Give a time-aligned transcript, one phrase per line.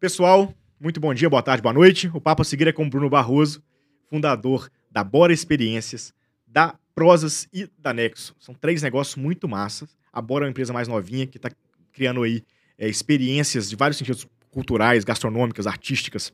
[0.00, 2.08] Pessoal, muito bom dia, boa tarde, boa noite.
[2.14, 3.60] O papo a seguir é com Bruno Barroso,
[4.08, 6.14] fundador da Bora Experiências,
[6.46, 8.32] da Prosas e da Nexo.
[8.38, 9.98] São três negócios muito massas.
[10.12, 11.50] A Bora é uma empresa mais novinha que está
[11.92, 12.44] criando aí
[12.78, 16.32] é, experiências de vários sentidos culturais, gastronômicas, artísticas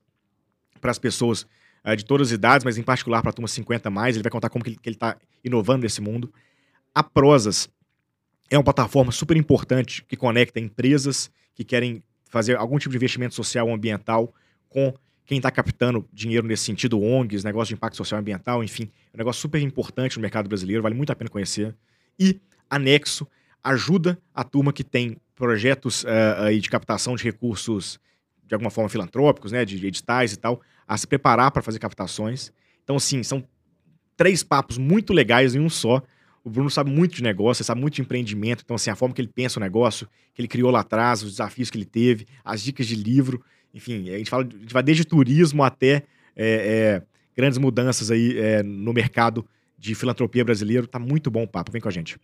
[0.78, 1.46] para as pessoas
[1.82, 4.14] é, de todas as idades, mas em particular para a turma 50 mais.
[4.14, 6.30] Ele vai contar como que ele está inovando nesse mundo.
[6.94, 7.66] A Prosas
[8.50, 12.02] é uma plataforma super importante que conecta empresas que querem
[12.34, 14.34] fazer algum tipo de investimento social ou ambiental
[14.68, 14.92] com
[15.24, 19.16] quem está captando dinheiro nesse sentido, ONGs, negócio de impacto social e ambiental, enfim, é
[19.16, 21.76] um negócio super importante no mercado brasileiro, vale muito a pena conhecer.
[22.18, 23.24] E Anexo
[23.62, 28.00] ajuda a turma que tem projetos uh, de captação de recursos
[28.44, 32.52] de alguma forma filantrópicos, né, de editais e tal, a se preparar para fazer captações.
[32.82, 33.44] Então, assim, são
[34.16, 36.02] três papos muito legais em um só.
[36.44, 38.62] O Bruno sabe muito de negócio, sabe muito de empreendimento.
[38.62, 41.30] Então, assim, a forma que ele pensa o negócio, que ele criou lá atrás, os
[41.30, 43.42] desafios que ele teve, as dicas de livro.
[43.72, 46.02] Enfim, a gente, fala, a gente vai desde turismo até
[46.36, 47.02] é, é,
[47.34, 49.46] grandes mudanças aí é, no mercado
[49.78, 50.86] de filantropia brasileiro.
[50.86, 51.72] Tá muito bom o papo.
[51.72, 52.18] Vem com a gente.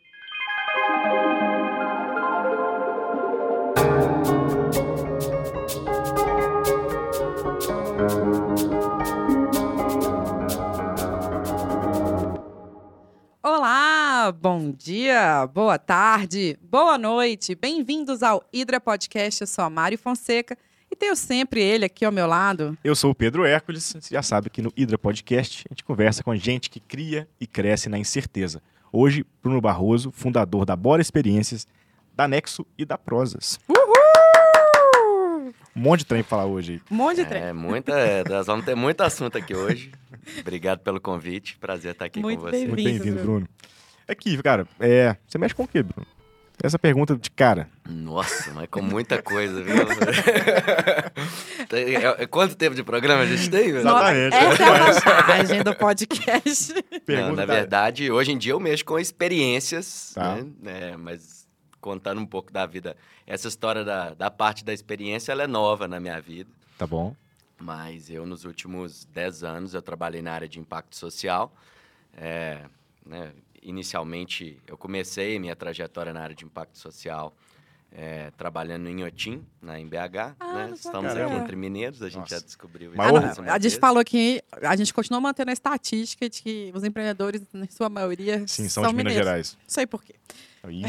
[14.31, 17.57] Olá, bom dia, boa tarde, boa noite.
[17.57, 19.41] Bem-vindos ao Hidra Podcast.
[19.41, 20.57] Eu sou a Mário Fonseca
[20.89, 22.79] e tenho sempre ele aqui ao meu lado.
[22.85, 23.93] Eu sou o Pedro Hércules.
[23.93, 27.47] Você já sabe que no Hidra Podcast a gente conversa com gente que cria e
[27.47, 28.63] cresce na incerteza.
[28.93, 31.67] Hoje, Bruno Barroso, fundador da Bora Experiências,
[32.15, 33.59] da Nexo e da Prosas.
[33.69, 35.53] Uhul!
[35.75, 36.81] Um monte de trem pra falar hoje.
[36.89, 37.43] Um monte de trem.
[37.43, 39.91] É, muita, é, nós vamos ter muito assunto aqui hoje.
[40.39, 41.59] Obrigado pelo convite.
[41.59, 42.59] Prazer estar aqui Muito com você.
[42.59, 43.49] Muito Bem-vindo, bem-vindo, Bruno.
[44.11, 46.07] Aqui, cara, é, você mexe com o quê, Bruno?
[46.63, 47.71] Essa pergunta de cara.
[47.89, 49.75] Nossa, mas com muita coisa, viu?
[51.73, 53.67] É- é- Quanto tempo de programa a gente tem?
[53.73, 53.79] velho?
[53.79, 54.35] Exatamente.
[54.37, 56.75] Essa é a vantagem do podcast.
[57.09, 60.37] Não, na da- verdade, hoje em dia eu mexo com experiências, Tá.
[60.37, 60.47] né?
[60.67, 61.49] É, mas
[61.81, 62.97] contando um pouco da vida.
[63.27, 66.51] Essa história da, da parte da experiência, ela é nova na minha vida.
[66.77, 67.15] Tá bom.
[67.59, 71.55] Mas eu, nos últimos 10 anos, eu trabalhei na área de impacto social.
[72.17, 72.59] É,
[73.07, 73.31] né,
[73.63, 77.35] inicialmente, eu comecei minha trajetória na área de impacto social
[77.93, 80.37] é, trabalhando em Inhotim, na, em BH.
[80.39, 80.71] Ah, né?
[80.75, 82.37] Estamos aqui entre mineiros, a gente Nossa.
[82.37, 86.43] já descobriu Mas Ah, a gente falou que a gente continua mantendo a estatística de
[86.43, 89.25] que os empreendedores, na sua maioria, Sim, são, de Minas mineiros.
[89.27, 89.59] Gerais.
[89.61, 90.15] Não sei por quê.
[90.69, 90.85] E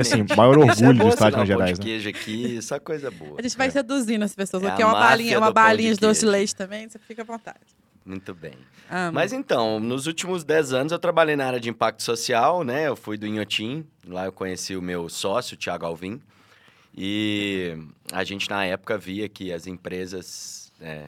[0.00, 1.84] assim, maior Isso é orgulho bom, do estado de Minas pão Gerais, de né?
[1.84, 3.36] queijo aqui, essa coisa boa.
[3.38, 3.70] A gente vai É.
[3.70, 4.64] seduzindo as pessoas.
[4.64, 6.98] É aqui a é uma balinha, uma de balinha de doce de leite também, você
[6.98, 7.60] fica à vontade.
[8.04, 8.54] Muito bem.
[8.90, 9.12] Amo.
[9.12, 12.88] Mas então, nos últimos 10 anos eu trabalhei na área de impacto social, né?
[12.88, 16.20] Eu fui do Inhotim, lá eu conheci o meu sócio, o Thiago Alvim.
[16.94, 17.76] E
[18.12, 21.06] a gente, na época, via que as empresas é,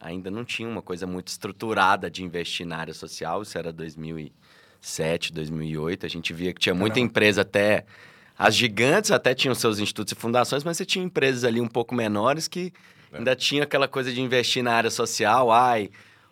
[0.00, 3.42] ainda não tinham uma coisa muito estruturada de investir na área social.
[3.42, 6.06] Isso era 2007, 2008.
[6.06, 7.84] A gente via que tinha muita empresa até...
[8.38, 11.92] As gigantes até tinham seus institutos e fundações, mas você tinha empresas ali um pouco
[11.92, 12.72] menores que
[13.12, 15.50] ainda tinha aquela coisa de investir na área social.
[15.50, 15.90] Ai,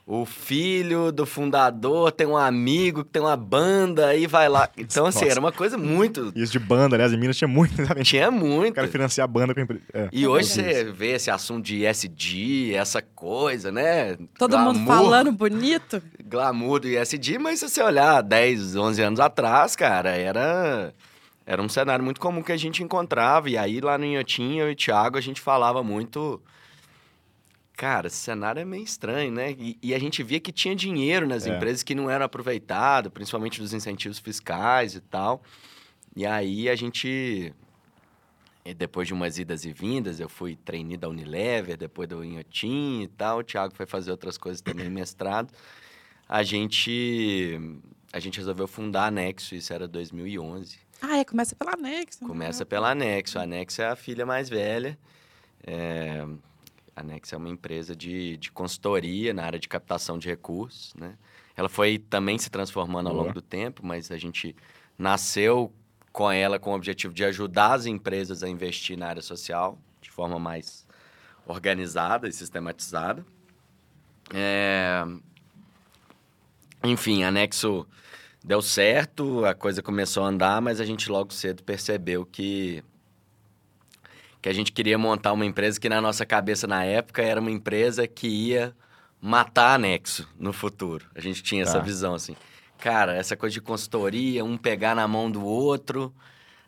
[0.08, 4.68] o filho do fundador tem um amigo que tem uma banda e vai lá.
[4.78, 5.32] Então, assim, Nossa.
[5.32, 6.32] era uma coisa muito.
[6.36, 8.10] Isso de banda, aliás, em Minas tinha muito, exatamente.
[8.10, 8.72] Tinha O muito.
[8.72, 9.82] cara financiar a banda com a empresa.
[9.92, 10.08] É.
[10.12, 10.62] E hoje Isso.
[10.62, 14.16] você vê esse assunto de ESG, essa coisa, né?
[14.38, 16.00] Todo mundo Glamour, falando bonito.
[16.24, 20.94] Glamour do ESG, mas se você olhar 10, 11 anos atrás, cara, era.
[21.44, 23.50] Era um cenário muito comum que a gente encontrava.
[23.50, 26.40] E aí, lá no Inhotim, eu e o Thiago, a gente falava muito.
[27.76, 29.52] Cara, esse cenário é meio estranho, né?
[29.52, 31.54] E, e a gente via que tinha dinheiro nas É.
[31.54, 35.42] empresas que não eram aproveitado, principalmente dos incentivos fiscais e tal.
[36.16, 37.52] E aí a gente.
[38.64, 43.02] e Depois de umas idas e vindas, eu fui trainee da Unilever, depois do Inhotim
[43.02, 43.40] e tal.
[43.40, 45.52] O Thiago foi fazer outras coisas também, mestrado.
[46.26, 47.60] A gente.
[48.12, 50.78] A gente resolveu fundar a Nexo, isso era 2011.
[51.02, 52.16] Ah, é, começa pela Nex.
[52.26, 53.38] Começa pela Anexo.
[53.38, 54.98] A Anexo é a filha mais velha.
[55.66, 56.26] É,
[56.96, 61.18] A Anexo é uma empresa de, de consultoria na área de captação de recursos, né?
[61.54, 64.56] Ela foi também se transformando ao longo do tempo, mas a gente
[64.98, 65.70] nasceu
[66.10, 70.10] com ela com o objetivo de ajudar as empresas a investir na área social de
[70.10, 70.86] forma mais
[71.46, 73.24] organizada e sistematizada.
[74.32, 75.04] É,
[76.82, 77.86] Enfim, a Nexo
[78.42, 82.82] deu certo, a coisa começou a andar, mas a gente logo cedo percebeu que
[84.46, 87.50] que a gente queria montar uma empresa que na nossa cabeça na época era uma
[87.50, 88.72] empresa que ia
[89.20, 91.04] matar a Nexo no futuro.
[91.16, 91.84] A gente tinha essa Tá.
[91.84, 92.36] visão assim.
[92.78, 96.14] Cara, essa coisa de consultoria, um pegar na mão do outro,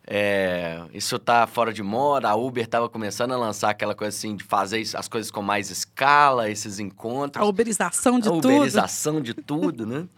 [0.05, 2.29] é, isso tá fora de moda.
[2.29, 5.71] A Uber estava começando a lançar aquela coisa assim de fazer as coisas com mais
[5.71, 7.41] escala, esses encontros.
[7.41, 8.49] A uberização de a tudo.
[8.49, 10.09] uberização de tudo, né?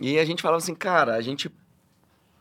[0.00, 1.48] E a gente falava assim, cara, a gente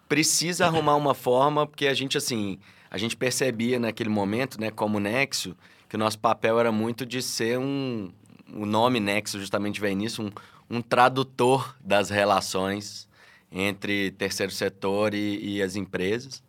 [0.09, 2.57] precisa arrumar uma forma, porque a gente, assim,
[2.89, 5.55] a gente percebia naquele momento, né, como Nexo,
[5.89, 8.11] que o nosso papel era muito de ser um.
[8.53, 13.07] O nome Nexo justamente vem nisso, um, um tradutor das relações
[13.51, 16.41] entre terceiro setor e, e as empresas.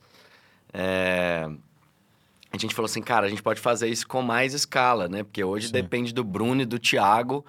[0.73, 1.49] É,
[2.53, 5.23] a gente falou assim, cara, a gente pode fazer isso com mais escala, né?
[5.23, 5.73] Porque hoje Sim.
[5.73, 7.45] depende do Bruno e do Thiago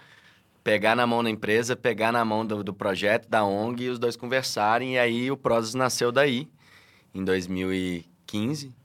[0.63, 3.97] pegar na mão da empresa, pegar na mão do, do projeto, da ONG e os
[3.97, 4.95] dois conversarem.
[4.95, 6.47] E aí o Prozis nasceu daí,
[7.13, 8.09] em 2015,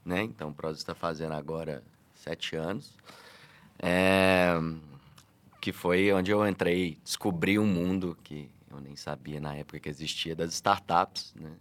[0.05, 0.23] né?
[0.23, 1.83] Então o Prozis está fazendo agora
[2.13, 2.93] sete anos.
[3.79, 4.53] É,
[5.61, 9.89] que foi onde eu entrei, descobri um mundo que eu nem sabia na época que
[9.89, 11.51] existia, das startups, né?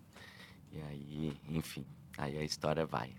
[0.73, 1.85] E aí, enfim,
[2.19, 3.11] aí a história vai.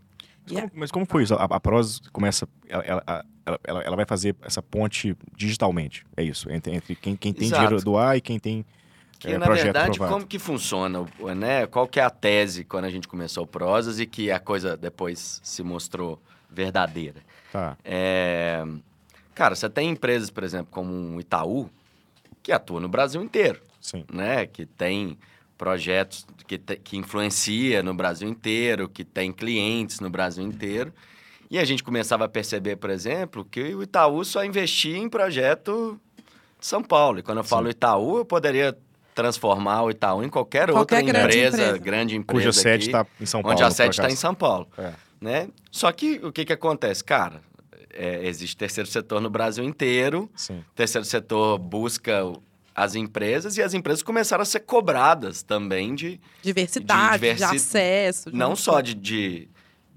[0.44, 0.69] Mas, Yeah.
[0.69, 1.33] como, mas como foi isso?
[1.35, 2.47] A, a Prozis começa.
[2.67, 3.03] Ela, ela,
[3.45, 6.06] ela, ela- ela vai fazer essa ponte digitalmente.
[6.15, 6.51] É isso.
[6.51, 7.62] Entre, entre quem, quem tem Exato.
[7.62, 8.65] dinheiro a doar e quem tem.
[9.25, 10.13] Que, É, na verdade, aprovado.
[10.13, 11.06] como que funciona,
[11.36, 11.66] né?
[11.68, 14.77] Qual que é a tese quando a gente começou o Prosas e que a coisa
[14.77, 17.22] depois se mostrou verdadeira?
[17.51, 17.77] Tá.
[17.83, 18.63] É...
[19.33, 21.69] Cara, você tem empresas, por exemplo, como o Itaú,
[22.42, 24.06] que atua no Brasil inteiro, Sim.
[24.12, 24.45] né?
[24.45, 25.18] Que tem
[25.57, 30.94] projetos que, te- que influencia no Brasil inteiro, que tem clientes no Brasil inteiro.
[31.50, 36.00] E a gente começava a perceber, por exemplo, que o Itaú só investia em projeto
[36.60, 37.19] de São Paulo.
[37.19, 38.75] E quando eu falo Itaú, eu poderia
[39.15, 41.77] transformar o Itaú em qualquer, Qualquer outra grande empresa, empresa.
[41.79, 43.53] grande empresa Cuja sede está em São Paulo.
[43.56, 44.15] onde a sede está em.
[44.15, 44.91] São Paulo É.
[45.21, 45.47] né?
[45.71, 47.01] Só que o que, que acontece?
[47.03, 47.41] Cara,
[47.94, 50.59] é, existe terceiro setor no Brasil inteiro, Sim.
[50.59, 52.21] o terceiro setor busca
[52.75, 57.56] as empresas e as empresas começaram a ser cobradas também de Diversidade, de, De diversi-
[57.56, 58.29] acesso.
[58.31, 59.47] de não um- só de, de,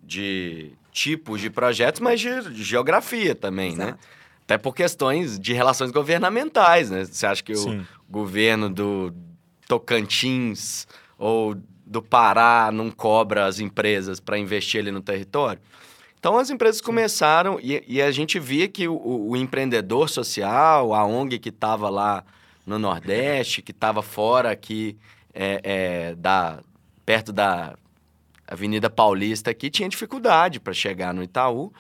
[0.01, 3.97] de tipos de projetos, mas de geografia também, né?
[4.49, 7.05] Até por questões de relações governamentais, né?
[7.05, 7.87] Você acha que o Sim.
[8.09, 9.13] governo do
[9.69, 11.55] Tocantins ou
[11.85, 15.61] do Pará não cobra as empresas para investir ali no território?
[16.19, 21.05] Então as empresas começaram e, e a gente via que o, o empreendedor social, a
[21.05, 22.25] ONG que estava lá
[22.65, 24.97] no Nordeste, que estava fora aqui
[25.35, 26.61] é, é, da
[27.05, 27.77] perto da
[28.47, 31.71] Avenida Paulista aqui, tinha dificuldade para chegar no Itaú.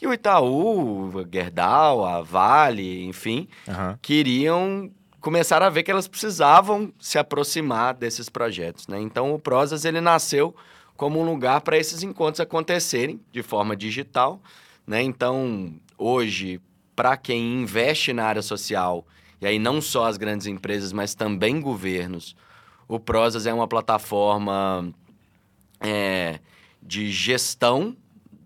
[0.00, 3.98] E o Itaú, o Gerdau, a Vale, enfim, Aham.
[4.02, 4.90] queriam
[5.20, 9.00] começar a ver que elas precisavam se aproximar desses projetos, né?
[9.00, 10.54] Então o Prosas ele nasceu
[10.96, 14.40] como um lugar para esses encontros acontecerem de forma digital,
[14.86, 15.02] né?
[15.02, 16.60] Então hoje
[16.94, 19.04] para quem investe na área social
[19.40, 22.36] e aí não só as grandes empresas, mas também governos,
[22.86, 24.94] o Prosas é uma plataforma
[25.80, 26.38] é,
[26.82, 27.96] de gestão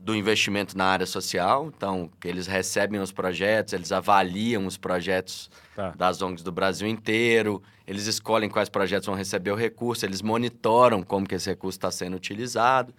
[0.03, 1.71] do investimento na área social.
[1.77, 5.91] Então, que eles recebem os projetos, eles avaliam os projetos Tá.
[5.97, 11.03] das ONGs do Brasil inteiro, eles escolhem quais projetos vão receber o recurso, eles monitoram
[11.03, 12.95] como que esse recurso está sendo utilizado.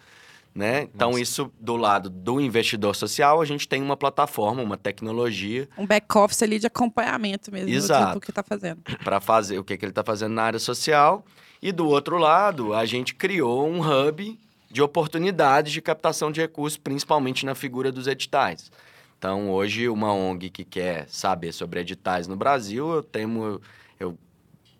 [0.53, 0.81] Né?
[0.94, 1.21] Então, Nossa.
[1.21, 6.44] isso do lado do investidor social, a gente tem uma plataforma, uma tecnologia Um back-office
[6.44, 8.15] ali de acompanhamento mesmo do- Exato.
[8.15, 8.81] do que está fazendo.
[9.03, 11.24] para fazer o que, que ele está fazendo na área social.
[11.62, 14.38] E do outro lado, a gente criou um hub
[14.71, 18.71] de oportunidades de captação de recursos, principalmente na figura dos editais.
[19.18, 23.62] Então, hoje, uma ONG que quer saber sobre editais no Brasil, eu tenho,
[24.00, 24.17] eu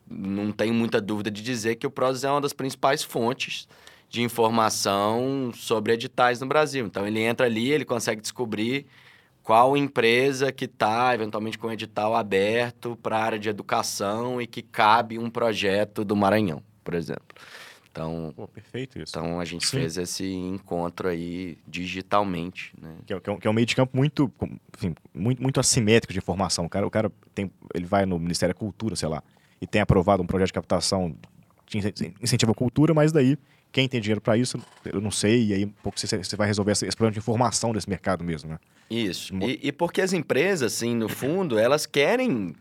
[0.10, 3.68] não tenho muita dúvida de dizer que o Prozis é uma das principais fontes
[4.10, 6.86] de informação sobre editais no Brasil.
[6.86, 8.88] Então, ele entra ali, ele consegue descobrir
[9.44, 14.62] qual empresa que está, eventualmente, com edital aberto para a área de educação e que
[14.62, 17.36] cabe um projeto do Maranhão, por exemplo.
[17.92, 19.12] Então, Pô, perfeito isso.
[19.18, 19.78] então a gente Sim.
[19.78, 22.96] fez esse encontro aí digitalmente, né?
[23.06, 24.32] Que é, que é um- que é um meio de campo muito,
[24.78, 26.66] enfim, muito, muito assimétrico de informação.
[26.66, 29.22] O cara, o cara tem, ele vai no Ministério da Cultura, sei lá,
[29.62, 31.16] e tem aprovado um projeto de captação
[31.66, 33.38] que incen- incentiva a cultura, mas daí
[33.74, 36.48] quem tem dinheiro para isso, eu não sei, e aí um pouco você, você vai
[36.48, 38.60] resolver esse, esse problema de informação desse mercado mesmo, né?
[38.90, 39.34] Isso.
[39.42, 42.54] E, e porque as empresas, assim, no fundo, elas querem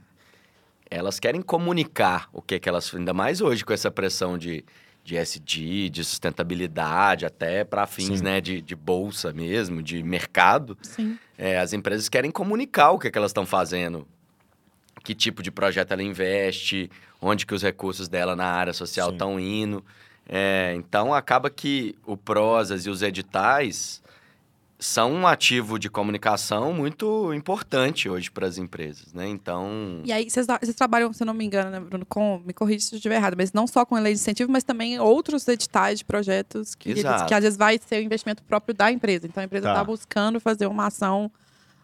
[0.92, 4.64] elas querem comunicar o que que elas ainda mais hoje com essa pressão de,
[5.10, 8.24] de SD, de sustentabilidade, até para fins Sim.
[8.24, 10.78] né, de, de bolsa mesmo, de mercado.
[10.82, 11.18] Sim.
[11.36, 14.06] É, as empresas querem comunicar o que, que elas estão fazendo,
[15.02, 16.88] que tipo de projeto ela investe,
[17.20, 19.84] onde que os recursos dela na área social estão indo.
[20.28, 24.00] É, então, acaba que o Prosas e os editais,
[24.80, 29.28] são um ativo de comunicação muito importante hoje para as empresas, né?
[29.28, 32.54] Então, E aí, vocês, vocês trabalham, se eu não me engano, né, Bruno, com, me
[32.54, 34.98] corrija se eu estiver errado, mas não só com a lei de incentivo, mas também
[34.98, 39.26] outros editais de projetos que, que às vezes vai ser o investimento próprio da empresa.
[39.26, 39.72] Então, a empresa Tá.
[39.72, 41.30] está buscando fazer uma ação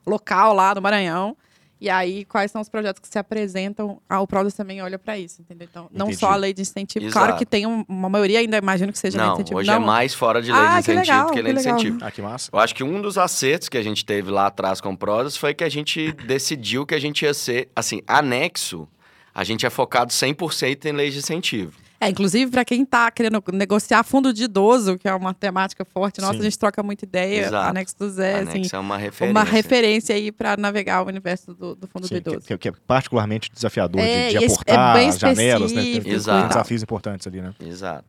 [0.07, 1.37] local lá no Maranhão.
[1.79, 4.01] E aí, quais são os projetos que se apresentam?
[4.09, 5.69] Ah, o Prodas também olha para isso, entendeu?
[5.71, 6.21] Então, não Entendi.
[6.21, 7.05] só a lei de incentivo.
[7.05, 7.27] Exato.
[7.27, 9.59] Claro que tem um- uma maioria, ainda imagino que seja lei de não, incentivo.
[9.61, 11.59] hoje não, é mais fora de lei Ah, de que incentivo legal, que lei que
[11.61, 11.79] de legal.
[11.79, 11.99] incentivo.
[12.05, 12.51] Ah, que massa.
[12.51, 15.37] Eu acho que um dos acertos que a gente teve lá atrás com o Prozas
[15.37, 18.89] foi que a gente decidiu que a gente ia ser, assim, anexo,
[19.35, 21.73] a gente é focado 100% em leis de incentivo.
[22.01, 26.21] É, inclusive, para quem está querendo negociar fundo de idoso, que é uma temática forte
[26.21, 26.41] nossa, Sim.
[26.41, 27.47] a gente troca muita ideia.
[27.47, 27.71] Exato.
[27.71, 29.31] Anexo do Zé, assim, anexo é uma referência.
[29.31, 32.41] uma referência aí para navegar o universo do, do fundo Sim, do idoso.
[32.47, 35.83] que, que é particularmente desafiador É, de, de esse- aportar é janelas, né?
[35.83, 36.49] Tem, tem Exato.
[36.49, 37.55] desafios importantes ali, né?
[37.61, 38.05] Exato.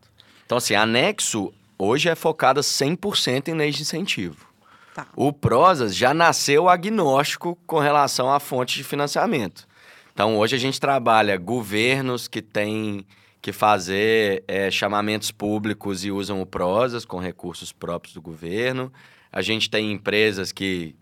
[0.46, 4.46] Então, assim, anexo hoje é focada 100% em leis de incentivo.
[4.94, 5.08] Tá.
[5.16, 9.66] O Prozas já nasceu agnóstico com relação à fonte de financiamento.
[10.14, 13.06] Então, hoje a gente trabalha governos que têm
[13.42, 18.92] que fazer eh, chamamentos públicos e usam o Prozas com recursos próprios do governo.
[19.32, 20.96] A gente tem empresas que,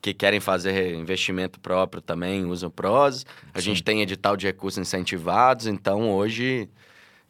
[0.00, 3.26] que querem fazer investimento próprio também, usam o Prozas.
[3.52, 5.66] A gente tem edital de recursos incentivados.
[5.66, 6.68] Então, hoje,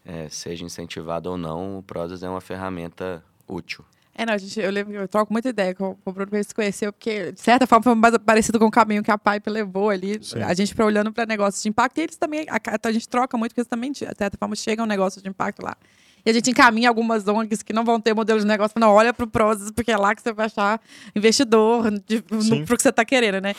[0.04, 3.84] eh, seja incentivado ou não, o Prozas é uma ferramenta útil.
[4.14, 6.36] É, não, gente, eu lembro que eu troco muita ideia com, com o Bruno, que
[6.36, 9.16] ele se conheceu, porque, de certa forma, foi mais parecido com o caminho que a
[9.16, 10.18] Pipe levou ali.
[10.22, 10.42] Sim.
[10.42, 13.36] A gente foi olhando para negócios de impacto, e eles também, a, a gente troca
[13.38, 15.76] muito, porque eles também, de certa forma, chegam negócios de impacto lá.
[16.24, 19.12] E a gente encaminha algumas ONGs que não vão ter modelo de negócio, não olha
[19.12, 20.80] para o Prozas, porque é lá que você vai achar
[21.14, 23.54] investidor para o que você está querendo, né?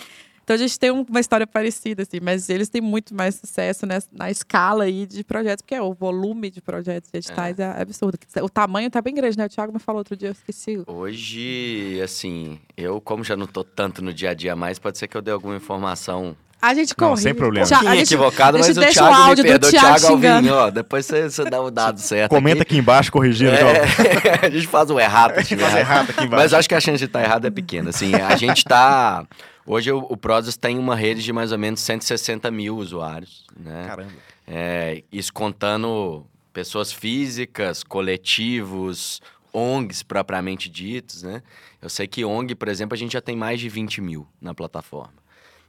[0.51, 3.85] Então a gente tem um- uma história parecida, assim, mas eles têm muito mais sucesso
[3.85, 7.81] nessa- na escala aí de projetos, porque o volume de projetos e editais é.
[7.81, 8.19] absurdo.
[8.41, 9.45] O tamanho tá bem grande, né?
[9.45, 10.83] O Thiago me falou outro dia, eu esqueci.
[10.87, 15.07] Hoje, assim, eu, como já não tô tanto no dia a dia mais, pode ser
[15.07, 17.21] que eu dê alguma informação A gente Não, corre.
[17.23, 17.65] sem problema.
[17.65, 19.69] Thiago, um a gente- a mas o deixa o Thiago me áudio do.
[19.71, 23.49] Thiago Thiago ó, depois você, você dá o dado certo Comenta aqui embaixo, corrigindo.
[23.51, 24.45] É, ó.
[24.45, 25.33] a gente faz o errado.
[25.33, 26.09] Faz errado.
[26.11, 26.43] aqui embaixo.
[26.43, 27.89] Mas acho que a chance de estar errado é pequena.
[27.89, 29.25] Assim, a gente tá...
[29.65, 33.85] Hoje o, o Prozas tem uma rede de mais ou menos 160 mil usuários, né?
[33.87, 34.11] Caramba.
[34.47, 39.21] É, isso contando pessoas físicas, coletivos,
[39.53, 41.43] ONGs propriamente ditos, né?
[41.81, 44.53] Eu sei que ONG, por exemplo, a gente já tem mais de 20 mil na
[44.53, 45.13] plataforma.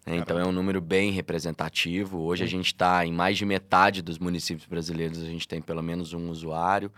[0.06, 0.16] né?
[0.16, 2.18] Então é um número bem representativo.
[2.20, 5.82] Hoje a gente está em mais de metade dos municípios brasileiros, a gente tem pelo
[5.82, 6.90] menos um usuário.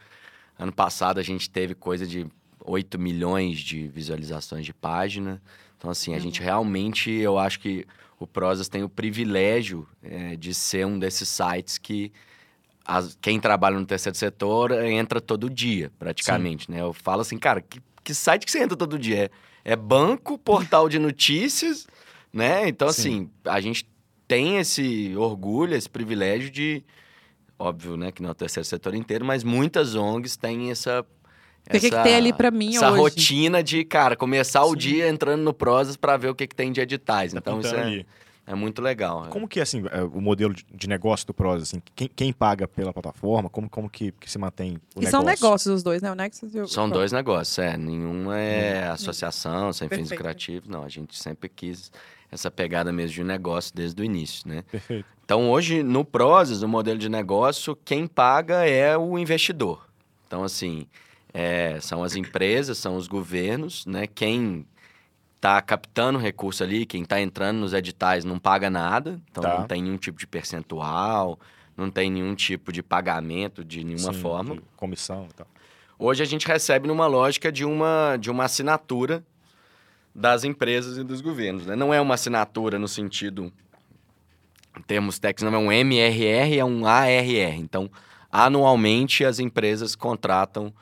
[0.58, 2.26] Ano passado a gente teve coisa de
[2.64, 5.42] 8 milhões de visualizações de página.
[5.84, 7.84] Então, assim, a gente realmente, eu acho que
[8.18, 12.10] o Prozas tem o privilégio eh, de ser um desses sites que
[12.86, 16.80] as- quem trabalha no terceiro setor eh, entra todo dia, praticamente, né?
[16.80, 19.30] Eu falo assim, cara, que, que site que você entra todo dia?
[19.62, 21.86] É, é banco, portal de notícias,
[22.32, 22.66] né?
[22.66, 23.02] Então, Sim.
[23.02, 23.86] assim, a gente
[24.26, 26.82] tem esse orgulho, esse privilégio de...
[27.58, 31.04] Óbvio, né, que não é o terceiro setor inteiro, mas muitas ONGs têm essa...
[31.66, 33.00] O que, que essa- tem ali pra mim essa hoje?
[33.00, 34.76] rotina de, cara, começar o Sim.
[34.76, 37.32] dia entrando no Prozas para ver o que, que tem de editais.
[37.32, 38.06] Tá então, isso é, ali.
[38.46, 39.26] é muito legal.
[39.30, 41.68] Como que é assim, é, o modelo de- negócio do Prozas?
[41.70, 43.48] Assim, quem, quem paga pela plataforma?
[43.48, 45.10] Como, como que, que se mantém o E negócio?
[45.10, 46.12] são negócios os dois, né?
[46.12, 46.68] O Nexus e o...
[46.68, 47.78] São dois negócios, é.
[47.78, 50.18] Nenhum é associação, sem fins Perfeito.
[50.20, 50.68] lucrativos.
[50.68, 51.90] Não, a gente sempre quis
[52.30, 54.64] essa pegada mesmo de negócio desde o início, né?
[54.70, 55.06] Perfeito.
[55.24, 59.86] Então, hoje, no Prozas, o modelo de negócio, quem paga é o investidor.
[60.26, 60.86] Então, assim,
[61.34, 64.06] é, são as empresas, são os governos, né?
[64.06, 64.64] Quem
[65.34, 69.20] está captando recurso ali, quem está entrando nos editais não paga nada.
[69.30, 69.58] Então, Tá.
[69.58, 71.38] não tem nenhum tipo de percentual,
[71.76, 74.54] não tem nenhum tipo de pagamento de nenhuma Sim, forma.
[74.54, 75.46] de Comissão e tal.
[75.98, 79.22] Hoje a gente recebe numa lógica de uma, de uma assinatura
[80.14, 81.66] das empresas e dos governos.
[81.66, 81.74] Né?
[81.74, 83.52] Não é uma assinatura no sentido,
[84.78, 87.56] em termos técnicos, não é um MRR, é um ARR.
[87.58, 87.90] Então,
[88.30, 90.72] anualmente as empresas contratam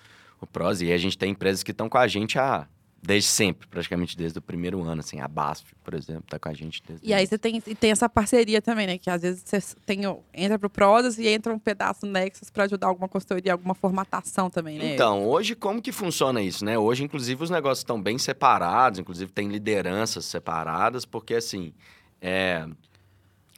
[0.44, 2.66] o PROS e a gente tem empresas que estão com a gente há,
[3.02, 5.00] desde sempre, praticamente desde o primeiro ano.
[5.00, 7.74] Assim, a BASF, por exemplo, está com a gente desde E aí você tem, e
[7.74, 8.96] tem essa parceria também, né?
[8.96, 10.00] Que às vezes você tem,
[10.32, 14.48] entra pro Prozas e entra um pedaço no Nexus para ajudar alguma consultoria, alguma formatação
[14.48, 14.94] também, né?
[14.94, 16.78] Então, hoje como que funciona isso, né?
[16.78, 21.74] Hoje, inclusive, os negócios estão bem separados, inclusive tem lideranças separadas, porque assim,
[22.20, 22.64] é,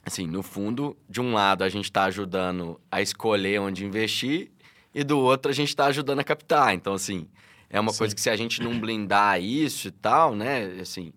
[0.03, 4.51] assim, no fundo, de um lado a gente está ajudando a escolher onde investir
[4.95, 6.73] e do outro a gente está ajudando a captar.
[6.73, 7.27] Então, assim,
[7.69, 7.97] é uma Sim.
[7.99, 10.77] coisa que se a gente não blindar isso e tal, né?
[10.79, 11.11] Assim,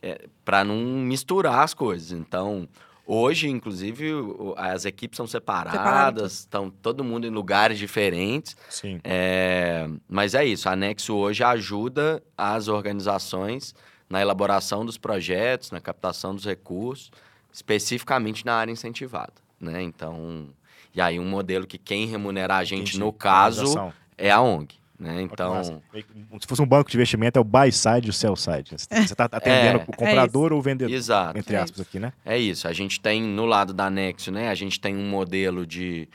[0.00, 2.12] é, para não misturar as coisas.
[2.12, 2.68] Então,
[3.06, 4.12] Hoje, inclusive,
[4.56, 6.38] as equipes são Separadas.
[6.40, 8.56] estão todo mundo em lugares diferentes.
[8.70, 8.98] Sim.
[9.04, 13.74] É, mas é isso, a Nexo hoje ajuda as organizações
[14.08, 17.10] na elaboração dos projetos, na captação dos recursos,
[17.52, 19.82] especificamente na área incentivada, né?
[19.82, 20.48] Então,
[20.94, 23.00] e aí um modelo que quem remunerar a gente, Entendi.
[23.00, 25.22] no caso, é a ONG, né?
[25.22, 25.82] Então.
[26.40, 28.70] Se fosse um banco de investimento, é o buy side e o sell side.
[28.76, 29.84] Você está atendendo É.
[29.88, 31.38] o comprador ou o vendedor, exato.
[31.38, 32.12] entre É aspas, aqui, né?
[32.24, 32.68] É isso.
[32.68, 34.48] A gente tem no lado da Nexo, né?
[34.50, 36.08] A gente tem um modelo de,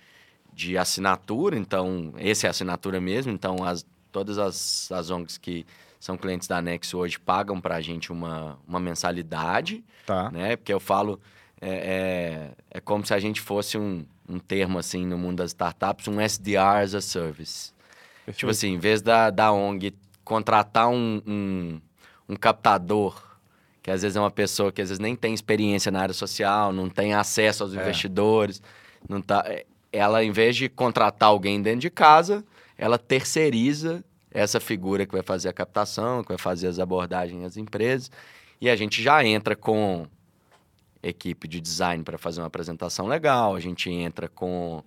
[0.54, 3.32] de assinatura, então, esse é a assinatura mesmo.
[3.32, 5.66] Então, as, todas as, as ONGs que
[6.00, 10.32] são clientes da Nexo hoje pagam para a gente uma, uma mensalidade, Tá.
[10.32, 10.56] né?
[10.56, 11.20] Porque eu falo,
[11.62, 15.52] é, é, é como se a gente fosse um, um termo, assim, no mundo das
[15.52, 17.72] startups, um SDR as a service.
[18.34, 21.82] Tipo assim, em vez da, da ONG contratar um, um,
[22.30, 23.22] um captador,
[23.82, 26.72] que às vezes é uma pessoa que às vezes nem tem experiência na área social,
[26.72, 27.82] não tem acesso aos É.
[27.82, 28.62] investidores,
[29.08, 32.46] não tá, é, ela, em vez de contratar alguém dentro de casa,
[32.78, 37.58] ela terceiriza essa figura que vai fazer a captação, que vai fazer as abordagens às
[37.58, 38.12] empresas,
[38.62, 40.06] e a gente já entra com
[41.02, 44.84] equipe de design para fazer uma apresentação legal, a gente entra com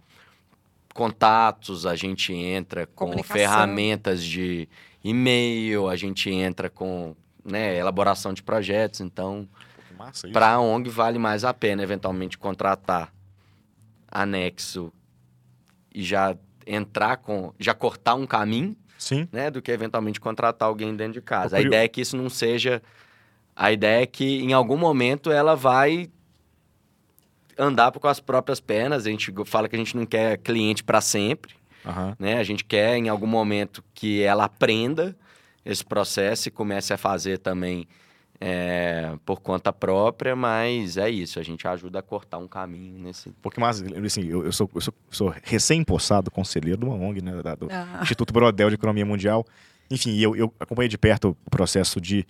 [0.94, 4.68] contatos, a gente entra com ferramentas de
[5.02, 9.00] e-mail, a gente entra com né, elaboração de projetos.
[9.00, 9.48] Então,
[10.32, 13.12] para a ONG vale mais a pena eventualmente contratar
[14.10, 14.92] anexo
[15.94, 19.26] e já entrar com, já cortar um caminho, Sim.
[19.32, 21.56] né, do que eventualmente contratar alguém dentro de casa.
[21.56, 22.82] A curio- ideia é que isso não seja
[23.54, 26.08] a ideia é que em algum momento ela vai
[27.58, 29.06] andar com as próprias pernas.
[29.06, 31.54] A gente fala que a gente não quer cliente para sempre,
[31.84, 32.16] Aham.
[32.18, 32.38] né?
[32.38, 35.16] A gente quer em algum momento que ela aprenda
[35.64, 37.86] esse processo e comece a fazer também
[38.40, 43.30] é, por conta própria, mas é isso, a gente ajuda a cortar um caminho nesse.
[43.40, 47.40] Porque, mas, assim, eu, eu sou, eu sou, sou recém-possado conselheiro de uma ONG, né?
[47.40, 49.46] da- do Ah, Instituto Brodel de Economia Mundial.
[49.88, 52.26] Enfim, eu, eu acompanhei de perto o processo de.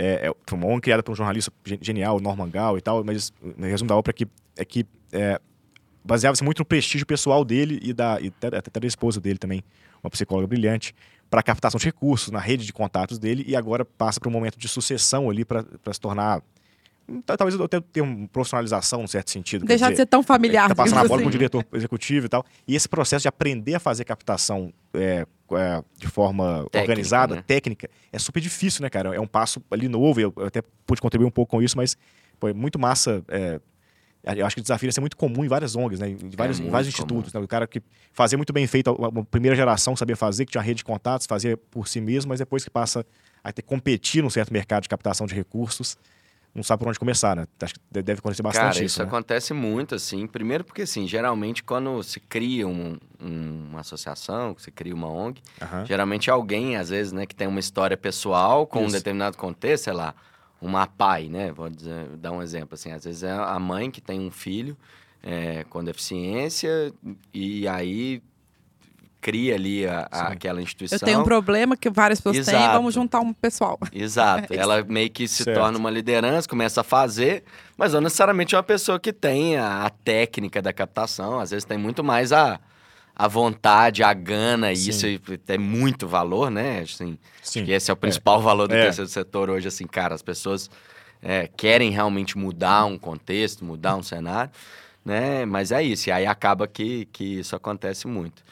[0.00, 3.62] É, é, ONG criada por um jornalista ge- genial, Norman Gal e tal, mas o
[3.62, 5.40] resumo da obra é que, é que é,
[6.04, 9.64] baseava-se muito no prestígio pessoal dele e da, e até, até da esposa dele também,
[10.00, 10.94] uma psicóloga brilhante,
[11.28, 14.56] para captação de recursos, na rede de contatos dele, e agora passa para um momento
[14.56, 16.40] de sucessão ali para se tornar.
[17.24, 19.62] Ta- Talvez até ter uma profissionalização, num certo sentido.
[19.62, 20.68] quer deixar de dizer, ser tão familiar.
[20.68, 21.30] Tá passando a bola com o assim.
[21.30, 22.44] diretor executivo e tal.
[22.66, 27.44] E esse processo de aprender a fazer captação é, é, de forma Técnica, organizada, né?
[27.46, 29.14] técnica, é super difícil, né, cara?
[29.14, 30.20] É um passo ali novo.
[30.20, 31.96] Eu, eu até pude contribuir um pouco com isso, mas
[32.38, 33.22] pô, é muito massa.
[33.28, 33.60] é,
[34.36, 36.08] eu acho que o desafio vai ser muito comum em várias ONGs, né?
[36.10, 37.32] Em vários, em muito vários institutos.
[37.32, 37.40] Né?
[37.40, 37.80] O cara que
[38.12, 40.84] fazia muito bem feito, a, a primeira geração sabia fazer, que tinha uma rede de
[40.84, 43.06] contatos, fazia por si mesmo, mas depois que passa
[43.42, 45.96] a ter que competir num certo mercado de captação de recursos,
[46.54, 47.46] não sabe por onde começar, né?
[47.62, 48.84] Acho que de- deve acontecer bastante Cara, isso.
[48.84, 49.06] isso né?
[49.06, 50.26] acontece muito, assim.
[50.26, 55.40] Primeiro porque, assim, geralmente quando se cria um- um- uma associação, se cria uma ONG,
[55.84, 58.96] geralmente alguém, às vezes, né, que tem uma história pessoal com um Isso.
[58.96, 60.14] determinado contexto, sei lá,
[60.60, 61.52] uma pai, né?
[61.52, 62.90] Vou dizer- dar um exemplo, assim.
[62.90, 64.76] Às vezes é a mãe que tem um filho
[65.22, 66.92] é, com deficiência
[67.34, 68.22] e aí
[69.20, 70.96] cria ali a- a- aquela instituição.
[70.96, 72.72] Eu tenho um problema que várias pessoas têm, Exato.
[72.76, 73.78] vamos juntar um pessoal.
[73.92, 74.52] Exato.
[74.54, 74.56] É.
[74.56, 75.56] Ela meio que se Certo.
[75.58, 77.42] torna uma liderança, começa a fazer,
[77.76, 81.40] mas não necessariamente é uma pessoa que tem a, a técnica da captação.
[81.40, 82.60] Às vezes tem muito mais a,
[83.14, 84.90] a vontade, a gana, e Sim.
[84.90, 86.80] isso tem muito valor, né?
[86.80, 87.64] Assim, Sim.
[87.64, 88.82] que esse é o principal valor do É.
[88.84, 90.70] terceiro setor hoje, assim, cara, as pessoas
[91.20, 94.52] é, querem realmente mudar um contexto, mudar um cenário,
[95.04, 95.44] né?
[95.44, 98.42] Mas é isso, e aí acaba que, que isso acontece muito.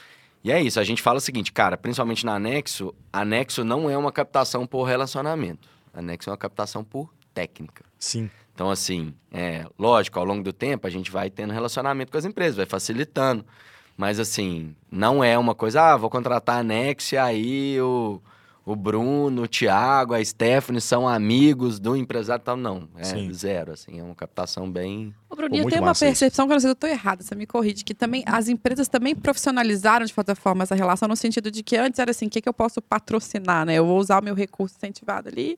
[0.47, 3.99] E é isso, a gente fala o seguinte, cara, principalmente na Anexo, Anexo não é
[3.99, 5.69] uma captação por relacionamento.
[5.93, 7.85] Anexo é uma captação por técnica.
[7.99, 8.31] Sim.
[8.55, 12.25] Então, assim, é, lógico, ao longo do tempo a gente vai tendo relacionamento com as
[12.25, 13.45] empresas, vai facilitando.
[13.97, 18.23] Mas, assim, não é uma coisa, ah, vou contratar a Nex e aí o,
[18.67, 22.57] o Bruno, o Thiago, a Stephanie são amigos do empresário e tal.
[22.57, 23.33] Não, é Sim.
[23.33, 25.15] zero, assim, é uma captação bem...
[25.31, 27.37] Ô, Bruninho, muito tem uma percepção que eu não sei se eu estou errada, você
[27.37, 31.49] me corrige, que também as empresas também profissionalizaram de certa forma essa relação, no sentido
[31.49, 33.75] de que antes era assim, o que, que eu posso patrocinar, né?
[33.75, 35.57] Eu vou usar o meu recurso incentivado ali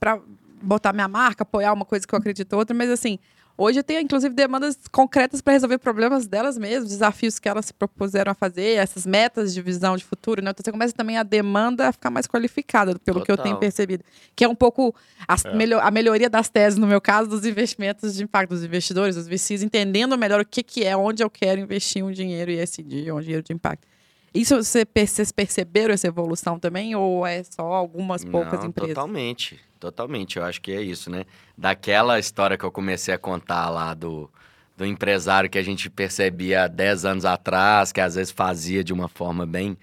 [0.00, 0.18] para
[0.60, 3.20] botar minha marca, apoiar uma coisa que eu acredito outra, mas assim,
[3.62, 8.32] hoje tem inclusive demandas concretas para resolver problemas delas mesmas, desafios que elas se propuseram
[8.32, 10.50] a fazer, essas metas de visão de futuro, né?
[10.50, 13.60] Então você começa também a demanda a ficar mais qualificada, pelo que eu tenho Total.
[13.60, 14.04] percebido.
[14.34, 14.94] Que é um pouco
[15.28, 15.54] as É.
[15.54, 19.26] melho- a melhoria das teses, no meu caso, dos investimentos de impacto dos investidores, dos
[19.28, 23.20] VCs, entendendo melhor o que, que é, onde eu quero investir um dinheiro ESG, um
[23.20, 23.86] dinheiro de impacto.
[24.34, 26.94] Isso você, vocês perceberam essa evolução também?
[26.94, 28.94] Ou é só algumas poucas Não, empresas?
[28.94, 30.38] Totalmente, totalmente.
[30.38, 31.26] Eu acho que é isso, né?
[31.56, 34.30] Daquela história que eu comecei a contar lá do,
[34.76, 38.92] do empresário que a gente percebia há 10 anos atrás, que às vezes fazia de
[38.92, 39.76] uma forma bem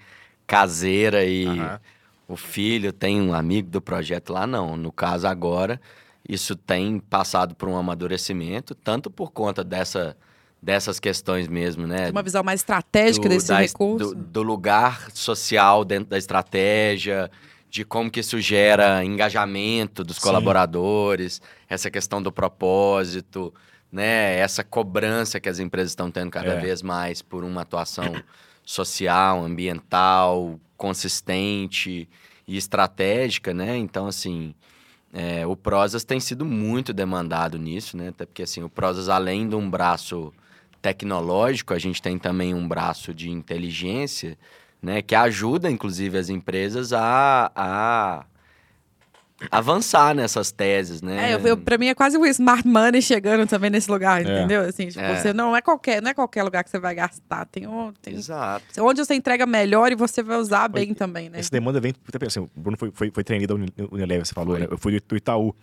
[0.46, 1.80] caseira e Aham.
[2.26, 4.76] o filho tem um amigo do projeto lá, não.
[4.76, 5.80] No caso agora,
[6.28, 10.16] isso tem passado por um amadurecimento, tanto por conta dessa,
[10.62, 12.10] dessas questões mesmo, né?
[12.10, 14.14] Uma visão mais estratégica do- desse da recurso?
[14.14, 17.30] Do, do lugar social dentro da estratégia,
[17.70, 20.22] de como que isso gera engajamento dos Sim.
[20.22, 23.54] colaboradores, essa questão do propósito,
[23.90, 24.36] né?
[24.38, 26.60] Essa cobrança que as empresas estão tendo cada É.
[26.60, 28.12] vez mais por uma atuação
[28.64, 32.08] social, ambiental, consistente
[32.46, 33.76] e estratégica, né?
[33.76, 34.54] Então, assim,
[35.12, 38.08] é, o Prosas tem sido muito demandado nisso, né?
[38.08, 40.32] Até porque, assim, o Prosas, além de um braço
[40.82, 44.36] tecnológico, a gente tem também um braço de inteligência,
[44.82, 45.02] né?
[45.02, 48.24] Que ajuda, inclusive, as empresas a, a
[49.50, 51.30] avançar nessas teses, né?
[51.30, 54.62] É, eu, eu, pra mim é quase o smart money chegando também nesse lugar, entendeu?
[54.62, 55.16] Assim, tipo, É.
[55.16, 57.46] você não é qualquer, não é qualquer lugar que você vai gastar.
[57.46, 58.64] Tem, um, tem Exato.
[58.80, 61.38] onde você entrega melhor e você vai usar bem também, né?
[61.40, 61.94] Essa demanda vem.
[62.14, 64.66] até Assim, o Bruno foi, foi, foi trainee da Uni- Unilever, você falou, né?
[64.70, 65.54] Eu fui do Itaú.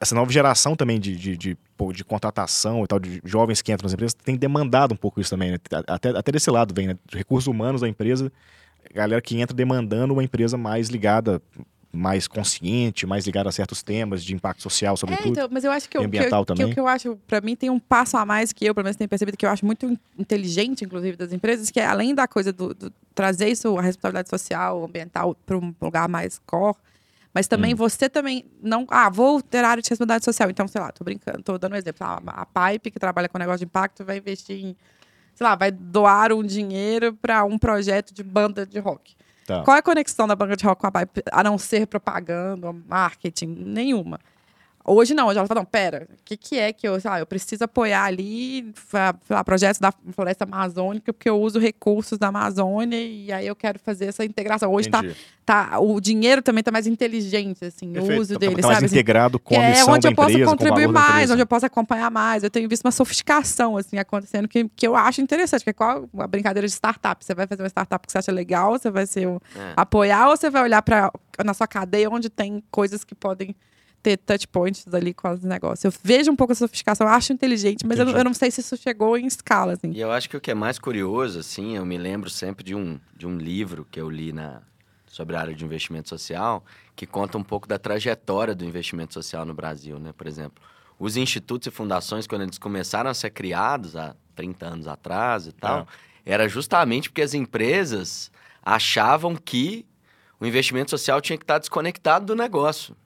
[0.00, 3.72] Essa nova geração também de, de, de, pô, de contratação e tal, de jovens que
[3.72, 5.58] entram nas empresas, tem demandado um pouco isso também, né?
[5.86, 6.96] Até, até desse lado vem, né?
[7.10, 8.30] Recursos humanos da empresa,
[8.94, 11.40] galera que entra demandando uma empresa mais ligada,
[11.90, 15.30] mais consciente, mais ligada a certos temas de impacto social, É, sobretudo.
[15.30, 16.66] então, mas eu acho que, eu, que, ambiental que, também.
[16.70, 18.96] o que eu acho, pra mim, tem um passo a mais que eu, pelo menos,
[18.96, 22.28] tenho percebido que eu acho muito in- inteligente, inclusive, das empresas, que é além da
[22.28, 26.76] coisa do, do trazer isso, a responsabilidade social, ambiental, para um lugar mais core,
[27.34, 27.76] mas também Hum.
[27.76, 28.86] você também não.
[28.88, 30.50] Ah, vou ter área de responsabilidade social.
[30.50, 32.06] Então, sei lá, tô brincando, tô dando um exemplo.
[32.06, 34.76] Ah, a Pipe, que trabalha com negócio de impacto, vai investir em.
[35.34, 39.14] Sei lá, vai doar um dinheiro para um projeto de banda de rock.
[39.46, 39.62] Tá.
[39.62, 42.72] Qual é a conexão da banda de rock com a Pipe, a não ser propaganda,
[42.72, 43.46] marketing?
[43.46, 44.18] Nenhuma.
[44.88, 47.18] Hoje não, hoje ela fala, não, pera, o que, que é que eu, sei lá,
[47.20, 48.72] eu preciso apoiar ali
[49.28, 53.78] lá, projetos da floresta amazônica, porque eu uso recursos da Amazônia e aí eu quero
[53.78, 54.72] fazer essa integração.
[54.72, 55.16] Hoje tá, Entendi.
[55.44, 58.18] tá, o dinheiro também tá mais inteligente, assim, Perfeito.
[58.18, 58.86] o uso Tá- dele, tá mais sabe?
[58.86, 58.94] assim?
[58.94, 61.46] integrado com a é missão onde da eu posso empresa, o contribuir mais, onde eu
[61.46, 62.42] posso acompanhar mais.
[62.42, 66.08] Eu tenho visto uma sofisticação assim acontecendo que, que eu acho interessante, que é qual
[66.18, 67.24] a brincadeira de startup.
[67.24, 69.72] Você vai fazer uma startup que você acha legal, você vai ser um, É.
[69.76, 71.12] apoiar ou você vai olhar para
[71.44, 73.54] na sua cadeia onde tem coisas que podem
[74.02, 75.84] ter touch points ali com os negócios.
[75.84, 78.60] Eu vejo um pouco a sofisticação, eu acho inteligente, mas eu, eu não sei se
[78.60, 79.90] isso chegou em escala assim.
[79.92, 82.74] E eu acho que o que é mais curioso, assim, eu me lembro sempre de
[82.74, 84.62] um, de um livro que eu li na,
[85.06, 89.44] sobre a área de investimento social, que conta um pouco da trajetória do investimento social
[89.44, 90.12] no Brasil, né?
[90.12, 90.62] Por exemplo,
[90.98, 95.52] os institutos e fundações, quando eles começaram a ser criados há 30 anos atrás e
[95.52, 95.86] tal,
[96.24, 98.30] era justamente porque as empresas
[98.62, 99.86] achavam que
[100.40, 102.96] o investimento social tinha que estar desconectado do negócio.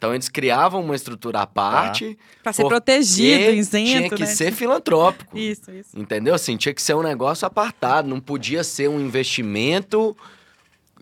[0.00, 4.26] Então, eles criavam uma estrutura à parte, Para ser protegido, isento, tinha que né?
[4.26, 5.36] ser filantrópico.
[5.36, 5.90] Isso, isso.
[5.94, 6.34] Entendeu?
[6.34, 10.16] Assim, tinha que ser um negócio apartado, não podia ser um investimento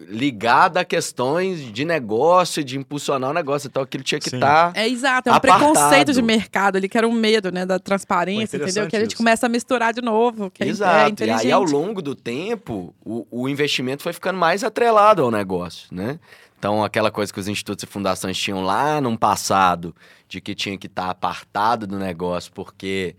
[0.01, 3.67] ligado a questões de negócio, de impulsionar o negócio.
[3.69, 4.73] Então aquilo tinha que estar.
[4.75, 5.73] É exato, é um Apartado.
[5.73, 8.87] preconceito de mercado ali, que era um medo, né, da transparência, entendeu?
[8.89, 11.09] Que a gente começa a misturar de novo, que é- é Exato.
[11.09, 11.47] e inteligente.
[11.47, 16.19] aí, ao longo do tempo, o, o investimento foi ficando mais atrelado ao negócio, né?
[16.59, 19.95] Então, aquela coisa que os institutos e fundações tinham lá num passado,
[20.29, 23.15] de que tinha que estar apartado do negócio, porque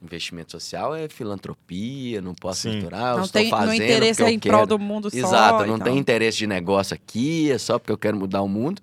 [0.00, 2.74] investimento social é filantropia, não posso Sim.
[2.76, 4.54] misturar, eu não estou tem, fazendo no interesse porque é eu em quero.
[4.54, 5.16] prol do mundo só.
[5.16, 8.80] Exato, não tem interesse de negócio aqui, é só porque eu quero mudar o mundo.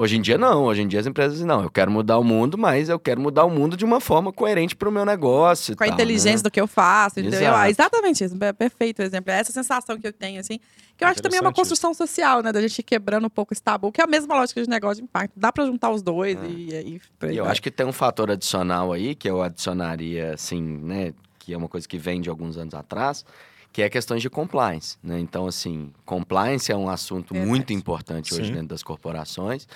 [0.00, 0.62] Hoje em dia, não.
[0.62, 3.20] Hoje em dia, as empresas dizem, não, eu quero mudar o mundo, mas eu quero
[3.20, 5.72] mudar o mundo de uma forma coerente para o meu negócio.
[5.72, 6.42] e com a tal, inteligência né?
[6.44, 7.40] do que eu faço, entendeu?
[7.40, 7.56] Exato.
[7.56, 9.32] Ah, exatamente isso, é perfeito o exemplo.
[9.32, 10.60] É essa sensação que eu tenho, assim,
[10.96, 12.52] que eu acho que também é uma construção social, né?
[12.52, 14.98] Da gente ir quebrando um pouco esse tabu, que é a mesma lógica de negócio
[14.98, 15.32] de impacto.
[15.36, 16.46] Dá pra juntar os dois É.
[16.46, 20.62] e, e, E eu acho que tem um fator adicional aí, que eu adicionaria, assim,
[20.62, 21.12] né?
[21.40, 23.24] Que é uma coisa que vem de alguns anos atrás,
[23.72, 25.18] que é questões de compliance, né?
[25.20, 27.48] Então, assim, compliance é um assunto Verdade.
[27.48, 28.52] muito importante hoje Sim.
[28.52, 29.68] dentro das corporações,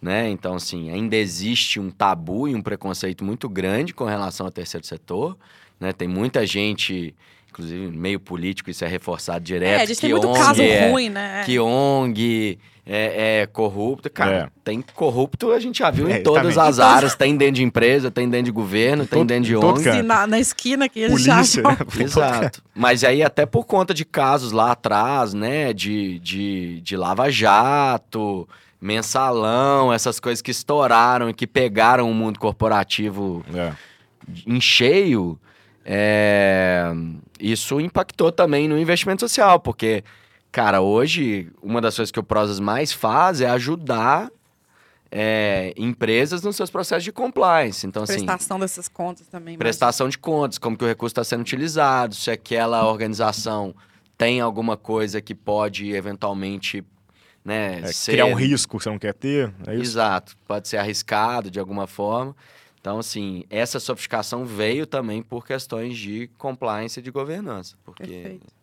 [0.00, 0.28] né?
[0.30, 4.86] Então, assim, ainda existe um tabu e um preconceito muito grande com relação ao terceiro
[4.86, 5.36] setor,
[5.78, 5.92] né?
[5.92, 7.14] Tem muita gente,
[7.60, 10.62] inclusive meio político, isso é reforçado direto, É, a gente que tem muito ONG caso
[10.62, 11.42] é, ruim, né?
[11.44, 14.10] que ONG é, é corrupto.
[14.10, 14.48] Cara, É.
[14.64, 16.70] tem corrupto, a gente já viu É, em todas exatamente.
[16.72, 17.14] as áreas.
[17.14, 20.02] Tem dentro de empresa, tem dentro de governo, tem todo- dentro de ONG.
[20.02, 21.62] na, na esquina que eles Polícia, acham.
[21.62, 21.76] né?
[22.02, 22.62] Exato.
[22.74, 25.72] Mas aí, até por conta de casos lá atrás, né?
[25.72, 28.48] De, de, de Lava Jato,
[28.80, 33.72] mensalão, essas coisas que estouraram e que pegaram o mundo corporativo É.
[34.46, 35.38] em cheio,
[35.84, 36.84] é,
[37.38, 40.04] isso impactou também no investimento social, porque,
[40.52, 44.30] cara, hoje uma das coisas que o Prosas mais faz é ajudar
[45.10, 47.86] é, empresas nos seus processos de compliance.
[47.86, 49.58] Então, assim, Prestação dessas contas também.
[49.58, 53.74] prestação de contas, como que o recurso está sendo utilizado, se aquela organização
[54.16, 56.84] tem alguma coisa que pode eventualmente
[57.44, 58.12] né, É, ser...
[58.12, 59.82] Criar um risco que você não quer ter, é isso?
[59.82, 62.36] Exato, pode ser arriscado de alguma forma.
[62.80, 67.76] Então, assim, essa sofisticação veio também por questões de compliance e de governança.
[67.84, 68.60] Porque Perfeito.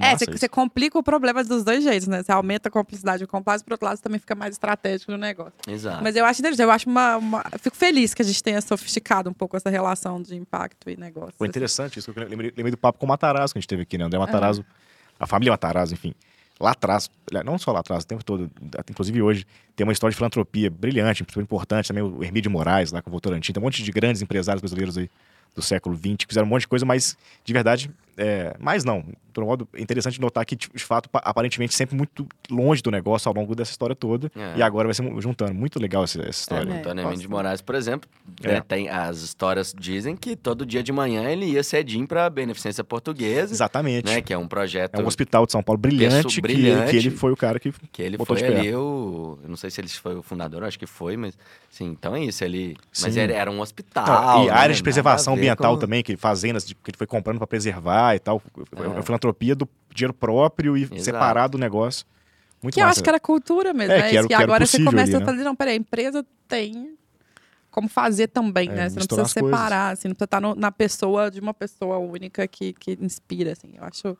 [0.00, 2.22] É, você, complica o problema dos dois jeitos, né?
[2.22, 5.12] Você aumenta a complexidade e o compliance, por outro lado, você também fica mais estratégico
[5.12, 5.52] no negócio.
[5.68, 6.02] Exato.
[6.02, 8.60] Mas eu acho interessante, eu acho uma, uma- eu Fico feliz que a gente tenha
[8.60, 11.34] sofisticado um pouco essa relação de impacto e negócio.
[11.38, 12.12] Foi interessante isso.
[12.12, 14.04] que Eu lembrei, lembrei do papo com o Matarazzo que a gente teve aqui, né?
[14.04, 14.64] André Matarazzo,
[15.20, 16.12] a família Matarazzo, enfim.
[16.60, 17.10] Lá atrás,
[17.44, 18.50] não só lá atrás, o tempo todo,
[18.88, 21.88] inclusive hoje, tem uma história de filantropia brilhante, importante.
[21.88, 24.96] Também o Hermídio Moraes, lá com o Votorantim, tem um monte de grandes empresários brasileiros
[24.96, 25.10] aí
[25.54, 29.04] do século XX que fizeram um monte de coisa, mas de verdade, é, mas não.
[29.32, 32.88] Por um modo, é interessante notar que, de fato, pa- aparentemente sempre muito longe do
[32.88, 34.30] negócio ao longo dessa história toda.
[34.36, 34.58] É.
[34.58, 35.52] E agora vai se juntando.
[35.52, 36.70] Muito legal essa, essa É, história.
[36.70, 38.08] o É, Antônio gosto Emílio de Moraes, por exemplo,
[38.40, 38.60] né, É.
[38.60, 42.84] tem, as histórias dizem que todo dia de manhã ele ia cedinho para a Beneficência
[42.84, 44.06] Portuguesa, Exatamente.
[44.06, 46.90] né, que é um projeto É um hospital de São Paulo brilhante, que- brilhante.
[46.92, 47.72] Que, ele foi o cara que.
[47.90, 48.60] que ele botou foi de pé.
[48.60, 49.36] ali o...
[49.42, 51.36] Eu não sei se ele foi o fundador, acho que foi, mas...
[51.68, 52.76] Sim, então é isso, ele...
[53.02, 53.18] Mas Sim.
[53.20, 56.16] ele era um hospital, Não, e né, a área de preservação ambiental com- também, que
[56.16, 58.42] fazendas de- que ele foi comprando para preservar e tal.
[58.76, 58.86] É.
[58.88, 61.02] uma filantropia do dinheiro próprio e Exato.
[61.02, 62.04] separado do negócio.
[62.62, 62.98] Muito Que eu massa.
[62.98, 64.10] acho que era cultura mesmo, É, né?
[64.10, 65.76] que era e que era agora você possível começa ali, a fazer, não, peraí, a
[65.76, 66.96] empresa tem
[67.70, 68.88] como fazer também, É, né?
[68.88, 72.46] Você não precisa separar, assim, não precisa estar no- na pessoa de uma pessoa única
[72.48, 73.72] que, que inspira, assim.
[73.76, 74.16] Eu acho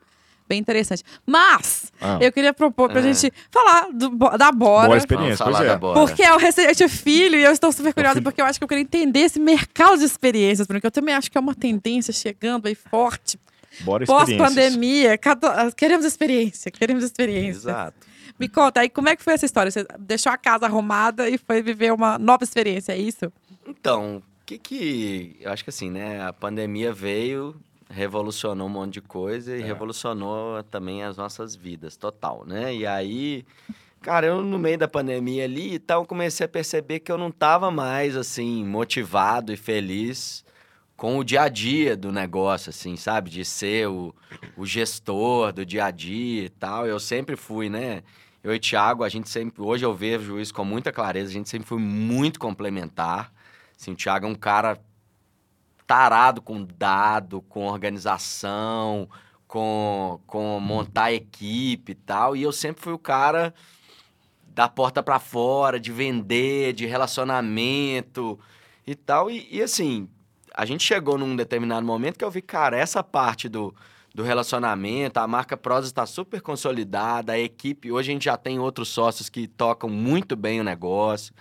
[0.46, 1.02] bem interessante.
[1.24, 3.02] Mas, Ah, eu queria propor pra É.
[3.14, 4.88] gente falar do da Bora.
[4.88, 5.78] Boa experiência, pois é.
[5.78, 8.64] Porque é o recente filho e eu estou super curiosa filho- porque eu acho que
[8.64, 12.12] eu quero entender esse mercado de experiências, porque eu também acho que é uma tendência
[12.12, 13.38] chegando aí forte.
[13.80, 14.04] Bora.
[14.06, 17.68] Pós-pandemia, cada- queremos experiência, queremos experiência.
[17.70, 18.06] Exato.
[18.38, 19.70] Me conta aí, como é que foi essa história?
[19.70, 23.32] Você deixou a casa arrumada e foi viver uma nova experiência, é isso?
[23.66, 25.36] Então, o que que...
[25.40, 26.20] Eu acho que assim, né?
[26.22, 27.54] A pandemia veio,
[27.88, 29.64] revolucionou um monte de coisa e É.
[29.64, 32.74] revolucionou também as nossas vidas, total, né?
[32.74, 33.44] E aí,
[34.02, 37.30] cara, eu no meio da pandemia ali e tal, comecei a perceber que eu não
[37.30, 40.44] tava mais, assim, motivado e feliz
[41.04, 43.28] com o dia a dia do negócio, assim, sabe?
[43.28, 44.14] De ser o,
[44.56, 46.86] o gestor do dia a dia e tal.
[46.86, 48.02] Eu sempre fui, né?
[48.42, 49.62] Eu e o Thiago, a gente sempre...
[49.62, 53.30] Hoje eu vejo isso com muita clareza, a gente sempre foi muito complementar.
[53.78, 54.80] Assim, o Thiago é um cara
[55.86, 59.06] tarado com dado, com organização,
[59.46, 62.34] com, com montar equipe e tal.
[62.34, 63.52] E eu sempre fui o cara
[64.54, 68.40] da porta para fora, de vender, de relacionamento
[68.86, 69.30] e tal.
[69.30, 70.08] E, e, assim,
[70.54, 73.74] a gente chegou num determinado momento que eu vi, cara, essa parte do,
[74.14, 78.60] do relacionamento, a marca Prozis está super consolidada, a equipe, hoje a gente já tem
[78.60, 81.34] outros sócios que tocam muito bem o negócio,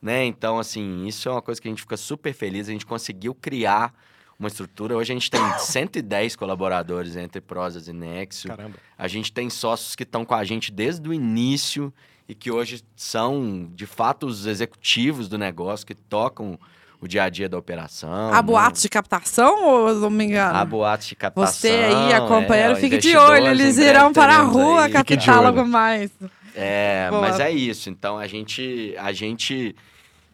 [0.00, 0.24] né?
[0.24, 3.34] Então, assim, isso é uma coisa que a gente fica super feliz, a gente conseguiu
[3.34, 3.92] criar
[4.38, 4.96] uma estrutura.
[4.96, 8.48] Hoje a gente tem 110 colaboradores entre Prozas e Nexo.
[8.48, 8.76] Caramba.
[8.96, 11.92] A gente tem sócios que estão com a gente desde o início
[12.28, 16.58] e que hoje são, de fato, os executivos do negócio, que tocam
[17.02, 18.32] o dia a dia da operação.
[18.32, 18.42] Há né?
[18.42, 20.56] boatos de captação ou eu não me engano?
[20.56, 21.52] Há boatos de captação.
[21.52, 24.92] Você aí, acompanhando, é, fique de olho, eles irão breve para a rua aí.
[24.92, 26.12] Captar logo mais.
[26.54, 27.22] É, Boa.
[27.22, 27.90] mas é isso.
[27.90, 29.74] Então a gente, a gente,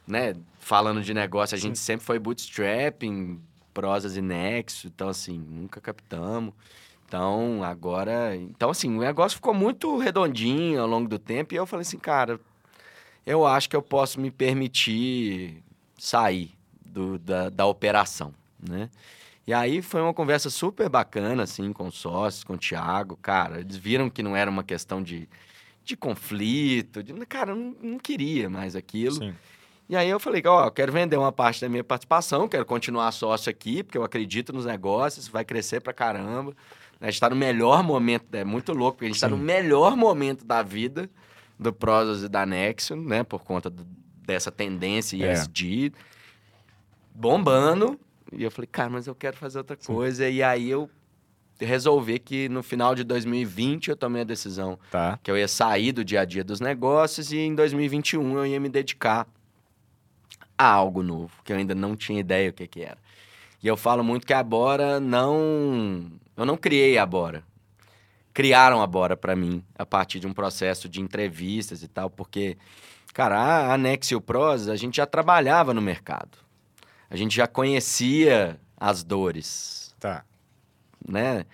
[0.07, 3.41] né, falando de negócio, a gente sempre foi bootstrapping,
[3.73, 6.53] prosas e nexo, então assim, nunca captamos.
[7.07, 11.65] Então, agora, então assim, o negócio ficou muito redondinho ao longo do tempo e eu
[11.65, 12.39] falei assim, cara,
[13.25, 15.63] eu acho que eu posso me permitir
[15.97, 16.58] sair
[16.89, 18.33] do, da, da operação,
[18.69, 18.89] né?
[19.47, 23.61] E aí foi uma conversa super bacana, assim, com os sócios, com o Thiago, cara,
[23.61, 25.27] eles viram que não era uma questão de,
[25.83, 29.15] de conflito, de, cara, eu não, não queria mais aquilo.
[29.17, 29.35] Sim.
[29.89, 33.11] E aí eu falei, ó, eu quero vender uma parte da minha participação, quero continuar
[33.11, 36.55] sócio aqui, porque eu acredito nos negócios, vai crescer pra caramba.
[37.01, 39.35] A gente tá no melhor momento, é muito louco, porque a gente tá Sim.
[39.37, 41.09] no melhor momento da vida
[41.59, 43.87] do Prozas e da Nexo, né, por conta do-
[44.27, 45.33] dessa tendência É.
[47.19, 47.99] Bombando.
[48.33, 49.93] E eu falei, cara, mas eu quero fazer outra Sim.
[49.93, 50.29] coisa.
[50.29, 50.89] E aí eu
[51.59, 55.19] resolvi que no final de 2020 eu tomei a decisão Tá.
[55.23, 58.61] que eu ia sair do dia a dia dos negócios e em 2021 eu ia
[58.61, 59.27] me dedicar
[60.57, 62.99] a algo novo, que eu ainda não tinha ideia o que, que era.
[63.61, 66.07] E eu falo muito que a Bora não.
[66.37, 67.43] Eu não criei a Bora.
[68.33, 72.57] Criaram a Bora para mim a partir de um processo de entrevistas e tal, porque,
[73.13, 76.39] cara, a Anex e o Pros, a gente já trabalhava no mercado.
[77.11, 80.25] A gente já conhecia as dores Tá.
[81.07, 81.45] né?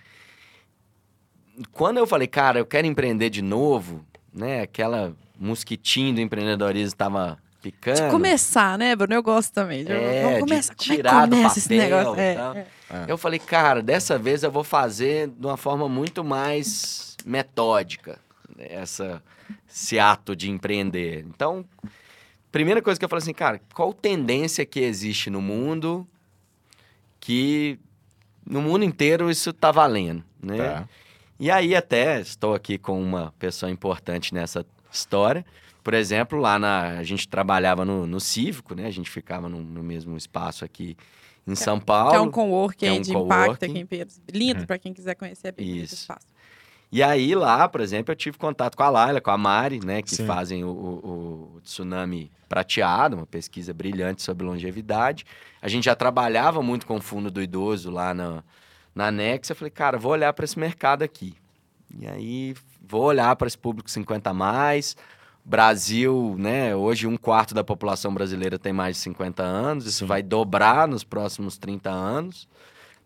[1.72, 4.62] Quando eu falei, cara, eu quero empreender de novo, né?
[4.62, 8.10] Aquela mosquitinho do empreendedorismo estava picando.
[8.10, 9.14] Começar, né, Bruno?
[9.14, 9.84] Eu gosto também.
[9.84, 10.74] de- É, Vamos de começar.
[10.74, 12.18] Como é que tirar do começa esse papel negócio?
[12.18, 13.04] e É, é.
[13.08, 18.18] Eu falei, cara, dessa vez eu vou fazer de uma forma muito mais metódica
[18.58, 19.22] essa,
[19.70, 21.24] esse ato de empreender.
[21.28, 21.64] Então,
[22.54, 26.06] primeira coisa que eu falei assim, cara, qual tendência que existe no mundo
[27.18, 27.78] que
[28.46, 30.58] no mundo inteiro isso tá valendo, né?
[30.58, 30.88] Tá.
[31.40, 35.44] E aí até estou aqui com uma pessoa importante nessa história.
[35.82, 38.86] Por exemplo, lá na a gente trabalhava no, no Cívico, né?
[38.86, 40.96] A gente ficava no, no mesmo espaço aqui
[41.46, 42.10] em São Paulo.
[42.10, 43.44] Que é um coworking É um de coworking.
[43.46, 44.14] impacto aqui em Pedro.
[44.32, 44.66] Lindo Uhum.
[44.66, 46.26] pra quem quiser conhecer, é bem esse espaço.
[46.94, 50.00] E aí lá, por exemplo, eu tive contato com a Laila, com a Mari, né,
[50.00, 50.26] que Sim.
[50.26, 55.26] fazem o, o- o tsunami prateado, uma pesquisa brilhante sobre longevidade.
[55.60, 58.44] A gente já trabalhava muito com o fundo do idoso lá na,
[58.94, 59.50] na Nex.
[59.50, 61.34] Eu falei, cara, vou olhar para esse mercado aqui.
[61.98, 64.96] E aí vou olhar para esse público 50 a mais.
[65.44, 66.76] Brasil, né?
[66.76, 69.84] Hoje um quarto da população brasileira tem mais de 50 anos.
[69.84, 70.06] Isso Sim.
[70.06, 72.46] vai dobrar nos próximos 30 anos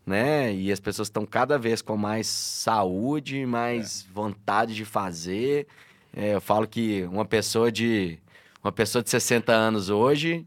[0.05, 0.53] né?
[0.53, 5.67] E as pessoas estão cada vez com mais saúde, mais vontade de fazer.
[6.15, 8.17] É, eu falo que uma pessoa de
[8.63, 10.45] uma pessoa de 60 anos hoje,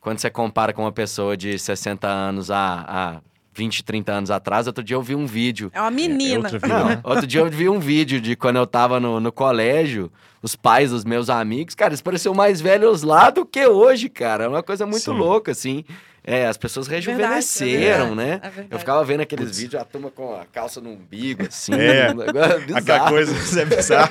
[0.00, 3.20] quando você compara com uma pessoa de 60 anos há, há
[3.52, 5.70] 20, 30 anos atrás, outro dia eu vi um vídeo.
[5.74, 6.42] É uma menina.
[6.42, 7.00] outra vida, né?
[7.02, 10.54] Não, outro dia eu vi um vídeo de quando eu tava no, no colégio, os
[10.54, 14.44] pais dos meus amigos, cara, eles pareciam mais velhos lá do que hoje, cara.
[14.44, 15.18] É uma coisa muito Sim.
[15.18, 15.84] louca, assim.
[16.30, 18.32] É, as pessoas rejuvenesceram, né?
[18.42, 18.68] É verdade.
[18.70, 19.58] Eu ficava vendo aqueles Putz.
[19.58, 21.72] vídeos, a turma com a calça no umbigo, assim.
[21.72, 22.10] É.
[22.10, 22.76] um negócio bizarro.
[22.76, 24.10] Aquela coisa, é bizarro.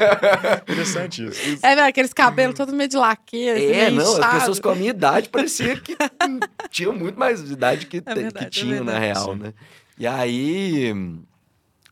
[0.64, 1.60] Interessante isso.
[1.64, 4.40] É, velho, aqueles cabelos todos meio de laque, assim, É, não, as inchado.
[4.40, 5.96] pessoas com a minha idade parecia que
[6.72, 9.36] tinham muito mais idade que, verdade, que é tinham, na real, Sim.
[9.36, 9.54] né?
[10.00, 10.90] E aí,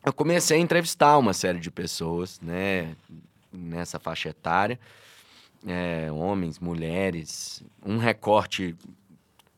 [0.04, 2.96] eu comecei a entrevistar uma série de pessoas, né,
[3.54, 4.80] nessa faixa etária,
[5.68, 8.76] é, homens, mulheres, um recorte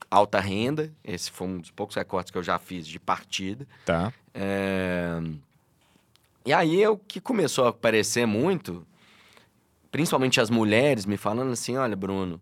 [0.10, 4.14] alta renda, esse foi um dos poucos recortes que eu já fiz de partida, Tá.
[4.34, 5.20] é,
[6.46, 8.86] E aí o que começou a aparecer muito,
[9.92, 12.40] principalmente as mulheres me falando assim, olha, Bruno,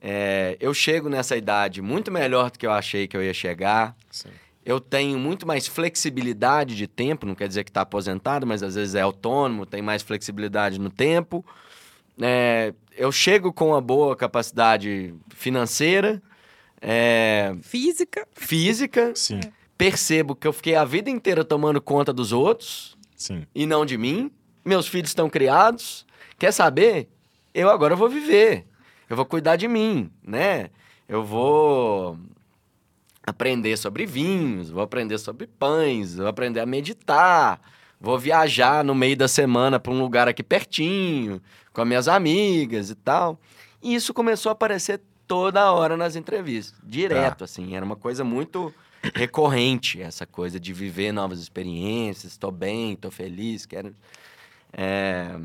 [0.00, 3.96] é, eu chego nessa idade muito melhor do que eu achei que eu ia chegar.
[4.10, 4.30] Sim.
[4.64, 8.74] Eu tenho muito mais flexibilidade de tempo, não quer dizer que está aposentado, mas às
[8.76, 11.44] vezes é autônomo, tem mais flexibilidade no tempo.
[12.20, 16.22] É, eu chego com uma boa capacidade financeira,
[16.80, 18.26] é, Física.
[18.32, 19.40] física, Sim.
[19.76, 23.46] percebo que eu fiquei a vida inteira tomando conta dos outros Sim.
[23.54, 24.30] e não de mim.
[24.64, 26.06] Meus filhos estão criados.
[26.38, 27.08] Quer saber?
[27.52, 28.66] Eu agora vou viver.
[29.08, 30.70] Eu vou cuidar de mim, né?
[31.08, 32.16] Eu vou
[33.26, 37.60] aprender sobre vinhos, vou aprender sobre pães, vou aprender a meditar,
[38.00, 41.40] vou viajar no meio da semana para um lugar aqui pertinho,
[41.72, 43.38] com as minhas amigas e tal.
[43.82, 47.76] E isso começou a aparecer toda hora nas entrevistas, direto, assim.
[47.76, 48.74] Era uma coisa muito
[49.14, 53.94] recorrente, essa coisa de viver novas experiências, estou bem, estou feliz, quero...
[54.72, 55.38] É...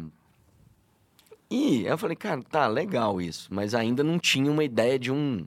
[1.51, 5.45] E eu falei, cara, tá legal isso, mas ainda não tinha uma ideia de um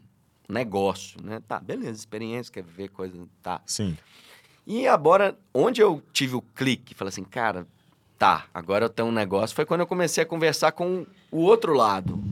[0.48, 1.42] negócio, né?
[1.48, 3.60] Tá, beleza, experiência, quer viver coisa, tá.
[3.66, 3.98] Sim.
[4.64, 7.66] E agora, onde eu tive o clique, falei assim, cara,
[8.16, 11.74] tá, agora eu tenho um negócio, foi quando eu comecei a conversar com o outro
[11.74, 12.22] lado.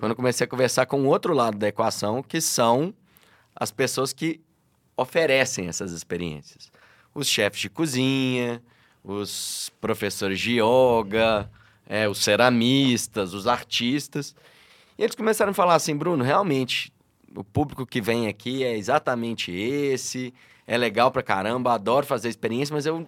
[0.00, 2.94] Quando eu comecei a conversar com o outro lado da equação, que são
[3.54, 4.40] as pessoas que
[4.96, 6.72] oferecem essas experiências.
[7.14, 8.62] Os chefes de cozinha,
[9.04, 11.50] os professores de yoga,
[11.86, 14.34] é, os ceramistas, os artistas.
[14.96, 16.90] E eles começaram a falar assim, Bruno, realmente,
[17.36, 20.32] o público que vem aqui é exatamente esse,
[20.66, 23.06] é legal pra caramba, adoro fazer experiência, mas eu,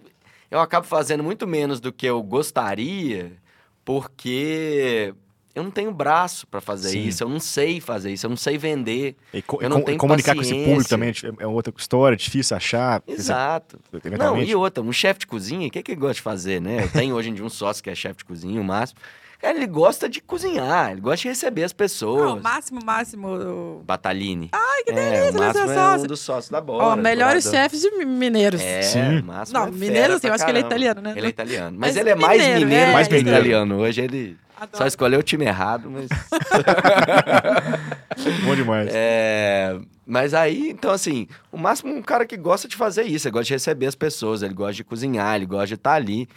[0.51, 3.35] eu acabo fazendo muito menos do que eu gostaria,
[3.83, 5.15] porque
[5.55, 7.07] eu não tenho braço pra fazer Sim.
[7.07, 9.15] isso, eu não sei fazer isso, eu não sei vender.
[9.33, 10.71] E, Eu não com- tenho comunicar com esse paciência.
[10.71, 13.03] público também é outra história, difícil achar.
[13.07, 13.79] Exato.
[14.17, 16.83] Não, e outra, um chefe de cozinha, o que, que ele gosta de fazer, né?
[16.83, 18.95] Eu tenho hoje em dia um sócio que é chefe de cozinha, o Márcio.
[19.43, 22.23] Cara, ele gosta de cozinhar, ele gosta de receber as pessoas.
[22.23, 23.27] Não, máximo, máximo.
[23.27, 24.47] o- Batalini.
[24.53, 26.07] Ai, que É, delícia, o ele Márcio é é um sócio.
[26.07, 26.83] dos sócios da bola.
[26.85, 28.61] Ó, melhores chefes de mi- mineiros.
[28.61, 29.19] É, Sim.
[29.19, 31.13] o Márcio Não, é mineiro sim, eu acho que ele é italiano, né?
[31.17, 31.77] Ele é italiano.
[31.77, 32.93] Mas, Mas ele é mais mineiro, mineiro, é.
[32.93, 33.37] Mais que mineiro.
[33.39, 33.79] italiano.
[33.81, 34.77] Hoje ele Adoro.
[34.77, 36.07] só escolheu o time errado, mas...
[38.45, 38.89] Bom demais.
[38.93, 43.27] É, mas aí, então assim, o máximo é um cara que gosta de fazer isso,
[43.27, 46.29] ele gosta de receber as pessoas, ele gosta de cozinhar, ele gosta de estar ali.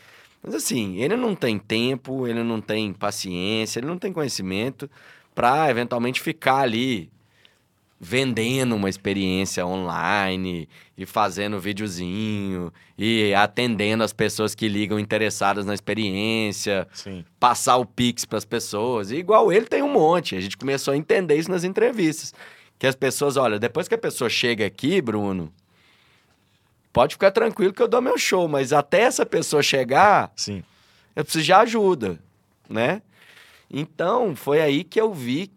[0.47, 4.89] Mas assim, ele não tem tempo, ele não tem paciência, ele não tem conhecimento
[5.35, 7.11] pra eventualmente ficar ali
[7.99, 15.75] vendendo uma experiência online e fazendo videozinho e atendendo as pessoas que ligam interessadas na
[15.75, 17.25] experiência, Sim.
[17.41, 19.11] passar o Pix para as pessoas.
[19.11, 20.37] E igual ele tem um monte.
[20.37, 22.33] A gente começou a entender isso nas entrevistas.
[22.79, 25.53] Que as pessoas, olha, depois que a pessoa chega aqui, Bruno,
[26.97, 30.65] pode ficar tranquilo que eu dou meu show, mas até essa pessoa chegar, Sim.
[31.15, 32.19] eu preciso de ajuda,
[32.71, 33.03] né?
[33.71, 35.53] Então, foi aí que eu vi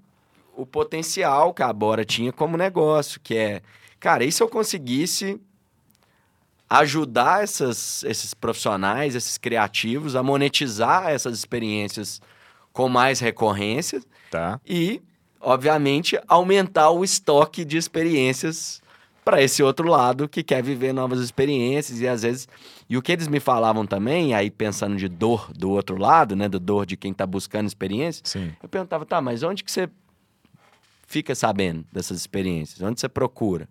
[0.54, 3.62] o potencial que a Bora tinha como negócio, que é,
[4.02, 5.40] cara, e se eu conseguisse
[6.70, 12.22] ajudar essas, esses profissionais, esses criativos a monetizar essas experiências
[12.74, 14.60] com mais recorrência Tá.
[14.68, 15.02] e,
[15.40, 18.82] obviamente, aumentar o estoque de experiências
[19.30, 22.48] para esse outro lado que quer viver novas experiências e às vezes
[22.90, 26.50] e o que eles me falavam também aí pensando de dor do outro lado né
[26.50, 28.52] do dor de quem está buscando experiência Sim.
[28.62, 29.88] eu perguntava tá mas onde que você
[31.06, 33.70] fica sabendo dessas experiências onde você procura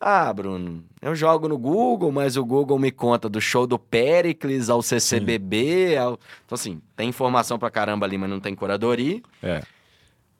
[0.00, 4.68] ah Bruno eu jogo no Google mas o Google me conta do show do Pericles
[4.68, 6.18] ao CCBB ao...
[6.44, 9.62] então assim tem informação pra caramba ali mas não tem curadoria É.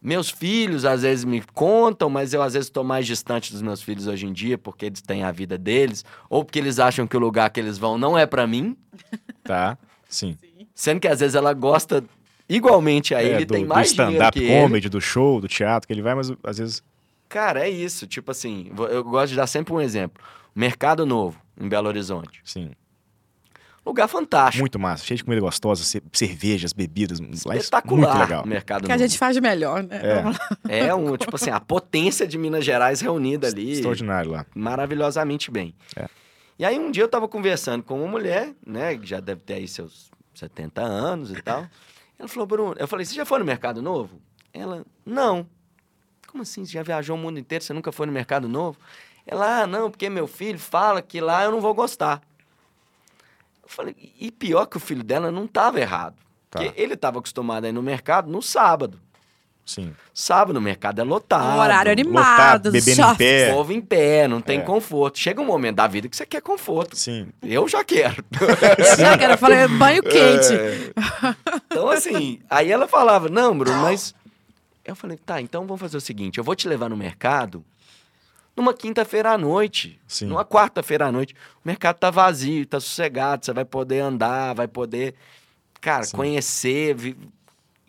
[0.01, 3.83] meus filhos às vezes me contam, mas eu às vezes estou mais distante dos meus
[3.83, 7.17] filhos hoje em dia porque eles têm a vida deles, ou porque eles acham que
[7.17, 8.77] o lugar que eles vão não é para mim,
[9.45, 9.77] Tá.
[10.09, 10.37] Sim.
[10.75, 12.05] sendo que às vezes ela gosta
[12.49, 14.63] igualmente a É, ele, do, tem do mais dinheiro stand-up que ele.
[14.63, 16.83] comedy, do show, do teatro que ele vai, mas às vezes.
[17.29, 20.23] Cara, é isso, tipo assim, eu gosto de dar sempre um exemplo.
[20.55, 22.41] Mercado Novo, em Belo Horizonte.
[22.45, 22.71] Sim.
[23.89, 24.61] Lugar fantástico.
[24.63, 25.05] Muito massa.
[25.05, 27.21] Cheio de comida gostosa, ce- cervejas, bebidas.
[27.21, 28.45] É espetacular Muito legal.
[28.45, 30.01] o Mercado Que a gente faz de melhor, né?
[30.69, 30.87] É.
[30.87, 33.73] É um, tipo assim, a potência de Minas Gerais reunida ali.
[33.73, 34.47] Extraordinário lá.
[34.55, 35.75] maravilhosamente bem.
[35.97, 36.07] É.
[36.59, 39.55] E aí um dia eu tava conversando com uma mulher, né, que já deve ter
[39.55, 41.67] aí seus 70 anos e tal.
[42.19, 44.21] Ela falou, Bruno, eu falei, você já foi no Mercado Novo?
[44.53, 45.47] Ela, não.
[46.27, 46.65] Como assim?
[46.65, 48.77] Você já viajou o mundo inteiro, você nunca foi no Mercado Novo?
[49.27, 52.21] Ela, ah, não, porque meu filho fala que lá eu não vou gostar.
[53.69, 56.17] Eu falei, e pior que o filho dela não tava errado.
[56.51, 56.61] Tá.
[56.61, 58.99] Porque ele tava acostumado a ir no mercado no sábado.
[59.67, 59.95] Sim.
[60.15, 61.45] Sábado o mercado é lotado.
[61.45, 63.53] Um horário animado, Lotado, bebendo em pé.
[63.53, 64.63] Povo em pé, não tem É.
[64.63, 65.19] conforto.
[65.19, 66.97] Chega um momento da vida que você quer conforto.
[66.97, 67.29] Sim.
[67.43, 68.25] Eu já quero.
[68.79, 70.55] Eu já quero, eu falei, banho quente.
[70.55, 70.91] É.
[71.67, 74.15] Então, assim, aí ela falava, não, Bruno, mas.
[74.83, 77.63] Eu falei, tá, então vamos fazer o seguinte: eu vou te levar no mercado
[78.59, 79.99] numa quinta-feira à noite.
[80.07, 80.27] Sim.
[80.27, 81.35] Numa quarta-feira à noite.
[81.65, 85.15] O mercado tá vazio, tá sossegado, você vai poder andar, vai poder,
[85.81, 86.17] cara, Sim.
[86.17, 86.95] conhecer.
[86.95, 87.17] vi-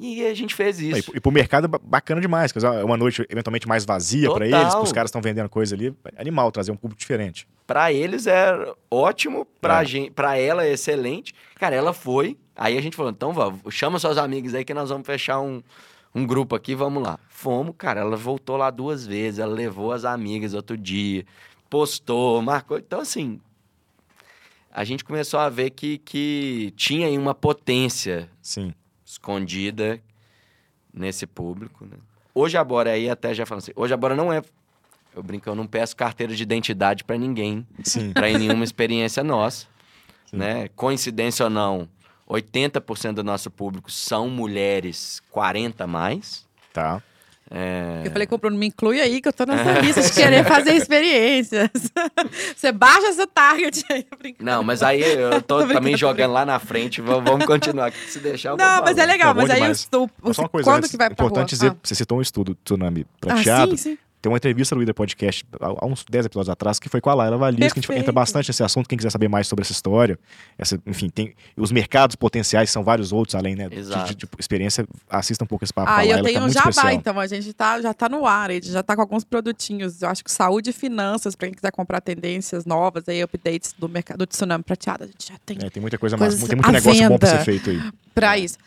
[0.02, 1.12] E a gente fez isso.
[1.14, 4.46] e pro mercado é ba- bacana demais, porque é uma noite eventualmente mais vazia pra
[4.46, 4.62] Total.
[4.62, 5.94] eles, os caras estão vendendo coisa ali.
[6.18, 7.46] Animal, trazer um público diferente.
[7.68, 9.86] Pra eles é ótimo, pra, É.
[9.86, 11.34] gente, pra ela é excelente.
[11.56, 12.38] Cara, ela foi.
[12.56, 15.62] Aí a gente falou: então vá, chama suas amigas aí que nós vamos fechar um,
[16.14, 17.20] um grupo aqui, vamos lá.
[17.30, 21.26] Fomos, cara, ela voltou lá duas vezes, ela levou as amigas outro dia,
[21.70, 22.78] postou, marcou.
[22.78, 23.40] Então, assim,
[24.72, 28.74] a gente começou a ver que, que tinha aí uma potência Sim.
[29.06, 30.02] escondida
[30.94, 31.98] nesse público, né?
[32.34, 34.42] Hoje a Bora aí até já falando assim, hoje a Bora não é.
[35.16, 37.68] Eu brinco, eu não peço carteira de identidade pra ninguém
[38.14, 39.68] para nenhuma experiência nossa,
[40.32, 40.68] né?
[40.70, 41.90] Coincidência ou não,
[42.30, 46.46] 80% do nosso público são mulheres 40 a mais.
[46.72, 47.02] Tá.
[47.52, 50.14] É, Eu falei com o Bruno, me inclui aí, que eu tô nessa lista de
[50.14, 51.72] querer fazer experiências.
[52.56, 54.06] Você baixa essa target aí.
[54.40, 57.92] Não, mas aí eu tô, Tô também jogando lá na frente, vamos, continuar.
[57.92, 59.34] Se deixar, eu Não, mas é legal.
[59.34, 59.90] Bom mas aí demais.
[59.92, 61.70] o, o, Mas só uma coisa, quando antes, que vai pra importante rua?
[61.70, 63.74] dizer, você citou um estudo do Tsunami ah, Prateado.
[63.74, 63.98] ah, sim, sim.
[64.22, 67.14] Tem uma entrevista no Líder Podcast, há uns 10 episódios atrás, que foi com a
[67.14, 68.88] Laila Valias, que a gente entra bastante nesse assunto.
[68.90, 70.20] Quem quiser saber mais sobre essa história,
[70.58, 74.86] essa, enfim, tem os mercados potenciais, são vários outros, além né, de, de- de experiência.
[75.10, 76.50] Assista um pouco esse papo com a Ah, e Laila, eu que tenho tá um
[76.52, 76.92] jabá, especial.
[76.94, 77.20] então.
[77.20, 80.02] A gente tá, já tá no ar, a gente já tá com alguns produtinhos.
[80.02, 83.88] Eu acho que saúde e finanças, pra quem quiser comprar tendências novas, aí, updates do
[83.88, 85.06] mercado do Tsunami Prateado.
[85.06, 87.30] A gente já tem É, tem muita coisa Coisas mais, tem muito negócio bom pra
[87.30, 87.40] venda.
[87.40, 87.82] ser feito aí.
[88.14, 88.58] pra isso.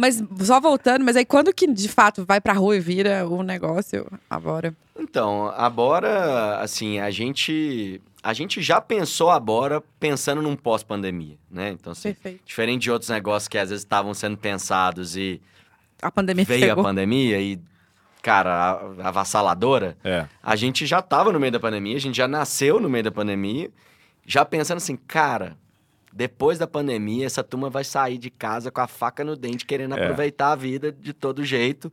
[0.00, 3.42] Mas só voltando, mas aí quando que de fato vai pra rua e vira o
[3.42, 4.74] negócio agora?
[4.98, 11.36] Então, a Bora, assim, a gente, a gente já pensou a Bora pensando num pós-pandemia,
[11.50, 11.70] né?
[11.70, 12.40] Então, assim, Perfeito.
[12.46, 15.40] diferente de outros negócios que às vezes estavam sendo pensados e
[16.00, 16.80] A pandemia veio pegou.
[16.82, 17.60] a pandemia e,
[18.22, 18.50] cara,
[19.02, 20.26] a- avassaladora, É.
[20.42, 23.10] a gente já estava no meio da pandemia, a gente já nasceu no meio da
[23.12, 23.70] pandemia,
[24.26, 25.56] já pensando assim, cara,
[26.12, 29.96] depois da pandemia, essa turma vai sair de casa com a faca no dente, querendo
[29.96, 30.02] É.
[30.02, 31.92] aproveitar a vida de todo jeito,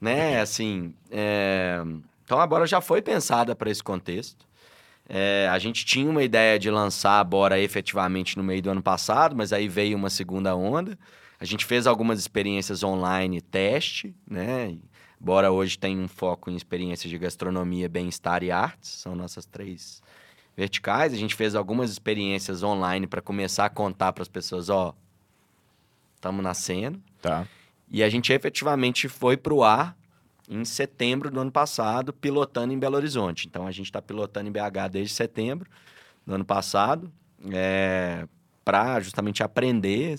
[0.00, 0.40] né?
[0.42, 1.82] Assim, é,
[2.24, 4.46] então a Bora já foi pensada para esse contexto.
[5.08, 8.82] É, a gente tinha uma ideia de lançar a Bora efetivamente no meio do ano
[8.82, 10.98] passado, mas aí veio uma segunda onda.
[11.40, 14.76] A gente fez algumas experiências online teste, né?
[15.18, 20.00] Bora hoje tem um foco em experiências de gastronomia, bem-estar e artes, são nossas três
[20.58, 21.12] verticais.
[21.12, 24.92] A gente fez algumas experiências online para começar a contar para as pessoas, ó,
[26.16, 27.00] estamos nascendo.
[27.22, 27.46] Tá.
[27.88, 29.96] E a gente efetivamente foi para o ar
[30.50, 33.46] em setembro do ano passado, pilotando em Belo Horizonte.
[33.46, 35.70] Então a gente está pilotando em BH desde setembro
[36.26, 37.10] do ano passado,
[37.52, 38.26] é,
[38.64, 40.16] para justamente aprender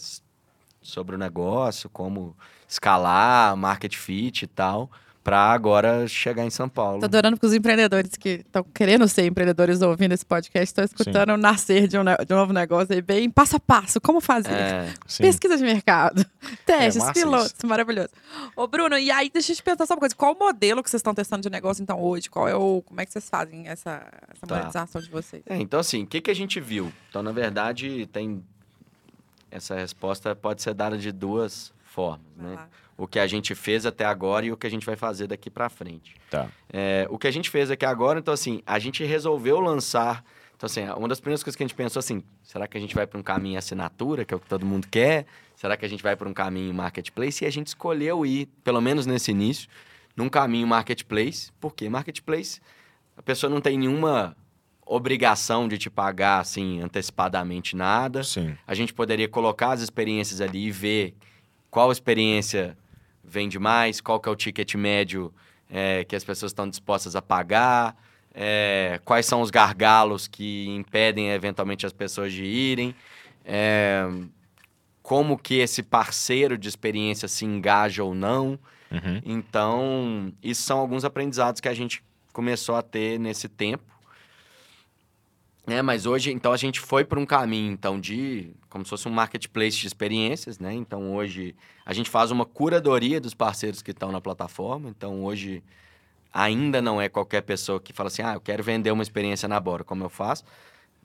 [0.82, 2.34] sobre o negócio, como
[2.66, 4.90] escalar, market fit e tal,
[5.24, 7.00] para agora chegar em São Paulo.
[7.00, 11.32] Tô adorando que os empreendedores que estão querendo ser empreendedores ouvindo esse podcast estão escutando
[11.34, 14.52] o nascer de um, de um novo negócio aí bem passo a passo, como fazer.
[14.54, 15.24] É, Sim.
[15.24, 16.26] Pesquisa de mercado,
[16.66, 18.10] testes, massa pilotos, maravilhoso.
[18.56, 20.16] Ô, Bruno, e aí deixa eu te perguntar só uma coisa.
[20.16, 22.30] Qual o modelo que vocês estão testando de negócio, então, hoje?
[22.30, 22.82] Qual é o.
[22.82, 24.02] Como é que vocês fazem essa,
[24.32, 24.56] essa Tá.
[24.56, 25.44] monetização de vocês?
[25.48, 26.92] É, então, assim, o que, que a gente viu?
[27.10, 28.44] Então, na verdade, tem.
[29.52, 32.56] Essa resposta pode ser dada de duas formas, Vai né?
[32.56, 32.70] lá.
[33.00, 35.50] O que a gente fez até agora e o que a gente vai fazer daqui
[35.50, 36.16] para frente.
[36.30, 36.50] Tá.
[36.72, 40.22] É, o que a gente fez aqui agora, então, assim, a gente resolveu lançar.
[40.58, 42.94] Então, assim, uma das primeiras coisas que a gente pensou assim: será que a gente
[42.94, 45.26] vai para um caminho assinatura, que é o que todo mundo quer?
[45.56, 47.46] Será que a gente vai para um caminho marketplace?
[47.46, 49.70] E a gente escolheu ir, pelo menos nesse início,
[50.14, 51.54] num caminho marketplace.
[51.58, 51.88] Por quê?
[51.88, 52.60] Marketplace,
[53.16, 54.36] a pessoa não tem nenhuma
[54.86, 58.24] obrigação de te pagar, assim, antecipadamente nada.
[58.24, 58.58] Sim.
[58.68, 61.16] A gente poderia colocar as experiências ali e ver
[61.72, 62.78] qual experiência
[63.30, 65.34] vende mais, qual que é o ticket médio
[65.70, 67.96] é, que as pessoas estão dispostas a pagar,
[68.34, 72.96] é, quais são os gargalos que impedem eventualmente as pessoas de irem,
[73.46, 74.08] é,
[75.02, 78.60] como que esse parceiro de experiência se engaja ou não.
[78.92, 79.22] Uhum.
[79.26, 82.04] Então, isso são alguns aprendizados que a gente
[82.34, 83.84] começou a ter nesse tempo.
[85.70, 88.52] É, mas hoje, então, a gente foi para um caminho, então, de...
[88.70, 90.74] Como se fosse um marketplace de experiências, né?
[90.74, 91.56] Então, hoje,
[91.86, 94.90] a gente faz uma curadoria dos parceiros que estão na plataforma.
[94.90, 95.64] Então, hoje,
[96.32, 99.60] ainda não é qualquer pessoa que fala assim, ah, eu quero vender uma experiência na
[99.60, 100.44] Bora, como eu faço.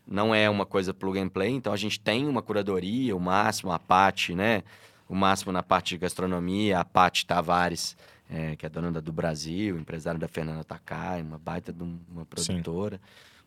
[0.06, 1.50] Não é uma coisa plug and play.
[1.50, 4.62] Então, a gente tem uma curadoria, o Máximo, a Paty, né?
[5.08, 7.96] O Máximo na parte de gastronomia, a Paty Tavares,
[8.30, 12.24] é, que é dona do Brasil, empresária da Fernanda Takai, uma baita de um- uma
[12.26, 13.00] produtora,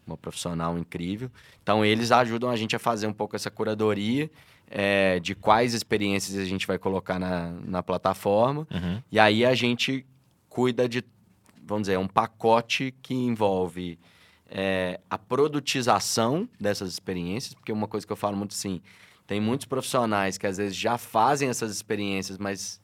[0.07, 1.29] uma profissional incrível.
[1.61, 4.31] Então, eles ajudam a gente a fazer um pouco essa curadoria
[4.69, 8.67] é, de quais experiências a gente vai colocar na, na plataforma.
[8.71, 9.01] Uhum.
[9.11, 10.05] E aí a gente
[10.49, 11.03] cuida de,
[11.63, 13.99] vamos dizer, um pacote que envolve
[14.49, 18.81] é, a produtização dessas experiências, porque uma coisa que eu falo muito assim,
[19.25, 22.81] tem muitos profissionais que às vezes já fazem essas experiências, mas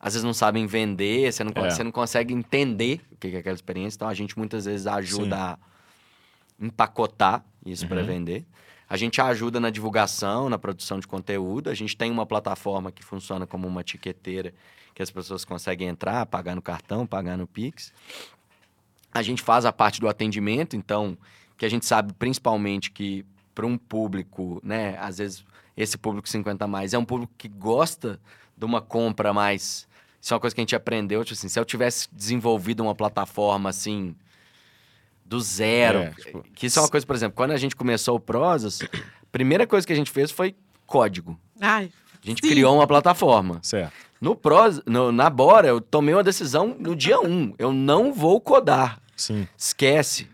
[0.00, 1.70] às vezes não sabem vender, você não, É.
[1.70, 4.86] você não consegue entender o que que é aquela experiência, então a gente muitas vezes
[4.86, 5.42] ajuda Sim.
[5.42, 5.58] a
[6.60, 8.06] empacotar isso para Uhum.
[8.06, 8.46] vender.
[8.88, 11.70] A gente ajuda na divulgação, na produção de conteúdo.
[11.70, 14.52] A gente tem uma plataforma que funciona como uma etiqueteira
[14.94, 17.92] que as pessoas conseguem entrar, pagar no cartão, pagar no Pix.
[19.12, 21.16] A gente faz a parte do atendimento, então,
[21.56, 23.24] que a gente sabe principalmente que
[23.54, 25.44] para um público, né, às vezes
[25.76, 28.20] esse público 50 a mais é um público que gosta
[28.56, 29.88] de uma compra mais.
[30.20, 32.94] Isso é uma coisa que a gente aprendeu, tipo assim, se eu tivesse desenvolvido uma
[32.94, 34.14] plataforma assim
[35.24, 38.16] do zero, É, tipo, que isso é uma coisa, por exemplo, quando a gente começou
[38.16, 40.54] o Prosas, a primeira coisa que a gente fez foi
[40.86, 41.38] código.
[41.60, 41.90] Ai,
[42.22, 42.48] A gente Sim.
[42.52, 43.58] criou uma plataforma.
[43.62, 43.92] Certo.
[44.20, 47.54] No Pros, no- na Bora, eu tomei uma decisão no dia 1.
[47.58, 48.98] Eu não vou codar.
[49.16, 49.46] Sim.
[49.56, 50.28] Esquece.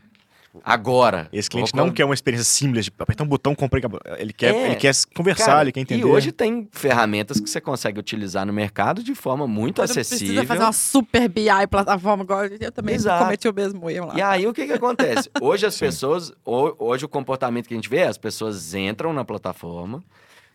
[0.64, 1.28] Agora.
[1.32, 3.80] Esse cliente não quer uma experiência simples de apertar um botão, comprei.
[4.18, 4.66] Ele quer, É.
[4.66, 6.01] ele quer conversar, Cara, ele quer entender.
[6.01, 10.26] E hoje tem ferramentas que você consegue utilizar no mercado de forma muito Quando acessível.
[10.26, 13.24] precisa fazer uma super BI plataforma, igual eu também Exato.
[13.24, 14.14] cometi o mesmo erro lá.
[14.16, 15.30] E aí, o que que acontece?
[15.40, 15.84] Hoje as Sim.
[15.86, 20.03] pessoas, ho- hoje o comportamento que a gente vê, é as pessoas entram na plataforma,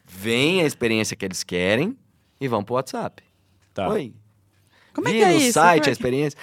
[0.06, 1.98] veem a experiência que eles querem
[2.40, 3.24] e vão pro WhatsApp.
[3.74, 3.88] Tá.
[3.90, 4.14] Oi.
[4.94, 5.54] Como é que é no isso?
[5.54, 5.94] site, Como a é?
[5.94, 6.40] experiência.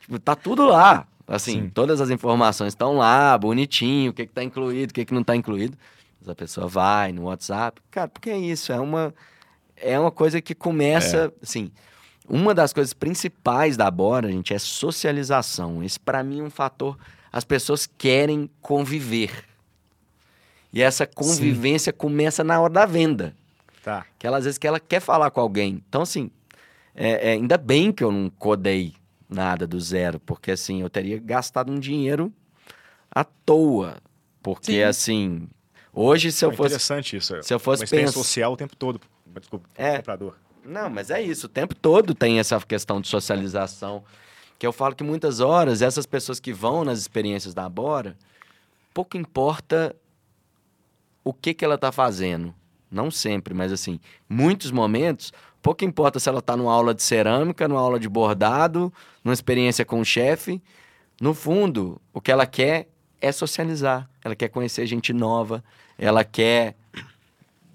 [0.00, 1.06] Tipo, tá tudo lá.
[1.28, 1.68] Assim, Sim.
[1.68, 5.22] todas as informações estão lá, bonitinho, o que, que tá incluído, o que, que não
[5.22, 5.76] tá incluído.
[6.18, 7.82] Mas a pessoa vai no WhatsApp.
[7.90, 9.14] Cara, porque é isso, é uma,
[9.76, 11.70] é uma coisa que começa, assim,
[12.26, 15.82] uma das coisas principais da Bora, gente, é socialização.
[15.82, 16.98] Esse, pra mim, é um fator.
[17.30, 19.44] As pessoas querem conviver.
[20.72, 23.34] E essa convivência começa na hora da venda.
[23.82, 24.06] Tá.
[24.18, 25.82] Que ela, às vezes, que ela quer falar com alguém.
[25.88, 26.30] Então, assim,
[26.94, 28.94] é, é, ainda bem que eu não codei
[29.28, 32.32] nada do zero, porque, assim, eu teria gastado um dinheiro
[33.10, 33.96] à toa.
[34.42, 34.82] Porque, Sim.
[34.82, 35.48] assim,
[35.92, 37.42] hoje, se eu Pô, fosse Interessante isso.
[37.42, 39.00] se eu fosse uma social o tempo todo.
[39.26, 39.96] Desculpa, É.
[39.98, 40.34] comprador.
[40.64, 41.46] Não, mas é isso.
[41.46, 44.04] O tempo todo tem essa questão de socialização.
[44.58, 48.16] Que eu falo que muitas horas, essas pessoas que vão nas experiências da Bora,
[48.92, 49.94] pouco importa
[51.22, 52.54] o que, que ela está fazendo.
[52.90, 55.32] Não sempre, mas assim, muitos momentos,
[55.62, 58.92] Pouco importa se ela está numa aula de cerâmica, numa aula de bordado,
[59.24, 60.62] numa experiência com o chefe.
[61.20, 62.88] No fundo, o que ela quer
[63.20, 64.08] é socializar.
[64.24, 65.62] Ela quer conhecer gente nova,
[65.98, 66.76] ela quer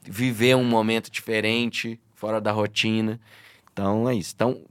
[0.02, 3.20] viver um momento diferente, fora da rotina.
[3.72, 4.34] Então é isso.
[4.36, 4.62] Então,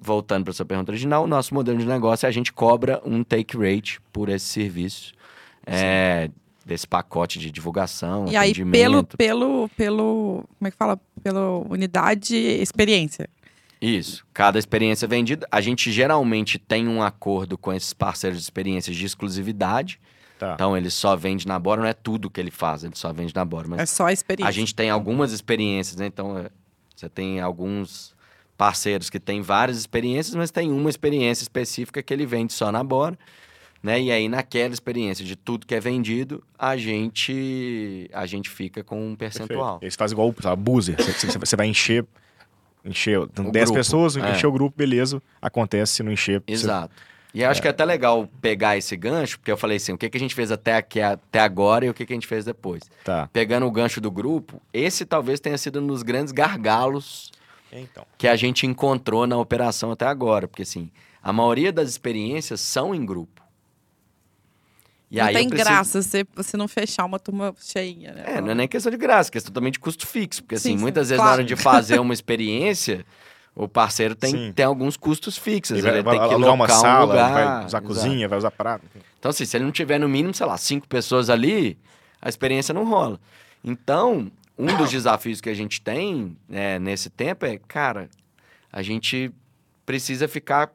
[0.00, 3.24] voltando para sua pergunta original, o nosso modelo de negócio é a gente cobra um
[3.24, 5.12] take rate por esse serviço.
[5.66, 6.30] É,
[6.70, 10.44] desse pacote de divulgação, E aí, pelo, pelo, pelo.
[10.56, 11.00] Como é que fala?
[11.20, 13.28] Pela unidade experiência.
[13.82, 14.24] Isso.
[14.32, 19.04] Cada experiência vendida, a gente geralmente tem um acordo com esses parceiros de experiências de
[19.04, 20.00] exclusividade.
[20.38, 20.52] Tá.
[20.54, 23.34] Então, ele só vende na Bora, não é tudo que ele faz, ele só vende
[23.34, 23.66] na Bora.
[23.66, 24.48] Mas É só a experiência.
[24.48, 26.06] a gente tem algumas experiências, né?
[26.06, 26.50] Então, é,
[26.94, 28.14] você tem alguns
[28.56, 32.84] parceiros que têm várias experiências, mas tem uma experiência específica que ele vende só na
[32.84, 33.18] Bora.
[33.82, 34.00] Né?
[34.00, 39.08] E aí, naquela experiência de tudo que é vendido, a gente, a gente fica com
[39.12, 39.78] um percentual.
[39.80, 40.96] Eles fazem igual o buzzer.
[40.96, 42.04] Você, você- você vai encher.
[42.84, 44.30] Encher O 10 grupo, pessoas, é.
[44.32, 45.22] encher o grupo, beleza.
[45.40, 46.40] Acontece, se não encher.
[46.40, 46.94] você- Exato.
[47.32, 49.98] E eu acho que é até legal pegar esse gancho, porque eu falei assim, o
[49.98, 52.26] que, que a gente fez até, aqui, até agora e o que, que a gente
[52.26, 52.82] fez depois.
[53.04, 53.28] Tá.
[53.32, 57.30] Pegando o gancho do grupo, esse talvez tenha sido um dos grandes gargalos
[57.72, 58.04] Então.
[58.18, 60.48] que a gente encontrou na operação até agora.
[60.48, 60.90] Porque, assim,
[61.22, 63.40] a maioria das experiências são em grupo.
[65.10, 68.24] E não tem preciso- graça você, você não fechar uma turma cheinha, né?
[68.26, 70.42] É, não é nem questão de graça, é questão também de custo fixo.
[70.42, 71.30] Porque, assim, Sim, sim, muitas vezes claro.
[71.30, 73.04] na hora de fazer uma experiência,
[73.54, 74.52] o parceiro tem, Sim.
[74.54, 75.78] tem alguns custos fixos.
[75.78, 77.32] Ele vai, Ele vai tem que alugar uma um sala, lugar.
[77.32, 77.86] vai usar Exato.
[77.86, 78.84] cozinha, vai usar prato.
[79.18, 81.76] Então, assim, se ele não tiver no mínimo, sei lá, cinco pessoas ali,
[82.22, 83.18] a experiência não rola.
[83.64, 88.08] Então, um dos desafios que a gente tem né, nesse tempo é, cara,
[88.72, 89.32] a gente
[89.84, 90.70] precisa ficar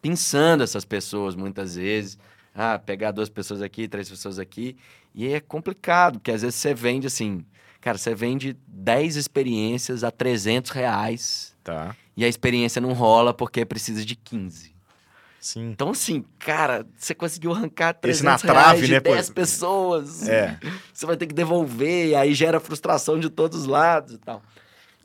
[0.00, 2.18] pensando essas pessoas muitas vezes.
[2.56, 4.76] Ah, pegar duas pessoas aqui, três pessoas aqui.
[5.14, 7.44] E é complicado, porque às vezes você vende assim,
[7.80, 11.94] cara, você vende 10 experiências a 300 reais Tá.
[12.16, 14.74] e a experiência não rola porque precisa de 15.
[15.38, 15.70] Sim.
[15.70, 19.12] Então, assim, cara, você conseguiu arrancar 300 Esse na trave, reais de né, pô?
[19.14, 20.28] 10 pessoas.
[20.28, 20.58] É.
[20.92, 24.42] Você vai ter que devolver, e aí gera frustração de todos os lados e tal.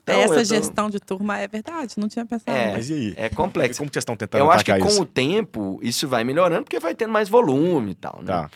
[0.02, 2.56] Então, Essa tô- gestão de turma é verdade, não tinha pensado.
[2.56, 2.72] É.
[2.72, 3.14] Mas e aí?
[3.16, 3.78] É E complexo.
[3.78, 5.02] como que vocês estão tentando Eu acho que com isso?
[5.02, 8.26] o tempo isso vai melhorando, porque vai tendo mais volume e tal, né?
[8.26, 8.50] Tá.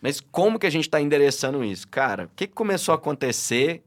[0.00, 1.86] Mas como que a gente está endereçando isso?
[1.88, 3.82] Cara, o que, que começou a acontecer,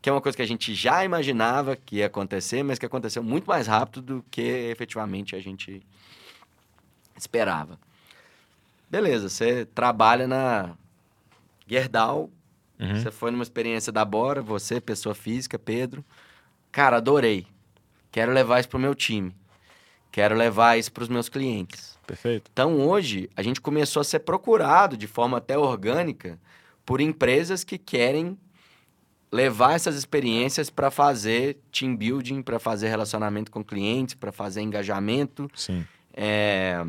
[0.00, 3.22] que é uma coisa que a gente já imaginava que ia acontecer, mas que aconteceu
[3.24, 5.82] muito mais rápido do que efetivamente a gente
[7.16, 7.78] esperava.
[8.90, 10.74] Beleza, você trabalha na
[11.66, 12.30] Gerdau,
[12.78, 12.96] Uhum.
[13.00, 16.04] você foi numa experiência da Bora, você, pessoa física, Pedro.
[16.72, 17.46] Cara, adorei.
[18.10, 19.34] Quero levar isso pro meu time.
[20.10, 21.98] Quero levar isso para os meus clientes.
[22.06, 22.50] Perfeito.
[22.52, 26.38] Então, hoje, a gente começou a ser procurado de forma até orgânica
[26.84, 28.36] por empresas que querem
[29.30, 35.50] levar essas experiências para fazer team building, para fazer relacionamento com clientes, para fazer engajamento.
[35.54, 35.86] Sim.
[36.12, 36.84] É,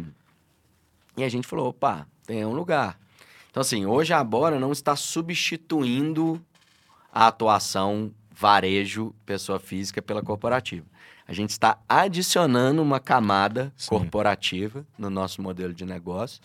[1.15, 2.99] E a gente falou, opa, tem um lugar.
[3.49, 6.43] Então, assim, hoje a Bora não está substituindo
[7.13, 8.11] a atuação
[8.43, 10.85] varejo, pessoa física, pela corporativa.
[11.25, 13.87] A gente está adicionando uma camada Sim.
[13.87, 16.41] corporativa no nosso modelo de negócio,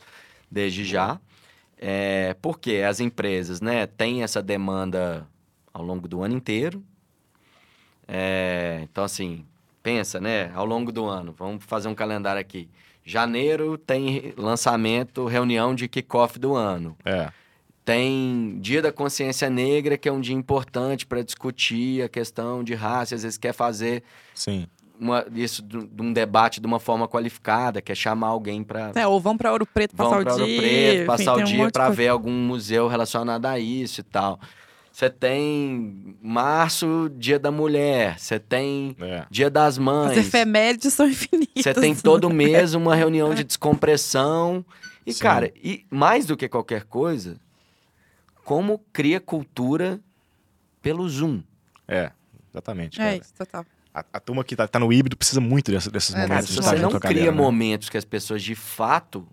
[0.49, 1.19] desde já.
[1.77, 5.27] É, porque as empresas né, têm essa demanda
[5.75, 6.85] ao longo do ano inteiro.
[8.07, 9.45] É, então, assim,
[9.83, 10.53] pensa, né?
[10.55, 12.69] Ao longo do ano, vamos fazer um calendário aqui.
[13.05, 16.97] Janeiro tem lançamento, reunião de kickoff do ano.
[17.05, 17.33] É.
[17.89, 22.75] Tem Dia da Consciência Negra, que é um dia importante para discutir a questão de
[22.75, 23.15] raça.
[23.15, 24.03] Às vezes quer fazer
[24.35, 24.67] Sim.
[25.01, 29.19] uma- isso de um debate de uma forma qualificada, quer chamar alguém para É, ou
[29.19, 30.61] vão pra Ouro Preto vão passar para o Ouro dia.
[30.61, 34.01] Preto, enfim, passar tem o um dia de para ver algum museu relacionado a isso
[34.03, 34.39] e tal.
[34.93, 38.19] Você tem março, Dia da Mulher.
[38.19, 39.25] Você tem É.
[39.31, 40.19] Dia das As Mães.
[40.19, 41.63] efemérides são infinitas.
[41.65, 44.63] Você tem todo mês uma reunião de descompressão.
[45.07, 45.21] E, Sim.
[45.23, 47.39] cara, e mais do que qualquer coisa,
[48.49, 50.01] como cria cultura
[50.81, 51.43] pelo Zoom.
[51.87, 52.11] É.
[52.51, 52.99] Exatamente.
[52.99, 53.17] É cara.
[53.19, 53.67] isso, total.
[53.93, 56.55] A, a turma que tá, tá no híbrido precisa muito dessa- desses É, momentos se
[56.55, 57.37] de você não cria galera, né?
[57.37, 59.29] momentos que as pessoas de fato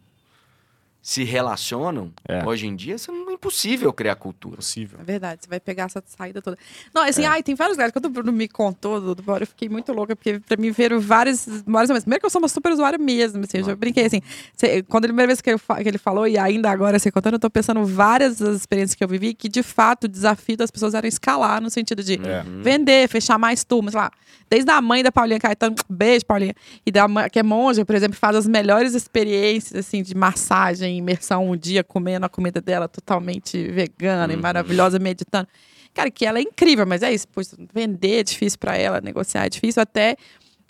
[1.08, 2.44] se relacionam, É.
[2.44, 4.56] hoje em dia, isso é impossível criar cultura.
[4.56, 4.98] Possível.
[5.00, 6.58] É verdade, você vai pegar essa saída toda.
[6.92, 7.28] Não, assim, É.
[7.28, 7.94] ai, tem vários lugares.
[7.94, 10.72] Quando o Bruno me contou do, do Bora, eu fiquei muito louca, porque pra mim
[10.72, 12.06] viram vários, vários momentos.
[12.06, 14.20] Primeiro que eu sou uma super usuária mesmo, assim, eu já brinquei, assim.
[14.56, 17.34] cê- quando a primeira vez que, eu que ele falou, e ainda agora, você contando,
[17.36, 20.72] eu tô pensando várias das experiências que eu vivi, que de fato o desafio das
[20.72, 22.42] pessoas era escalar, no sentido de É.
[22.42, 22.64] Uhum.
[22.64, 24.10] vender, fechar mais turmas, sei lá.
[24.50, 27.96] Desde a mãe da Paulinha Caetano, beijo, Paulinha, e da mãe, que é monja, por
[27.96, 32.60] exemplo, faz as melhores experiências, assim, de massagem em imersão um dia comendo a comida
[32.62, 34.42] dela totalmente vegana e Uhum.
[34.42, 35.48] maravilhosa, meditando.
[35.94, 37.28] Cara, que ela é incrível, mas é isso.
[37.28, 39.82] Putz, vender é difícil pra ela, negociar é difícil.
[39.82, 40.18] Até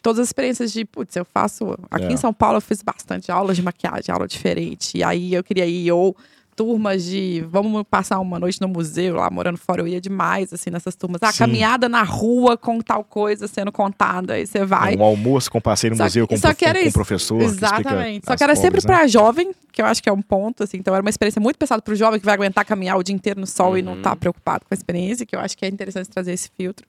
[0.01, 1.75] todas as experiências de, putz, eu faço.
[1.89, 2.11] Aqui É.
[2.11, 4.97] em São Paulo eu fiz bastante aulas de maquiagem, aula diferente.
[4.97, 6.15] E aí eu queria ir, ou
[6.55, 10.69] turmas de vamos passar uma noite no museu lá morando fora eu ia demais assim
[10.69, 11.39] nessas turmas ah Sim.
[11.39, 15.91] caminhada na rua com tal coisa sendo contada aí você vai Um almoço com passeio
[15.91, 16.93] no Só- museu com, só que era com isso.
[16.93, 17.41] professor.
[17.41, 18.25] Exatamente.
[18.25, 18.85] Só que era sempre né?
[18.87, 20.77] pra jovem, que eu acho que é um ponto, assim.
[20.77, 23.39] Então era uma experiência muito pesada pro jovem que vai aguentar caminhar o dia inteiro
[23.39, 24.01] no sol e não Uhum.
[24.01, 26.85] tá preocupado com a experiência, que eu acho que é interessante trazer esse filtro.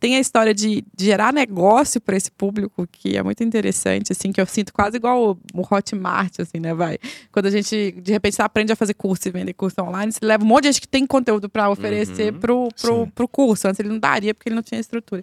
[0.00, 4.32] Tem a história de, de gerar negócio para esse público, que é muito interessante, assim,
[4.32, 6.98] que eu sinto quase igual o, o Hotmart, assim, né, vai?
[7.30, 10.24] Quando a gente, de repente, você aprende a fazer curso e vender curso online, você
[10.24, 12.40] leva um monte de gente que tem conteúdo para oferecer Uhum.
[12.40, 13.68] pro, pro, pro curso.
[13.68, 15.22] Antes ele não daria, porque ele não tinha estrutura.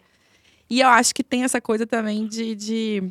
[0.69, 2.53] E eu acho que tem essa coisa também de.
[2.53, 3.03] de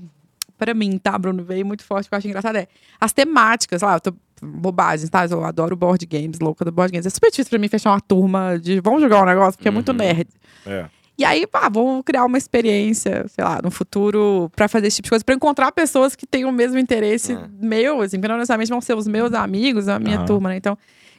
[0.58, 1.42] para mim, tá, Bruno?
[1.42, 2.56] Veio muito forte, que eu acho engraçado.
[2.56, 2.68] É
[3.00, 4.14] as temáticas, lá, eu tô.
[4.42, 5.24] Bobagens, tá?
[5.24, 7.06] Eu adoro board games, louca do board games.
[7.06, 9.70] É super difícil pra mim fechar uma turma de vamos jogar um negócio, porque é
[9.70, 9.96] muito Uhum.
[9.96, 10.28] nerd.
[10.66, 10.84] É.
[11.18, 15.06] E aí, pá, vamos criar uma experiência, sei lá, no futuro, pra fazer esse tipo
[15.06, 17.48] de coisa, pra encontrar pessoas que tenham o mesmo interesse É.
[17.60, 20.56] meu, assim, que não necessariamente vão ser os meus amigos, a minha turma, né?
[20.58, 20.76] Então,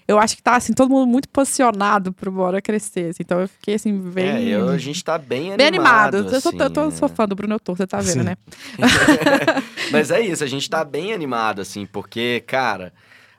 [0.08, 3.24] eu acho que tá, assim, todo mundo muito posicionado pro Bora crescer, assim.
[3.24, 4.28] Então, eu fiquei, assim, bem...
[4.28, 5.58] É, eu- a gente tá bem animado.
[5.58, 6.18] Bem animado.
[6.18, 6.92] eu, sou, assim, eu tô, é.
[6.92, 8.24] sou fã do Bruno Autor, você tá vendo, Sim.
[8.24, 8.38] né?
[9.92, 12.94] Mas é isso, a gente tá bem animado, assim, porque, cara,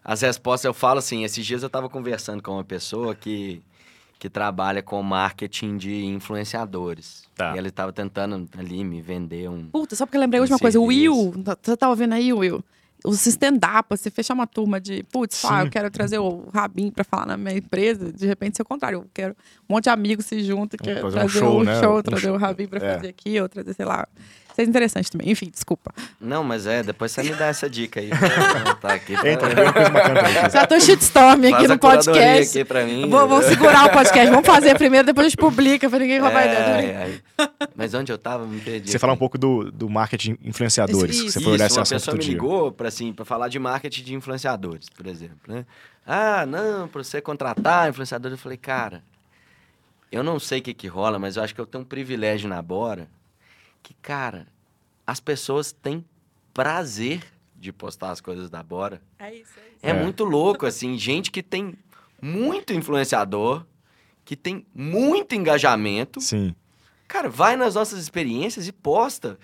[0.04, 3.62] as respostas eu falo assim, esses dias eu tava conversando com uma pessoa que,
[4.18, 7.22] que trabalha com marketing de influenciadores.
[7.36, 7.54] Tá.
[7.54, 9.66] E ele tava tentando ali me vender um.
[9.70, 10.80] Puta, só porque eu lembrei a última Um coisa.
[10.80, 10.84] O.
[10.86, 12.62] Will, tá- você tá ouvindo aí, Will?
[13.04, 17.04] O stand-up, você fechar uma turma de, putz, ah, eu quero trazer o Rabin pra
[17.04, 18.12] falar na minha empresa.
[18.12, 18.98] De repente, isso é o contrário.
[18.98, 19.36] Eu quero
[19.68, 21.80] um monte de amigos se juntam, quer fazer um trazer show, o né?
[21.80, 22.34] show, Um trazer show.
[22.34, 22.94] o Rabin pra É.
[22.96, 24.04] fazer aqui, ou trazer, sei lá.
[24.58, 25.30] Isso é interessante também.
[25.30, 25.94] Enfim, desculpa.
[26.20, 28.10] Não, mas é, depois você me dá essa dica aí.
[28.82, 29.14] tá aqui.
[29.16, 30.50] pra- bacana.
[30.50, 32.58] Já tô shitstorm aqui Faz no podcast.
[32.58, 33.08] aqui pra mim.
[33.08, 34.28] Vou, vou segurar o podcast.
[34.30, 37.20] Vamos fazer primeiro, depois a gente publica, pra ninguém roubar a ideia.
[37.38, 37.48] É, é.
[37.76, 38.90] Mas onde eu tava, me perdi.
[38.90, 41.78] Você falar um pouco do, do marketing influenciadores, Isso, que você foi olhar Isso, esse
[41.78, 42.32] uma assunto pessoa me dia.
[42.32, 45.64] ligou para assim, para falar de marketing de influenciadores, por exemplo, né?
[46.04, 49.04] Ah, não, para você contratar influenciador, eu falei, cara,
[50.10, 52.48] eu não sei o que que rola, mas eu acho que eu tenho um privilégio
[52.48, 53.06] na Bora
[53.88, 54.46] que, cara,
[55.06, 56.04] as pessoas têm
[56.52, 57.22] prazer
[57.56, 59.00] de postar as coisas da Bora.
[59.18, 59.78] É isso, é isso.
[59.82, 59.94] É, É.
[59.94, 61.74] muito louco, assim, gente que tem
[62.20, 63.64] muito influenciador,
[64.26, 66.54] que tem muito engajamento, Sim.
[67.06, 69.38] Cara, vai nas nossas experiências e posta.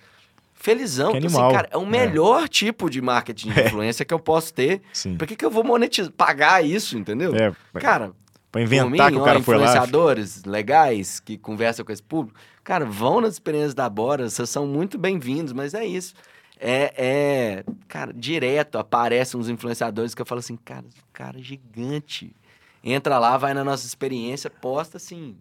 [0.52, 1.12] Felizão.
[1.12, 1.46] Que Então, animal.
[1.46, 1.86] assim, cara, é o É.
[1.86, 3.66] melhor tipo de marketing de É.
[3.68, 4.82] influência que eu posso ter.
[4.92, 5.16] Sim.
[5.16, 7.32] Por que, que eu vou monetizar, pagar isso, entendeu?
[7.34, 8.12] É, Cara,
[8.52, 9.62] pra inventar mim, que o ó, cara foi lá.
[9.64, 14.66] influenciadores legais que conversam com esse público, cara, vão nas experiências da Bora, vocês são
[14.66, 16.14] muito bem-vindos, mas é isso.
[16.58, 22.34] É, é, cara, direto aparecem uns influenciadores que eu falo assim, cara, cara gigante.
[22.82, 25.36] Entra lá, vai na nossa experiência, posta assim.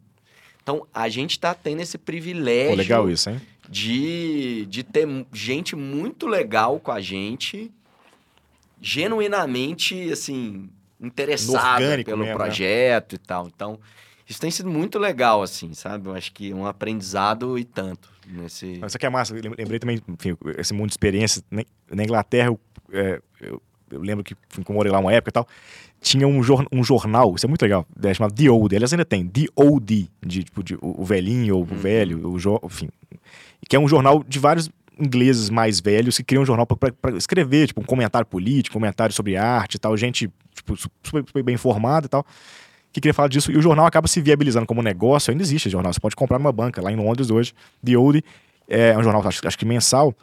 [0.61, 3.41] Então, a gente tá tendo esse privilégio Pô, legal isso, hein?
[3.69, 7.71] de, de ter gente muito legal com a gente,
[8.81, 10.69] genuinamente, assim,
[10.99, 12.33] interessada pelo mesmo, né?
[12.33, 13.47] projeto e tal.
[13.47, 13.79] Então,
[14.33, 16.09] isso tem sido muito legal, assim, sabe?
[16.09, 18.73] Eu acho que é um aprendizado e tanto nesse...
[18.85, 19.35] Isso aqui é massa.
[19.35, 21.43] Eu lem- lembrei também, enfim, esse mundo de experiências.
[21.51, 22.59] Na na Inglaterra, eu,
[22.91, 23.61] é, eu-
[23.91, 25.47] eu lembro que enfim, eu morei lá uma época e tal.
[26.01, 28.75] Tinha um, jor- um jornal, isso é muito legal, é, chamado The Old.
[28.75, 31.77] Aliás, ainda tem, The Old, de, tipo, de, o o velhinho, ou o Uhum.
[31.77, 32.89] velho, o jo, enfim.
[33.69, 34.69] Que é um jornal de vários
[34.99, 39.37] ingleses mais velhos que criam um jornal para escrever, tipo, um comentário político, comentário sobre
[39.37, 39.95] arte e tal.
[39.95, 42.25] Gente, tipo, su- super, super bem informada e tal
[42.93, 45.91] que queria falar disso, e o jornal acaba se viabilizando como negócio, ainda existe jornal,
[45.91, 48.23] você pode comprar numa banca, lá em Londres hoje, The Oldie,
[48.67, 50.15] é um jornal, acho, acho que mensal,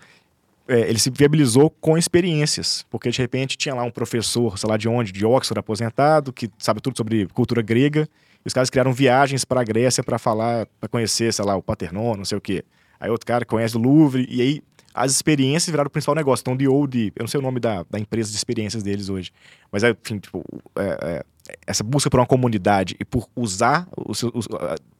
[0.69, 4.77] é, ele se viabilizou com experiências, porque de repente tinha lá um professor, sei lá
[4.77, 8.09] de onde, de Oxford aposentado, que sabe tudo sobre cultura grega,
[8.45, 11.63] e os caras criaram viagens para a Grécia para falar, para conhecer, sei lá, o
[11.63, 12.65] Paternon, não sei o quê.
[13.01, 14.63] Aí outro cara conhece o Louvre, e aí
[14.95, 16.43] as experiências viraram o principal negócio.
[16.43, 19.33] Então, The Old, eu não sei o nome da, da empresa de experiências deles hoje,
[19.71, 20.45] mas é, enfim, tipo,
[20.77, 21.25] é, é,
[21.67, 24.49] essa busca por uma comunidade e por usar, os os-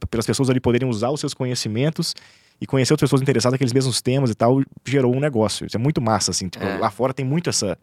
[0.09, 2.13] pelas pessoas ali poderem usar os seus conhecimentos
[2.59, 5.65] e conhecer outras pessoas interessadas naqueles mesmos temas e tal, gerou um negócio.
[5.65, 6.47] Isso é muito massa, assim.
[6.47, 6.77] Tipo, É.
[6.77, 7.77] Lá fora tem muito essa.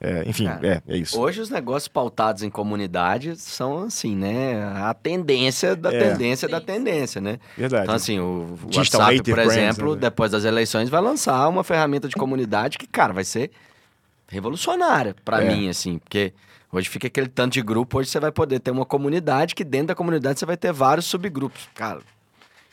[0.00, 1.18] é, enfim, é, é isso.
[1.18, 4.62] Hoje os negócios pautados em comunidade são assim, né?
[4.76, 6.10] A tendência da É.
[6.10, 7.38] tendência da tendência, né?
[7.56, 7.84] Verdade.
[7.84, 10.00] Então, assim, o o WhatsApp, por brands, exemplo, né?
[10.02, 13.50] depois das eleições, vai lançar uma ferramenta de comunidade que, cara, vai ser
[14.28, 15.48] revolucionária pra É.
[15.54, 16.32] mim, assim, porque
[16.74, 19.88] hoje fica aquele tanto de grupo, hoje você vai poder ter uma comunidade que dentro
[19.88, 21.68] da comunidade você vai ter vários subgrupos.
[21.74, 22.00] Cara,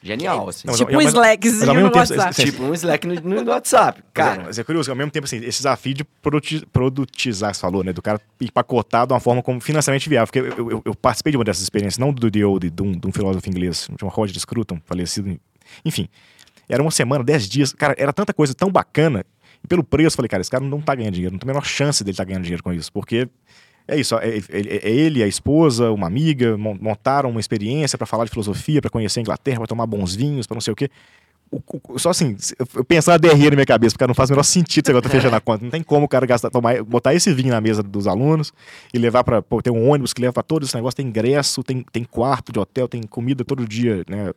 [0.03, 0.65] Genial, assim.
[0.67, 2.43] Não, mas- tipo um mas- mas Slackzinho ao mesmo no tempo, WhatsApp.
[2.43, 4.03] Tipo um Slack no, no WhatsApp.
[4.11, 7.61] Cara, Cara, mas é curioso, ao mesmo tempo, assim, esse desafio de produti- produtizar, você
[7.61, 7.93] falou, né?
[7.93, 10.25] Do cara empacotar de uma forma como financeiramente viável.
[10.25, 12.93] Porque eu, eu- eu participei de uma dessas experiências, não do The Old, de um,
[12.93, 15.39] de um filósofo inglês, de uma Roger Scruton, falecido.
[15.85, 16.09] Enfim,
[16.67, 17.71] era uma semana, dez dias.
[17.71, 19.23] Cara, era tanta coisa tão bacana.
[19.63, 21.53] E pelo preço, eu falei, cara, esse cara não tá ganhando dinheiro, não tem a
[21.53, 22.91] menor chance dele estar ganhando dinheiro com isso.
[22.91, 23.29] Porque
[23.91, 28.07] é isso, é, é- é ele, a esposa, uma amiga, mon- montaram uma experiência para
[28.07, 30.75] falar de filosofia, para conhecer a Inglaterra, para tomar bons vinhos, para não sei o
[30.75, 30.89] quê.
[31.51, 32.35] O- o- só assim,
[32.75, 35.03] eu- pensando a DRE na minha cabeça, porque não faz o menor sentido você agora
[35.03, 35.63] tá fechando a conta.
[35.65, 38.53] Não tem como o cara gastar, tomar, botar esse vinho na mesa dos alunos
[38.93, 41.83] e levar para ter um ônibus que leva para todos esse negócio, tem ingresso, tem,
[41.91, 44.31] tem quarto de hotel, tem comida todo dia, né?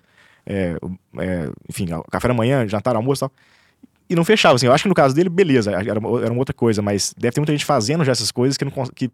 [0.44, 0.76] É,
[1.18, 3.32] é, enfim, café da manhã, jantar, almoço e tal.
[4.11, 4.66] E não fechava, assim.
[4.66, 7.32] Eu acho que no caso dele, beleza, era, uma- era uma outra coisa, mas deve
[7.32, 9.09] ter muita gente fazendo já essas coisas que não, que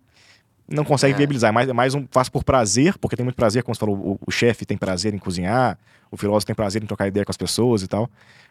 [0.70, 1.16] não consegue É.
[1.16, 1.48] viabilizar.
[1.48, 3.96] É mais, é mais um faz por prazer, porque tem muito prazer, como você falou,
[3.96, 5.76] o, o chefe tem prazer em cozinhar,
[6.10, 8.08] o filósofo tem prazer em trocar ideia com as pessoas e tal.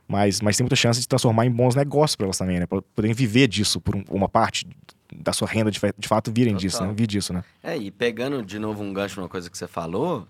[0.07, 2.65] Mas, mas tem muita chance de transformar em bons negócios para elas também, né?
[2.65, 4.67] Pra poderem viver disso por um- uma parte
[5.15, 6.89] da sua renda, de, de fato, virem disso, Total.
[6.89, 6.93] né?
[6.97, 7.43] Vir disso, né?
[7.63, 10.28] É, e pegando de novo um gancho numa coisa que você falou,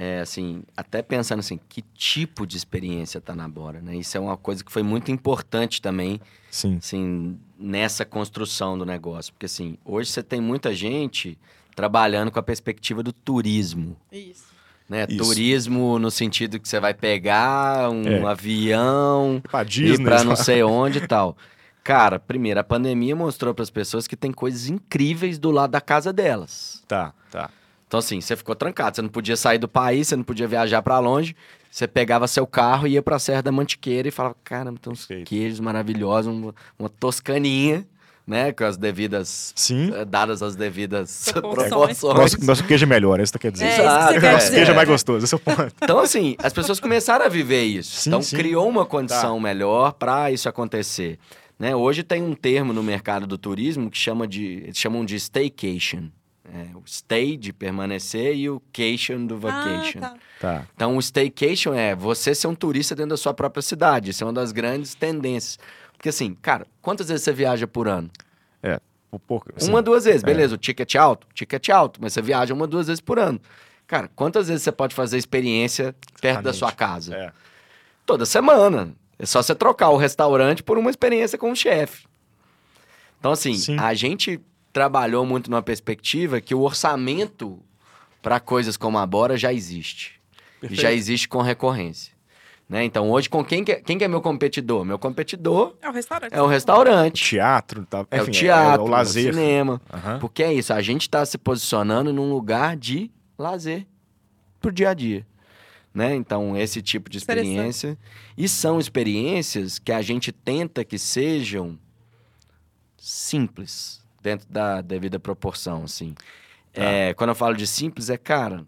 [0.00, 3.96] é assim, até pensando assim, que tipo de experiência tá na Bora, né?
[3.96, 6.20] Isso é uma coisa que foi muito importante também,
[6.52, 6.76] Sim.
[6.76, 9.32] assim, nessa construção do negócio.
[9.32, 11.36] Porque assim, hoje você tem muita gente
[11.74, 13.96] trabalhando com a perspectiva do turismo.
[14.12, 14.46] Isso.
[14.88, 15.04] Né?
[15.08, 15.18] Isso.
[15.18, 18.24] Turismo no sentido que você vai pegar um É.
[18.24, 20.04] avião, Pra ir Disney.
[20.04, 21.36] pra não sei onde e tal.
[21.82, 25.80] Cara, primeiro, a pandemia mostrou para as pessoas que tem coisas incríveis do lado da
[25.80, 26.82] casa delas.
[26.86, 27.50] Tá, tá.
[27.88, 30.80] Então, assim, você ficou trancado, você não podia sair do país, você não podia viajar
[30.82, 31.34] pra longe.
[31.70, 35.06] Você pegava seu carro e ia pra Serra da Mantiqueira e falava: caramba, tem uns
[35.06, 35.28] Perfeito.
[35.28, 37.86] queijos maravilhosos, uma, uma toscaninha,
[38.26, 38.52] né?
[38.52, 39.52] Com as devidas.
[39.56, 39.90] Sim.
[39.94, 41.98] eh, Dadas as devidas Proporções.
[42.00, 42.32] proporções.
[42.32, 43.64] Nosso, nosso queijo é melhor, é isso que quer dizer.
[43.66, 44.32] É, isso que você Exato, quer é.
[44.32, 44.56] Nosso dizer.
[44.56, 45.72] queijo é mais gostoso, esse é o ponto.
[45.82, 48.00] Então, assim, as pessoas começaram a viver isso.
[48.02, 48.36] Sim, então, sim.
[48.36, 51.18] criou uma condição melhor para isso acontecer.
[51.58, 51.74] Né?
[51.74, 56.04] Hoje tem um termo no mercado do turismo que chama de, eles chamam de staycation.
[56.54, 59.98] É, o stay de permanecer e o cation do vacation.
[60.02, 60.16] Ah, tá.
[60.40, 60.66] Tá.
[60.74, 64.10] Então, o staycation é você ser um turista dentro da sua própria cidade.
[64.10, 65.58] Isso é uma das grandes tendências.
[65.92, 68.10] Porque, assim, cara, quantas vezes você viaja por ano?
[69.12, 70.26] Um pouco, assim, uma, duas vezes, é.
[70.26, 70.54] beleza.
[70.54, 73.40] O ticket é alto, ticket é alto, mas você viaja uma, duas vezes por ano.
[73.86, 77.14] Cara, quantas vezes você pode fazer experiência perto da sua casa?
[77.14, 77.32] É.
[78.04, 78.94] Toda semana.
[79.18, 82.06] É só você trocar o restaurante por uma experiência com o chefe.
[83.18, 83.78] Então, assim, Sim.
[83.78, 84.40] a gente
[84.72, 87.60] trabalhou muito numa perspectiva que o orçamento
[88.22, 90.20] para coisas como a Bora já existe.
[90.62, 92.12] E já existe com recorrência.
[92.68, 92.84] Né?
[92.84, 94.84] Então, hoje, com quem que, é, quem que é meu competidor?
[94.84, 96.32] Meu competidor É o restaurante.
[96.34, 99.32] é o restaurante, Teatro, tá, é o enfim, teatro, é o o lazer.
[99.32, 99.80] cinema.
[99.90, 100.18] Aham.
[100.18, 103.86] Porque é isso, a gente está se posicionando num lugar de lazer
[104.60, 105.26] pro dia a dia.
[105.94, 106.14] Né?
[106.14, 107.96] Então, esse tipo de experiência.
[108.36, 111.78] E são experiências que a gente tenta que sejam
[112.96, 116.14] simples, dentro da devida proporção, assim.
[116.72, 116.82] Tá.
[116.82, 118.64] É, quando eu falo de simples, é, cara,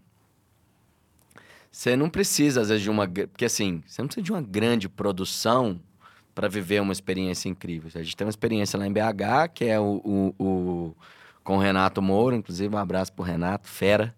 [1.70, 3.06] você não precisa, às vezes, de uma...
[3.06, 5.80] Porque, assim, você não precisa de uma grande produção
[6.34, 7.90] para viver uma experiência incrível.
[7.94, 10.96] A gente tem uma experiência lá em BH, que é o, o- o-
[11.44, 14.14] com o Renato Moura, inclusive um abraço pro Renato, fera,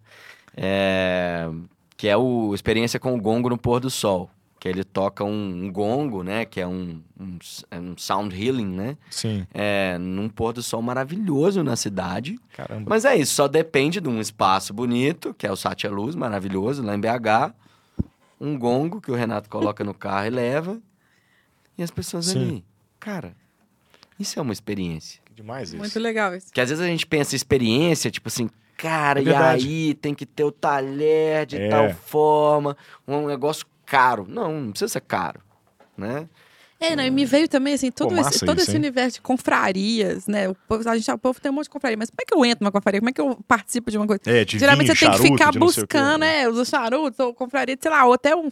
[0.56, 1.48] é,
[1.96, 4.30] que é o experiência com o gongo no pôr do sol,
[4.62, 7.36] que ele toca um, um gongo, né, que é um, um,
[7.68, 12.38] é um sound healing, né, Sim, é, num pôr do sol maravilhoso na cidade.
[12.56, 12.84] caramba.
[12.88, 16.80] Mas é isso, só depende de um espaço bonito, que é o Satya Luz, maravilhoso,
[16.80, 17.52] lá em BH.
[18.40, 20.80] Um gongo que o Renato coloca no carro e leva.
[21.76, 22.38] E as pessoas Sim.
[22.40, 22.64] ali.
[23.00, 23.34] Cara,
[24.16, 25.20] isso é uma experiência.
[25.24, 25.78] Que demais isso.
[25.78, 26.52] Muito legal isso.
[26.52, 30.14] Que às vezes a gente pensa em experiência, tipo assim, cara, É e aí tem
[30.14, 31.68] que ter o talher de É.
[31.68, 32.76] tal forma,
[33.08, 34.26] um negócio caro.
[34.28, 35.40] Não, não precisa ser caro,
[35.96, 36.26] né?
[36.80, 38.78] É, não, e me veio também, assim, todo, Pô, esse, todo isso, esse hein?
[38.78, 40.48] universo de confrarias, né?
[40.48, 42.34] O povo, a gente, o povo tem um monte de confraria, mas como é que
[42.34, 43.00] eu entro numa confraria?
[43.00, 44.20] Como é que eu participo de uma coisa?
[44.26, 46.42] É, de Geralmente vinho, você tem que charuto, ficar buscando, né?
[46.42, 48.48] é, os charutos, ou confraria, sei lá, ou até um.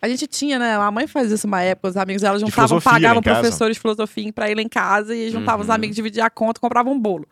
[0.00, 0.76] A gente tinha, né?
[0.76, 4.48] A mãe fazia isso uma época, os amigos dela juntavam, pagavam professores de filosofia pra
[4.48, 5.74] ir lá em casa e juntavam os Uhum.
[5.74, 7.26] amigos, dividiam a conta, compravam um bolo.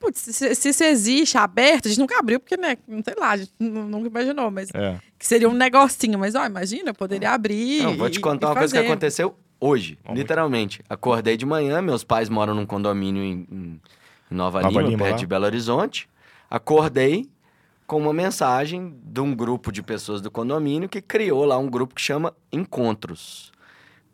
[0.00, 3.30] Putz, se, se isso existe aberto, a gente nunca abriu, porque, né, não sei lá,
[3.32, 4.98] a gente nu- nunca imaginou, mas É.
[5.18, 6.18] que seria um negocinho.
[6.18, 7.82] Mas, ó, imagina, eu poderia abrir.
[7.82, 10.18] Não, vou te contar e uma coisa que aconteceu hoje, Vamos.
[10.18, 10.82] literalmente.
[10.88, 13.80] Acordei de manhã, meus pais moram num condomínio em, em
[14.30, 15.18] Nova, Nova Lima, Lima, perto lá.
[15.18, 16.08] de Belo Horizonte.
[16.48, 17.28] Acordei
[17.86, 21.94] com uma mensagem de um grupo de pessoas do condomínio que criou lá um grupo
[21.94, 23.52] que chama Encontros.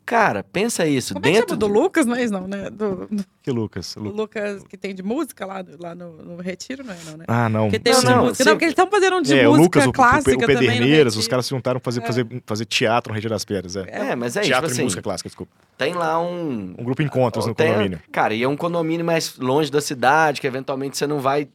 [0.07, 1.13] Cara, pensa isso.
[1.13, 1.59] Como é que dentro chama?
[1.59, 2.69] Do Lucas, não é isso, não, né?
[2.69, 3.93] Do, do Que Lucas?
[3.97, 7.25] Lu- Lucas que tem de música lá, lá no, no Retiro, não é, não, né?
[7.27, 7.63] Ah, não.
[7.65, 8.35] Porque tem Não, um de não, música.
[8.37, 8.43] sim.
[8.45, 10.39] Não, porque eles estão fazendo um de é, o música Lucas, o, o, clássica o
[10.39, 11.29] também no Pederneiras, os Retiro.
[11.29, 13.75] caras se juntaram pra fazer, fazer, fazer teatro no Rio das Pedras.
[13.75, 13.85] É.
[14.11, 15.51] É, mas é isso, teatro tipo e assim, música clássica, desculpa.
[15.77, 16.73] tem lá um...
[16.79, 17.99] Um grupo encontros no tem- condomínio.
[18.09, 21.49] Cara, e é um condomínio mais longe da cidade, que eventualmente você não vai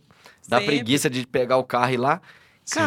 [0.46, 0.76] dar Sempre.
[0.76, 2.20] preguiça de pegar o carro e ir lá.
[2.66, 2.80] Sim.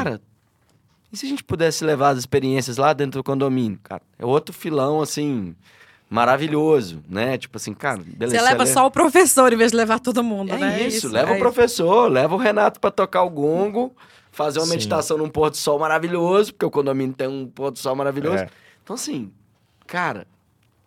[1.16, 3.80] E se a gente pudesse levar as experiências lá dentro do condomínio?
[3.82, 5.56] Cara, é outro filão, assim,
[6.10, 7.38] maravilhoso, né?
[7.38, 8.38] Tipo assim, cara, beleza.
[8.38, 10.82] Você leva le- só o professor em vez de levar todo mundo, É né?
[10.84, 13.96] isso, leva é o professor, leva o Renato pra tocar o gongo,
[14.30, 14.72] fazer uma Sim.
[14.74, 18.44] meditação num pôr do sol maravilhoso, porque o condomínio tem um pôr do sol maravilhoso.
[18.44, 18.50] É,
[18.84, 19.32] Então, assim,
[19.88, 20.28] cara,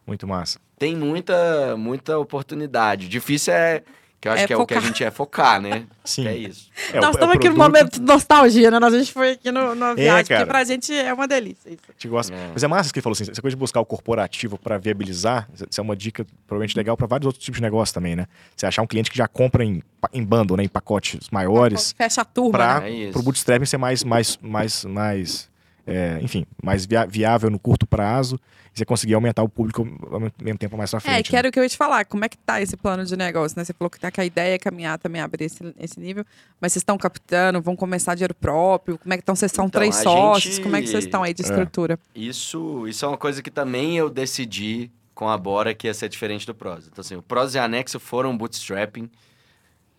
[0.06, 0.58] muito massa.
[0.78, 3.08] tem muita, muita oportunidade.
[3.08, 3.82] Difícil é,
[4.20, 5.84] que eu acho É que é o que a gente é focar, né?
[6.04, 6.22] Sim.
[6.22, 6.70] Que é isso.
[6.92, 8.78] É, Nós é estamos aqui no momento de nostalgia, né?
[8.80, 10.40] Nós, a gente foi aqui no, na viagem, cara.
[10.40, 11.82] porque pra gente é uma delícia isso.
[11.88, 12.34] a gente gosta.
[12.34, 12.50] É.
[12.52, 15.48] Mas é massa que ele falou assim: essa coisa de buscar o corporativo para viabilizar,
[15.54, 18.26] isso é uma dica provavelmente legal para vários outros tipos de negócio também, né?
[18.56, 20.64] Você achar um cliente que já compra em, em bundle, né?
[20.64, 23.08] Em pacotes maiores, Fecha a turma, pra, né?
[23.08, 25.48] É pro bootstrapping ser mais, mais, mais, mais
[25.86, 28.38] é, enfim, mais via- viável no curto prazo
[28.78, 31.14] você conseguir aumentar o público ao mesmo tempo mais pra frente.
[31.14, 31.22] É, né?
[31.22, 32.04] que era o que eu ia te falar.
[32.06, 33.64] Como é que tá esse plano de negócio, né?
[33.64, 36.24] Você falou que tá com a ideia é caminhar também, abrir esse, esse nível.
[36.60, 38.96] Mas vocês estão captando, vão começar dinheiro próprio?
[38.98, 39.36] Como é que estão?
[39.36, 40.54] Vocês são Então, três sócios?
[40.54, 41.44] gente- Como é que vocês estão aí de É.
[41.44, 41.98] estrutura?
[42.14, 46.08] Isso, isso é uma coisa que também eu decidi com a Bora que ia ser
[46.08, 46.88] diferente do Prosa.
[46.92, 49.10] Então, assim, o Prosa e Anexo foram bootstrapping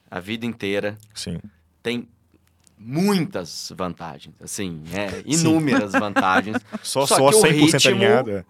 [0.10, 0.98] a vida inteira.
[1.14, 1.38] Sim.
[1.84, 2.08] Tem
[2.78, 6.58] muitas vantagens, assim, é, inúmeras vantagens.
[6.82, 8.46] Só, Só só, que o 100% ritmo- alinhado.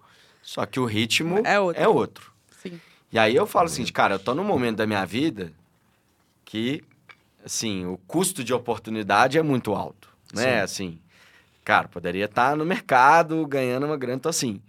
[0.50, 1.80] Só que o ritmo É outro.
[1.80, 2.32] É outro.
[2.60, 2.80] Sim.
[3.12, 5.52] E aí eu falo assim, cara, eu tô num momento da minha vida
[6.44, 6.82] que,
[7.44, 10.60] assim, o custo de oportunidade é muito alto, né?
[10.60, 10.98] Assim,
[11.64, 14.60] cara, poderia estar no mercado ganhando uma grana, então assim.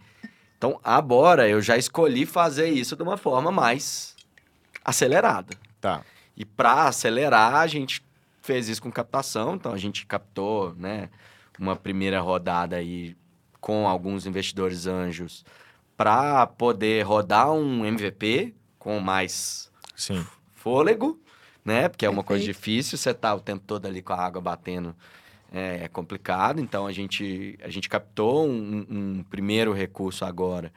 [0.56, 4.16] Então, agora eu já escolhi fazer isso de uma forma mais
[4.86, 5.58] acelerada.
[5.82, 6.06] Tá.
[6.38, 8.06] E para acelerar, a gente
[8.40, 9.56] fez isso com captação.
[9.56, 11.10] Então, a gente captou, né,
[11.58, 13.18] uma primeira rodada aí
[13.60, 15.44] com alguns investidores anjos
[16.02, 20.26] para poder rodar um MVP com mais Sim.
[20.56, 21.22] fôlego,
[21.64, 21.90] né?
[21.90, 22.58] Porque é uma coisa Perfeito.
[22.58, 24.96] difícil, você tá o tempo todo ali com a água batendo,
[25.54, 26.60] é, é complicado.
[26.60, 30.74] Então a gente, a gente captou um, um primeiro recurso agora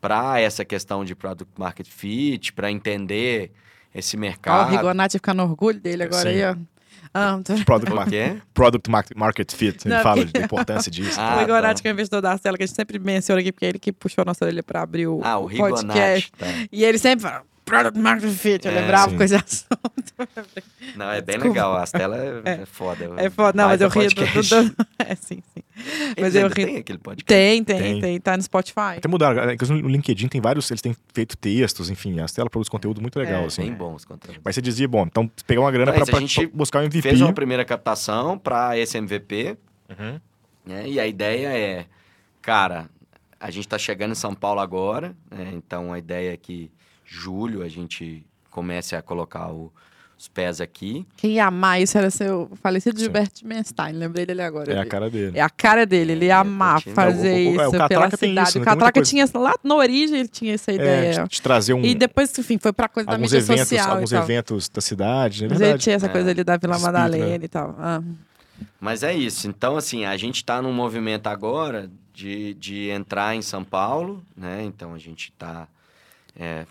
[0.00, 3.50] para essa questão de product market fit, para entender
[3.92, 4.70] esse Ó, o mercado.
[4.70, 6.36] Rigonati ficando orgulho dele agora Sim.
[6.36, 6.77] aí, ó.
[7.14, 7.54] Ah, tô...
[7.64, 8.36] Product, O mar- quê?
[8.54, 9.86] product mar- market fit.
[9.86, 11.18] Ele Não, fala porque- da importância disso.
[11.20, 11.82] Ah, o Rigonati, tá.
[11.82, 13.78] que é o investidor da Cela, que a gente sempre menciona aqui, porque é ele
[13.78, 16.30] que puxou a nossa orelha pra abrir o, Ah, o o podcast.
[16.38, 16.46] Tá.
[16.70, 19.16] E ele sempre fala, Product Market Fit, eu É, lembrava sim.
[19.16, 19.68] com esse assunto.
[20.96, 21.48] Não, é bem Desculpa.
[21.48, 21.76] legal.
[21.76, 22.52] A Stella é, É.
[22.62, 23.10] é foda.
[23.16, 25.62] É foda, não, mas eu rio do, do, do- É, sim, sim.
[25.76, 27.24] Eles Mas eu ri- têm aquele podcast.
[27.26, 28.20] Tem, tem, tem, Tem.
[28.20, 28.96] tá no Spotify.
[28.98, 29.52] Até mudaram.
[29.52, 33.16] Inclusive no LinkedIn tem vários, eles têm feito textos, enfim, a Stella produz conteúdo muito
[33.18, 33.62] legal, É, assim.
[33.62, 34.40] Bem bons conteúdos.
[34.44, 36.82] Mas você dizia, bom, então pegar uma grana Mas pra, a gente pra buscar um
[36.82, 37.02] MVP.
[37.08, 39.56] Fez uma primeira captação para esse MVP,
[39.88, 40.20] Uhum.
[40.66, 40.88] né?
[40.88, 41.86] E a ideia é,
[42.42, 42.90] cara,
[43.38, 45.50] a gente está chegando em São Paulo agora, né?
[45.54, 46.70] Então a ideia é que
[47.10, 49.72] julho a gente comece a colocar o-
[50.18, 51.06] os pés aqui.
[51.16, 53.04] Quem ia amar isso era seu falecido Sim.
[53.04, 54.72] Gilberto Menstein, lembrei dele agora.
[54.72, 55.38] É a cara dele.
[55.38, 56.94] É a cara dele, ele ia É, amar continua.
[56.96, 58.48] fazer O- o- o- é, o isso pela tem cidade.
[58.48, 58.64] isso, o né?
[58.64, 59.08] Catraca coisa.
[59.10, 61.22] tinha, lá na origem ele tinha essa É, ideia.
[61.22, 63.90] de, de trazer um, E depois, enfim, foi pra coisa da alguns mídia eventos, social
[63.94, 66.92] alguns eventos da cidade, é Mas ele tinha essa É, coisa ali da Vila espírito,
[66.94, 67.44] Madalena né?
[67.44, 67.76] e tal.
[67.78, 68.02] Ah.
[68.80, 69.46] Mas é isso.
[69.46, 74.64] Então, assim, a gente está num movimento agora de, de entrar em São Paulo, né?
[74.64, 75.68] Então, a gente está,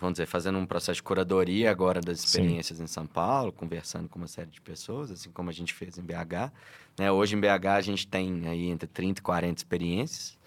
[0.00, 2.26] vamos dizer, fazendo um processo de curadoria agora das Sim.
[2.26, 5.98] experiências em São Paulo, conversando com uma série de pessoas, assim como a gente fez
[5.98, 6.50] em BH.
[6.98, 7.12] Né?
[7.12, 10.38] Hoje, em BH, a gente tem aí entre 30 e 40 experiências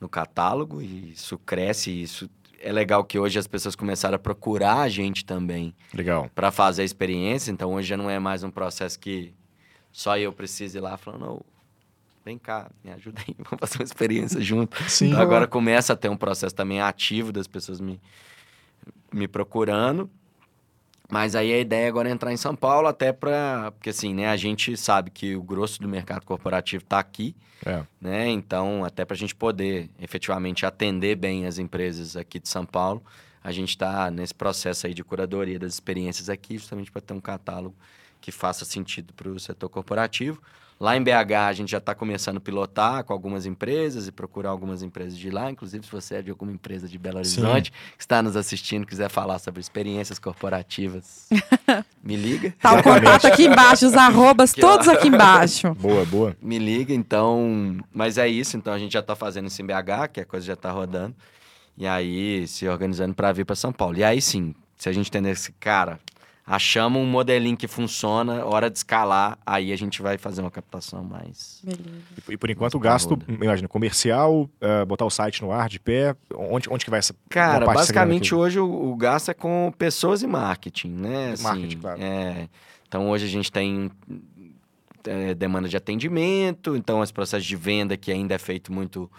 [0.00, 1.90] no catálogo e isso cresce.
[1.90, 6.30] e Isso é legal que hoje as pessoas começaram a procurar a gente também Legal.
[6.34, 7.50] para fazer a experiência.
[7.50, 9.34] Então hoje já não é mais um processo que
[9.90, 11.42] só eu preciso ir lá falando, "Ô,
[12.24, 14.76] vem cá, me ajuda aí, vamos fazer uma experiência junto.
[14.88, 15.08] Sim.
[15.08, 18.00] Então, agora começa a ter um processo também ativo das pessoas me,
[19.12, 20.10] me procurando.
[21.10, 23.72] Mas aí a ideia agora é entrar em São Paulo, até para.
[23.72, 27.34] Porque assim, né, a gente sabe que o grosso do mercado corporativo está aqui,
[27.64, 27.82] É.
[27.98, 28.28] né?
[28.28, 33.02] Então, até para a gente poder efetivamente atender bem as empresas aqui de São Paulo,
[33.42, 37.20] a gente está nesse processo aí de curadoria das experiências aqui, justamente para ter um
[37.20, 37.74] catálogo
[38.20, 40.40] que faça sentido para o setor corporativo.
[40.80, 44.50] Lá em BH, a gente já está começando a pilotar com algumas empresas e procurar
[44.50, 45.50] algumas empresas de lá.
[45.50, 47.40] Inclusive, se você é de alguma empresa de Belo Sim.
[47.40, 51.28] Horizonte, que está nos assistindo, quiser falar sobre experiências corporativas,
[52.00, 52.54] me liga.
[52.60, 54.60] Tá o contato aqui embaixo, os arrobas ó.
[54.60, 55.74] todos aqui embaixo.
[55.78, 56.36] Boa, boa.
[56.40, 57.78] Me liga, então.
[57.92, 60.46] Mas é isso, então a gente já tá fazendo isso em BH, que a coisa
[60.46, 61.14] já tá rodando.
[61.76, 63.96] E aí se organizando para vir para São Paulo.
[63.96, 65.98] E aí sim, se a gente entender esse cara,
[66.48, 71.04] achamos um modelinho que funciona, hora de escalar, aí a gente vai fazer uma captação
[71.04, 71.60] mais.
[71.62, 71.82] Beleza.
[72.26, 73.24] E, e por enquanto o gasto, roda.
[73.28, 77.14] imagina, comercial, eh, botar o site no ar de pé, onde, onde que vai essa
[77.28, 81.32] Cara, basicamente hoje o, o gasto é com pessoas e marketing, né?
[81.32, 82.02] Assim, Marketing, claro.
[82.02, 82.48] é,
[82.88, 83.90] então hoje a gente tem
[85.04, 89.10] é, demanda de atendimento, então esse processo de venda que ainda é feito muito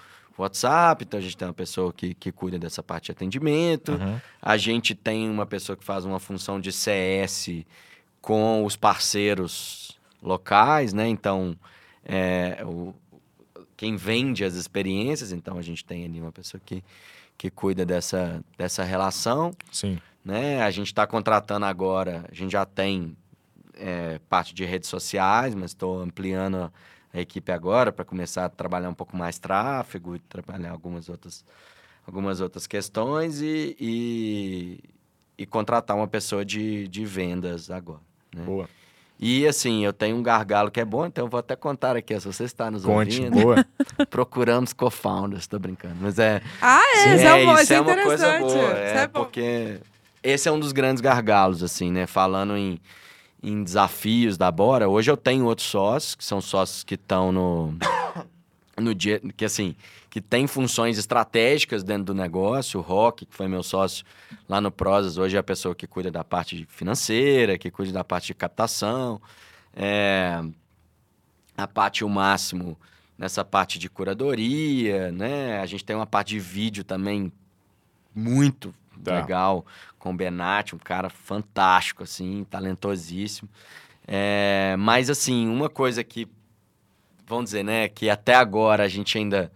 [0.43, 3.93] WhatsApp, então a gente tem uma pessoa que, que cuida dessa parte de atendimento.
[3.93, 4.19] Uhum.
[4.41, 7.49] A gente tem uma pessoa que faz uma função de CS
[8.21, 11.07] com os parceiros locais, né?
[11.07, 11.55] Então,
[12.03, 12.93] é, o,
[13.77, 16.83] quem vende as experiências, então a gente tem ali uma pessoa que,
[17.37, 19.99] que cuida dessa, dessa relação, Sim.
[20.23, 20.61] né?
[20.61, 23.15] A gente está contratando agora, a gente já tem
[23.75, 26.71] é, parte de redes sociais, mas estou ampliando a
[27.13, 31.43] equipe agora para começar a trabalhar um pouco mais tráfego e trabalhar algumas outras,
[32.05, 34.79] algumas outras questões e, e,
[35.37, 38.01] e contratar uma pessoa de, de vendas agora.
[38.35, 38.43] Né?
[38.43, 38.69] Boa.
[39.21, 42.17] E assim, eu tenho um gargalo que é bom, então eu vou até contar aqui,
[42.19, 43.17] se você está nos Conte.
[43.19, 43.41] ouvindo.
[43.41, 43.65] Boa.
[44.09, 45.95] Procuramos co-founders, tô brincando.
[45.99, 46.41] Mas é.
[46.61, 48.53] Ah, é, isso é, bom, isso isso é é uma coisa interessante.
[48.53, 48.69] boa.
[48.69, 49.19] Isso É, é bom.
[49.19, 49.79] porque
[50.23, 52.07] esse é um dos grandes gargalos, assim, né?
[52.07, 52.79] Falando em,
[53.41, 57.73] em desafios da Bora, hoje eu tenho outros sócios, que são sócios que estão no,
[58.77, 59.75] no dia, que assim,
[60.09, 62.79] que tem funções estratégicas dentro do negócio.
[62.79, 64.05] O Rock, que foi meu sócio
[64.47, 68.03] lá no Prosas, hoje é a pessoa que cuida da parte financeira, que cuida da
[68.03, 69.21] parte de captação.
[69.73, 70.43] É,
[71.55, 72.77] a parte o máximo
[73.17, 75.59] nessa parte de curadoria, né?
[75.59, 77.31] A gente tem uma parte de vídeo também
[78.15, 78.73] muito
[79.03, 79.15] Tá.
[79.21, 79.65] legal
[79.97, 83.49] com o Benatti, um cara fantástico, assim, talentosíssimo.
[84.07, 86.27] É, mas, assim, uma coisa que,
[87.27, 89.51] vamos dizer, né, que até agora a gente ainda.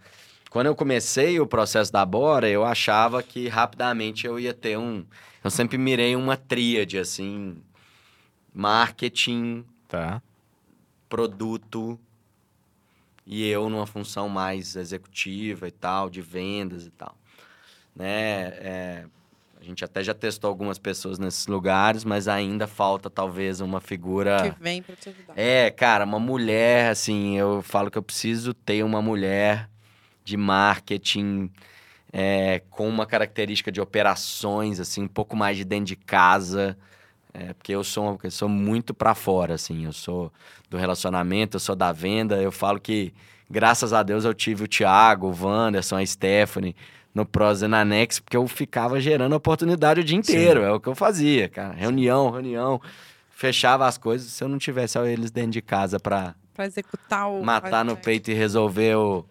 [0.50, 5.04] Quando eu comecei o processo da Bora, eu achava que rapidamente eu ia ter um.
[5.42, 7.56] Eu sempre mirei uma tríade, assim,
[8.54, 10.22] marketing, Tá.
[11.08, 11.98] produto
[13.26, 17.16] e eu numa função mais executiva e tal, de vendas e tal.
[17.94, 18.42] Né?
[18.58, 19.06] É,
[19.64, 24.50] a gente até já testou algumas pessoas nesses lugares, mas ainda falta talvez uma figura.
[24.50, 25.32] Que vem pra te ajudar.
[25.34, 29.70] É, cara, uma mulher, assim, eu falo que eu preciso ter uma mulher
[30.22, 31.50] de marketing
[32.12, 36.76] é, com uma característica de operações, assim, um pouco mais de dentro de casa.
[37.32, 40.30] É, porque eu sou, eu sou muito pra fora, assim, eu sou
[40.68, 42.36] do relacionamento, eu sou da venda.
[42.36, 43.14] Eu falo que,
[43.50, 46.76] graças a Deus, eu tive o Thiago, o Wanderson, a Stephanie
[47.14, 50.62] no Prosa e na Nex, porque eu ficava gerando oportunidade o dia inteiro.
[50.62, 51.72] É o que eu fazia, cara.
[51.74, 52.80] Reunião, reunião.
[53.30, 54.30] Fechava as coisas.
[54.32, 57.42] Se eu não tivesse eles dentro de casa pra Pra executar o.
[57.44, 59.24] matar no peito e resolver o,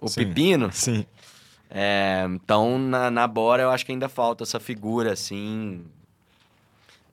[0.00, 0.24] o Sim.
[0.26, 0.70] pepino.
[0.72, 1.06] Sim.
[1.70, 5.84] É, então, na, na Bora, eu acho que ainda falta essa figura, assim,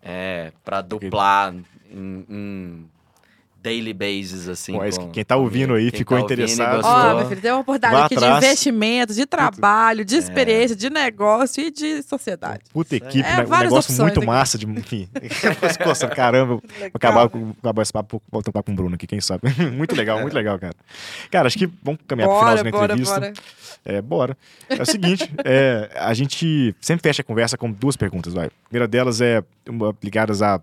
[0.01, 1.53] é, pra duplar
[1.91, 2.89] em, em
[3.66, 4.74] daily basis, assim.
[4.74, 6.82] Bom, é com- que quem tá ouvindo aí quem ficou tá ouvindo e interessado.
[6.86, 8.43] Ó, meu filho, tem uma oportunidade aqui de atrás.
[8.45, 10.03] investimento, de trabalho, É.
[10.03, 12.61] de experiência, de negócio e de sociedade.
[12.72, 13.45] Puta equipe, É, né?
[13.45, 14.28] um negócio muito aqui.
[14.28, 14.66] massa de.
[14.68, 15.09] Enfim.
[15.86, 16.55] Nossa, caramba.
[16.55, 16.61] Vou
[16.93, 19.41] acabar, com, acabar esse papo, voltar papo com o Bruno aqui, quem sabe.
[19.74, 20.76] muito legal, muito legal, cara.
[21.32, 23.20] Cara, acho que vamos caminhar pro Bora, finalzinho da entrevista.
[23.20, 23.34] bora.
[23.84, 24.38] É, bora.
[24.70, 28.47] É o seguinte, é, a gente sempre fecha a conversa com duas perguntas, vai.
[28.47, 30.59] A primeira delas é uma, ligadas a.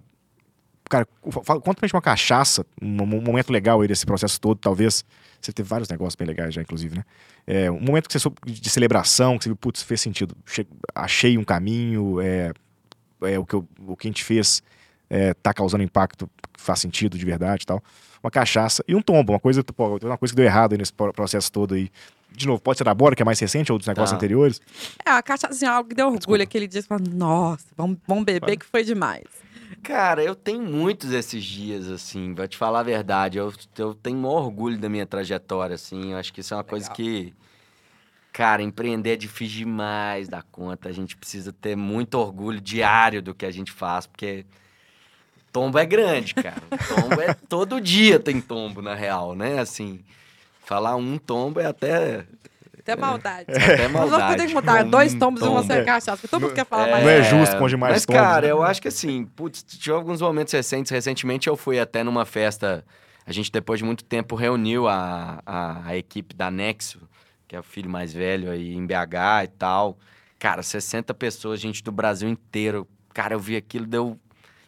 [0.89, 1.07] Cara,
[1.45, 5.05] fala- conta pra gente uma cachaça, um, um momento legal aí desse processo todo, talvez.
[5.41, 7.05] Você teve vários negócios bem legais já, inclusive, né?
[7.47, 10.37] É, um momento que você soube de celebração, que você viu, putz, fez sentido.
[10.47, 12.53] Che- achei um caminho, é,
[13.22, 14.62] é, o, que eu- o que a gente fez
[15.11, 17.83] é, tá causando impacto que faz sentido de verdade e tal.
[18.22, 20.93] Uma cachaça e um tombo, uma coisa, pô, uma coisa que deu errado aí nesse
[20.93, 21.91] pro- processo todo aí.
[22.30, 24.16] De novo, pode ser da Bora, que é mais recente, ou dos negócios Tá.
[24.16, 24.61] anteriores.
[25.05, 26.80] É, a cachaça, assim, algo que deu orgulho aquele dia.
[26.80, 29.24] Você fala, nossa, vamos, vamos beber que foi demais.
[29.83, 33.39] Cara, eu tenho muitos esses dias, assim, vou te falar a verdade.
[33.39, 36.12] Eu, eu tenho um orgulho da minha trajetória, assim.
[36.12, 37.35] Eu acho que isso é uma coisa que.
[38.33, 40.89] Cara, empreender é difícil demais da conta.
[40.89, 44.47] A gente precisa ter muito orgulho diário do que a gente faz, porque
[45.53, 46.62] tombo é grande, cara.
[46.89, 49.59] Tombo é todo dia tem tombo, na real, né?
[49.59, 50.01] Assim,
[50.64, 52.24] falar um tombo é até,
[52.83, 53.47] Até maldade.
[53.51, 54.22] até Mas maldade.
[54.22, 55.62] vamos ter que mudar Um dois tombos e tombo.
[55.62, 56.16] você é cachaça.
[56.16, 57.05] porque Todo mundo quer falar mais.
[57.05, 58.53] Não é justo com demais Mas, tombos, cara, né?
[58.53, 60.91] eu acho que assim, putz, tive alguns momentos recentes.
[60.91, 62.85] Recentemente eu fui até numa festa.
[63.24, 67.09] A gente, depois de muito tempo, reuniu a, a, a equipe da Nexo,
[67.47, 69.97] que é o filho mais velho aí em BH e tal.
[70.40, 72.85] Cara, 60 pessoas, gente do Brasil inteiro.
[73.15, 74.19] Cara, eu vi aquilo, deu,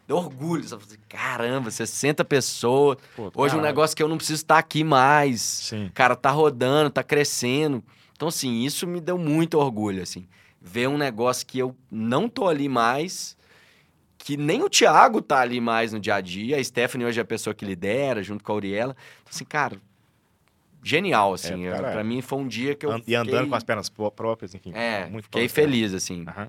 [0.07, 0.63] deu orgulho.
[0.63, 2.97] Só falei, caramba, 60 pessoas.
[3.17, 3.63] Pô, Hoje um caralho.
[3.63, 5.41] negócio que eu não preciso estar aqui mais.
[5.41, 5.91] Sim.
[5.93, 7.83] Cara, tá rodando, tá crescendo.
[8.15, 10.27] Então, assim, isso me deu muito orgulho, assim.
[10.61, 13.37] Ver um negócio que eu não tô ali mais,
[14.17, 16.57] que nem o Thiago tá ali mais no dia a dia.
[16.57, 18.97] A Stephanie hoje é a pessoa que lidera, junto com a Auriela.
[19.23, 19.77] Então, assim, cara,
[20.83, 21.65] genial, assim.
[21.65, 23.55] É, Eu- cara, pra mim foi um dia que eu An- E andando fiquei- com
[23.57, 24.73] as pernas pró- próprias, enfim.
[24.75, 26.25] É, muito fiquei feliz, assim.
[26.29, 26.49] Aham.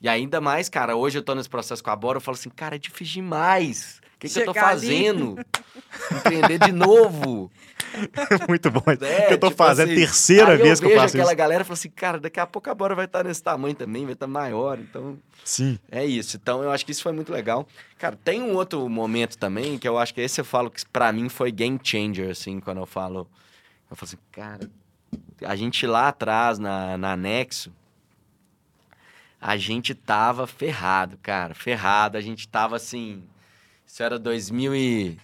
[0.00, 2.50] E ainda mais, cara, hoje eu tô nesse processo com a Bora, eu falo assim,
[2.50, 4.01] cara, é difícil demais.
[4.22, 5.36] O que, que eu tô fazendo?
[6.12, 7.50] Empreender de novo.
[8.48, 8.82] muito bom.
[9.00, 11.32] É, que eu tô tipo fazendo assim, terceira aí vez que eu vejo faço aquela
[11.32, 11.36] isso.
[11.36, 14.04] galera e falo assim, cara, daqui a pouco a Bora vai estar nesse tamanho também,
[14.04, 14.78] vai estar maior.
[14.78, 15.76] Então, Sim.
[15.90, 16.36] é isso.
[16.36, 17.66] Então, eu acho que isso foi muito legal.
[17.98, 21.12] Cara, tem um outro momento também, que eu acho que esse eu falo que pra
[21.12, 23.28] mim foi game changer, assim, quando eu falo...
[23.90, 24.70] Eu falo assim, cara,
[25.44, 27.72] a gente lá atrás, na, na Nexo,
[29.40, 32.16] a gente tava ferrado, cara, ferrado.
[32.16, 33.22] A gente tava assim...
[33.92, 35.18] Isso era 2000 e...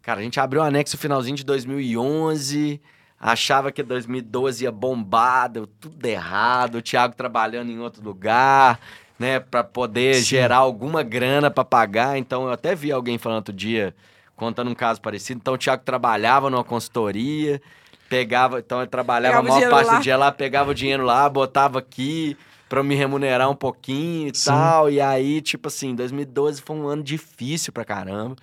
[0.00, 2.80] Cara, a gente abriu o anexo finalzinho de 2011,
[3.20, 8.80] achava que 2012 ia bombar, deu tudo errado, o Thiago trabalhando em outro lugar,
[9.18, 10.22] né, para poder Sim.
[10.22, 12.16] gerar alguma grana para pagar.
[12.16, 13.94] Então, eu até vi alguém falando outro dia,
[14.34, 15.40] contando um caso parecido.
[15.42, 17.60] Então, o Thiago trabalhava numa consultoria,
[18.08, 19.98] pegava, então ele trabalhava Pegava a maior parte lá.
[19.98, 22.34] do dia lá, pegava o dinheiro lá, botava aqui
[22.74, 24.50] para me remunerar um pouquinho e Sim.
[24.50, 24.90] tal.
[24.90, 28.34] E aí, tipo assim, 2012 foi um ano difícil pra caramba.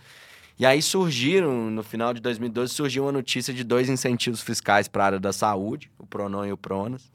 [0.57, 5.03] E aí surgiram, no final de 2012, surgiu uma notícia de dois incentivos fiscais para
[5.03, 7.11] a área da saúde, o Pronon e o Pronas.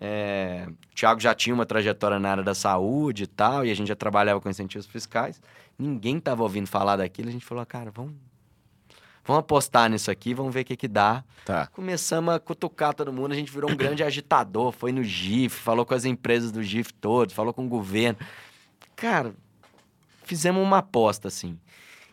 [0.00, 3.74] É, o Thiago já tinha uma trajetória na área da saúde e tal, e a
[3.74, 5.40] gente já trabalhava com incentivos fiscais.
[5.78, 8.14] Ninguém estava ouvindo falar daquilo, a gente falou, cara, vamos,
[9.24, 11.24] vamos apostar nisso aqui, vamos ver o que que dá.
[11.44, 11.66] Tá.
[11.68, 15.84] Começamos a cutucar todo mundo, a gente virou um grande agitador, foi no GIF, falou
[15.84, 18.18] com as empresas do GIF todos, falou com o governo.
[18.96, 19.34] Cara,
[20.24, 21.58] fizemos uma aposta, assim.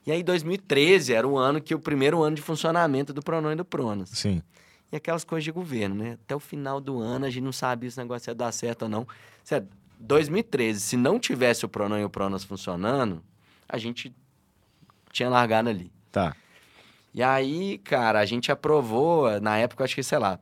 [0.06, 3.56] E aí, 2013 era o ano que o primeiro ano de funcionamento do Pronon e
[3.56, 4.10] do Pronas.
[4.10, 4.42] Sim.
[4.92, 6.18] E aquelas coisas de governo, né?
[6.24, 8.84] Até o final do ano a gente não sabia se o negócio ia dar certo
[8.84, 9.08] ou não.
[9.44, 9.68] Sério,
[10.00, 13.22] 2013, se não tivesse o Pronon e o Pronas funcionando,
[13.68, 14.12] a gente
[15.12, 15.92] tinha largado ali.
[16.12, 16.36] Tá.
[17.20, 20.40] E aí, cara, a gente aprovou, na época, acho que, sei lá,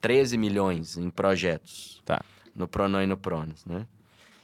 [0.00, 2.00] 13 milhões em projetos.
[2.06, 2.22] Tá.
[2.54, 3.84] No Pronon e no Pronas, né?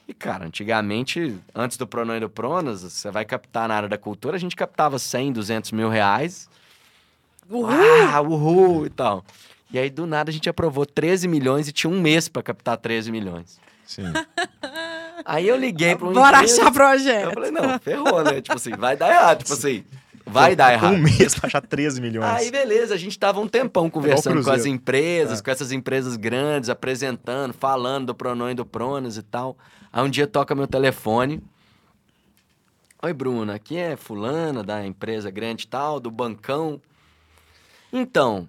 [0.07, 3.97] E, cara, antigamente, antes do Pronon e do Pronas, você vai captar na área da
[3.97, 6.47] cultura, a gente captava 100, 200 mil reais.
[7.49, 7.71] Uhul!
[8.13, 9.25] Ah, uhul e tal.
[9.73, 12.77] E aí, do nada, a gente aprovou 13 milhões e tinha um mês pra captar
[12.77, 13.59] 13 milhões.
[13.87, 14.13] Sim.
[15.25, 17.33] Aí eu liguei pra uma Bora empresa, achar Eu projeto.
[17.33, 18.43] falei, não, ferrou, né?
[18.43, 19.39] Tipo assim, vai dar errado.
[19.39, 19.83] Tipo assim,
[20.33, 20.95] vai dar errado.
[20.95, 22.25] Um mês pra achar 13 milhões.
[22.29, 25.43] Aí, beleza, a gente tava um tempão conversando com as empresas, É.
[25.43, 29.57] com essas empresas grandes, apresentando, falando do Pronon e do Pronas e tal.
[29.93, 31.43] Aí um dia toca meu telefone.
[33.03, 36.81] Oi, Bruna, aqui é fulana da empresa grande e tal, do bancão.
[37.93, 38.49] Então,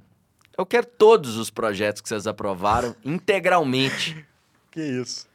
[0.58, 4.24] eu quero todos os projetos que vocês aprovaram integralmente.
[4.72, 5.28] Que isso.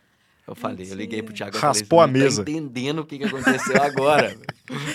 [0.49, 1.59] Eu falei, eu liguei pro Thiago.
[1.59, 4.35] Raspou falei, a "Você não mesa." Tá entendendo o que, que aconteceu agora.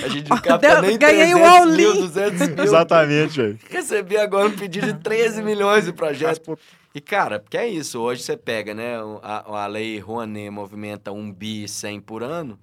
[0.04, 1.76] A gente não capta nem ganhei o 300 all-in.
[1.78, 2.64] mil, 200 mil.
[2.64, 3.60] Exatamente, velho.
[3.70, 6.30] Recebi agora um pedido de 13 milhões de projeto.
[6.30, 6.58] Raspou-
[6.96, 8.00] E, cara, porque é isso.
[8.00, 8.96] Hoje você pega, né?
[9.22, 12.58] A, a lei Rouanet movimenta um bi 100 por ano.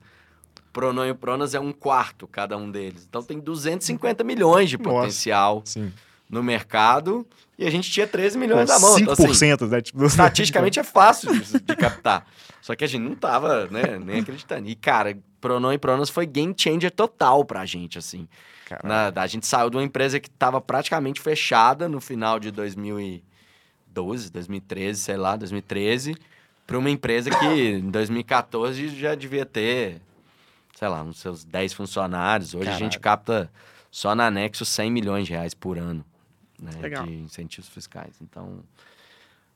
[0.73, 3.05] Pronon e Pronas é um quarto cada um deles.
[3.09, 4.89] Então tem 250 milhões de Nossa.
[4.91, 5.93] potencial Sim.
[6.29, 7.27] no mercado.
[7.59, 8.99] E a gente tinha 13 milhões na mão.
[8.99, 9.81] Então, assim, 5%, né?
[9.83, 12.25] Tipo, estatisticamente é fácil de, de captar.
[12.61, 14.69] Só que a gente não tava, né, nem acreditando.
[14.69, 18.29] E, cara, Pronon e Pronas foi game changer total pra gente, assim.
[18.67, 19.13] Caralho.
[19.15, 24.31] Na- a gente saiu de uma empresa que estava praticamente fechada no final de 2012,
[24.31, 26.17] 2013, sei lá, 2013,
[26.67, 27.47] para uma empresa que
[27.81, 30.01] em 2014 já devia ter,
[30.77, 32.55] sei lá, uns seus 10 funcionários.
[32.55, 33.19] Hoje a gente Caralho.
[33.47, 33.51] capta
[33.91, 36.05] só na Nexo 100 milhões de reais por ano
[36.61, 37.07] né, Legal.
[37.07, 38.15] de incentivos fiscais.
[38.21, 38.61] Então,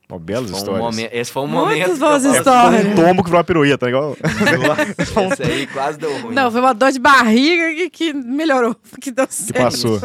[0.07, 0.83] Ó, belas foi um histórias.
[0.83, 1.85] momento- esse foi um Muitas momento.
[1.85, 2.85] que eu boas histórias.
[2.85, 4.15] Um tombo que virou uma pirueta, tá igual?
[5.31, 6.33] Esse aí quase deu ruim.
[6.35, 9.63] Não, foi uma dor de barriga que, que melhorou, que deu certo.
[9.63, 9.99] passou.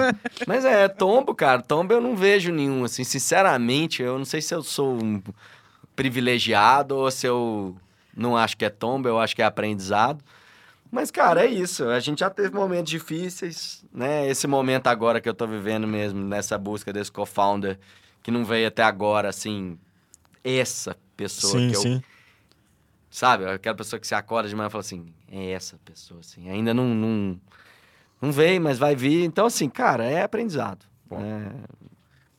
[0.46, 1.60] Mas é, tombo, cara.
[1.60, 3.04] Tombo eu não vejo nenhum, assim.
[3.04, 5.20] Sinceramente, eu não sei se eu sou um
[5.94, 7.76] privilegiado ou se eu
[8.16, 10.24] não acho que é tombo, eu acho que é aprendizado.
[10.90, 11.84] Mas, cara, é isso.
[11.88, 14.26] A gente já teve momentos difíceis, né?
[14.28, 17.78] Esse momento agora que eu tô vivendo mesmo, nessa busca desse co-founder,
[18.22, 19.78] que não veio até agora, assim,
[20.44, 22.02] essa pessoa sim, que eu sim.
[23.10, 23.44] Sabe?
[23.46, 26.48] Aquela pessoa que você acorda de manhã e fala assim, é essa pessoa, assim.
[26.48, 27.40] Ainda não, não,
[28.22, 29.24] não veio, mas vai vir.
[29.24, 30.86] Então, assim, cara, é aprendizado.
[31.08, 31.20] Bom.
[31.20, 31.52] É,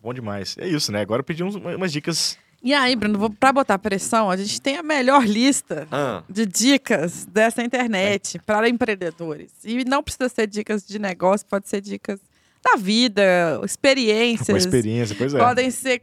[0.02, 0.56] Bom demais.
[0.58, 1.02] É isso, né?
[1.02, 2.38] Agora eu pedi uns- umas dicas.
[2.64, 6.46] E aí, Bruno, vou- pra botar pressão, a gente tem a melhor lista Ah, de
[6.46, 9.52] dicas dessa internet para empreendedores.
[9.64, 12.20] E não precisa ser dicas de negócio, pode ser dicas
[12.64, 13.22] da vida,
[13.58, 14.66] Uma experiências.
[14.66, 15.40] experiência, pois é.
[15.40, 16.00] Podem ser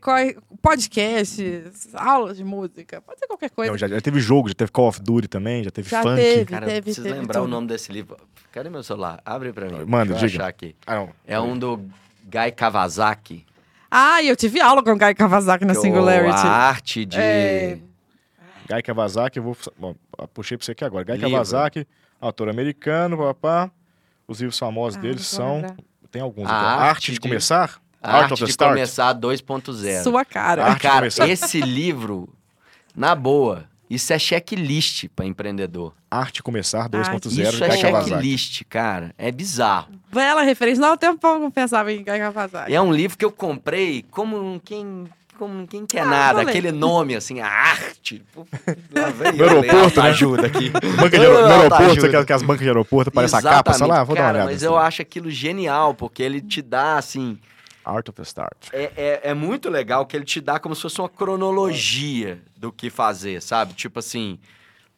[0.60, 3.70] podcasts, aulas de música, pode ser qualquer coisa.
[3.72, 6.16] Não, já, já teve jogo, já teve Call of Duty também, já teve Já funk.
[6.16, 6.44] teve.
[6.46, 7.50] Cara, teve, preciso teve lembrar o tudo.
[7.50, 8.16] nome desse livro.
[8.52, 9.20] Cadê meu celular?
[9.24, 9.84] Abre pra mim.
[9.86, 10.46] Manda, Deixa eu diga.
[10.46, 10.74] aqui.
[10.86, 11.06] Ah.
[11.26, 11.76] É um do
[12.24, 13.44] Guy Kawasaki.
[13.90, 16.34] Ah, eu tive aula com o Guy Kawasaki na que é o- Singularity.
[16.46, 17.18] A arte de...
[17.18, 17.78] É.
[18.70, 19.56] Guy Kawasaki, eu vou.
[19.78, 19.94] Bom,
[20.34, 21.04] puxei pra você aqui agora.
[21.04, 21.30] Guy Livro.
[21.30, 21.86] Kawasaki,
[22.20, 23.70] autor americano, papá.
[24.26, 25.54] Os livros famosos Ah, vou são.
[25.56, 25.76] lembrar.
[26.10, 26.48] Tem alguns.
[26.48, 27.80] A arte Arte de, de- começar?
[28.02, 28.70] A Art arte of the de Start?
[28.72, 30.02] começar 2.0.
[30.02, 30.64] Sua cara.
[30.64, 32.28] Arte de Cara, esse livro,
[32.94, 35.92] na boa, isso é checklist pra empreendedor.
[36.10, 39.12] Arte de começar 2.0 Isso de é checklist, cara.
[39.18, 39.88] É bizarro.
[40.12, 40.80] Bela referência.
[40.80, 42.04] Não, tem um pouco que eu pensava em.
[42.68, 45.06] E é um livro que eu comprei como quem,
[45.38, 46.42] como quem quer Ah, nada.
[46.42, 48.22] Aquele nome, assim, a arte.
[48.34, 48.46] Pô,
[48.90, 50.08] No ler aeroporto, né?
[50.08, 50.70] ajuda aqui.
[51.00, 52.06] Banca de, vou no aeroporto, ajuda.
[52.06, 54.50] aquelas, aquelas bancas de aeroporto, parece a capa, sei lá, vou dar uma Cara, olhada.
[54.50, 54.66] Mas assim.
[54.66, 57.38] eu acho aquilo genial, porque ele te dá, assim...
[57.84, 58.68] Art of the Start.
[58.72, 62.70] É, é, é muito legal que ele te dá como se fosse uma cronologia do
[62.70, 63.72] que fazer, sabe?
[63.72, 64.38] Tipo assim,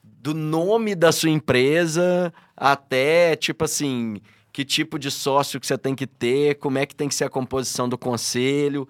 [0.02, 4.20] do nome da sua empresa até, tipo assim,
[4.52, 7.24] que tipo de sócio que você tem que ter, como é que tem que ser
[7.24, 8.88] a composição do conselho.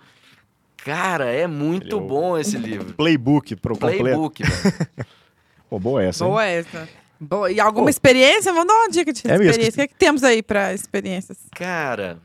[0.84, 2.94] Cara, é muito é o- bom esse livro.
[2.94, 3.98] Playbook pro completo.
[3.98, 4.88] Playbook, velho.
[5.68, 6.30] Pô, boa essa, hein?
[6.30, 6.88] Boa essa.
[7.20, 7.50] Boa.
[7.52, 7.90] E alguma Pô.
[7.90, 8.52] experiência?
[8.52, 9.44] Vamos dar uma dica de É mesmo.
[9.44, 9.72] experiência.
[9.72, 11.38] O que, é que temos aí pra experiências?
[11.54, 12.18] Cara,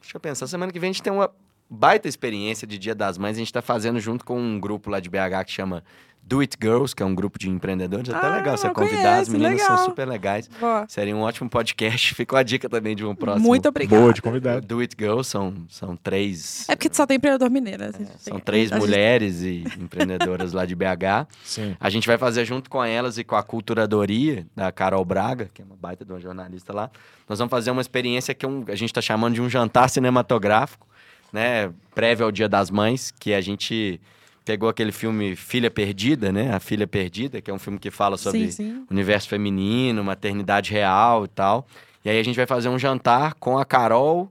[0.00, 0.46] deixa eu pensar.
[0.46, 1.30] Semana que vem a gente tem uma
[1.70, 3.36] baita experiência de Dia das Mães.
[3.36, 5.82] A gente tá fazendo junto com um grupo lá de BH que chama
[6.22, 8.08] Do It Girls, que é um grupo de empreendedores.
[8.10, 9.18] É até Ah, legal você convidar.
[9.20, 9.84] As meninas são legal.
[9.86, 10.46] super legais.
[10.60, 10.84] Boa.
[10.88, 12.12] Seria um ótimo podcast.
[12.16, 13.46] Ficou a dica também de um próximo.
[13.46, 14.00] Muito obrigada.
[14.02, 14.66] Boa de convidado.
[14.66, 16.68] Do It Girls são, são três.
[16.68, 17.82] É porque só tem empreendedor mineiro.
[17.82, 17.90] né?
[17.94, 21.26] A gente São três a gente- mulheres e empreendedoras lá de BH.
[21.44, 21.74] Sim.
[21.80, 25.62] A gente vai fazer junto com elas e com a Culturadoria, da Carol Braga, que
[25.62, 26.90] é uma baita de uma jornalista lá.
[27.26, 29.88] Nós vamos fazer uma experiência que é um- a gente está chamando de um jantar
[29.88, 30.86] cinematográfico,
[31.32, 31.70] né?
[31.94, 34.00] Prévio ao Dia das Mães, que a gente
[34.44, 36.54] pegou aquele filme Filha Perdida, né?
[36.54, 38.86] A Filha Perdida, que é um filme que fala sobre Sim, sim.
[38.90, 41.66] universo feminino, maternidade real e tal.
[42.04, 44.30] E aí a gente vai fazer um jantar com a Carol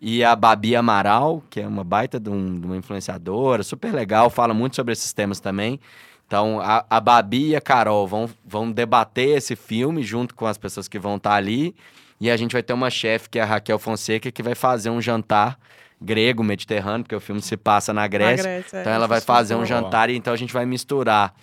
[0.00, 4.28] e a Babi Amaral, que é uma baita de, um- de uma influenciadora, super legal,
[4.30, 5.80] fala muito sobre esses temas também.
[6.28, 10.58] Então, a, a Babi e a Carol vão, vão debater esse filme junto com as
[10.58, 11.74] pessoas que vão estar ali.
[12.20, 14.90] E a gente vai ter uma chefe, que é a Raquel Fonseca, que vai fazer
[14.90, 15.58] um jantar
[16.00, 18.42] grego, mediterrâneo, porque o filme se passa na Grécia.
[18.42, 21.34] Grécia, Então é, ela vai fazer um jantar e então a gente vai misturar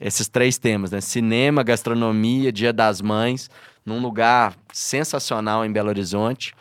[0.00, 1.00] esses três temas, né?
[1.00, 3.50] Cinema, gastronomia, Dia das Mães,
[3.84, 6.54] num lugar sensacional em Belo Horizonte,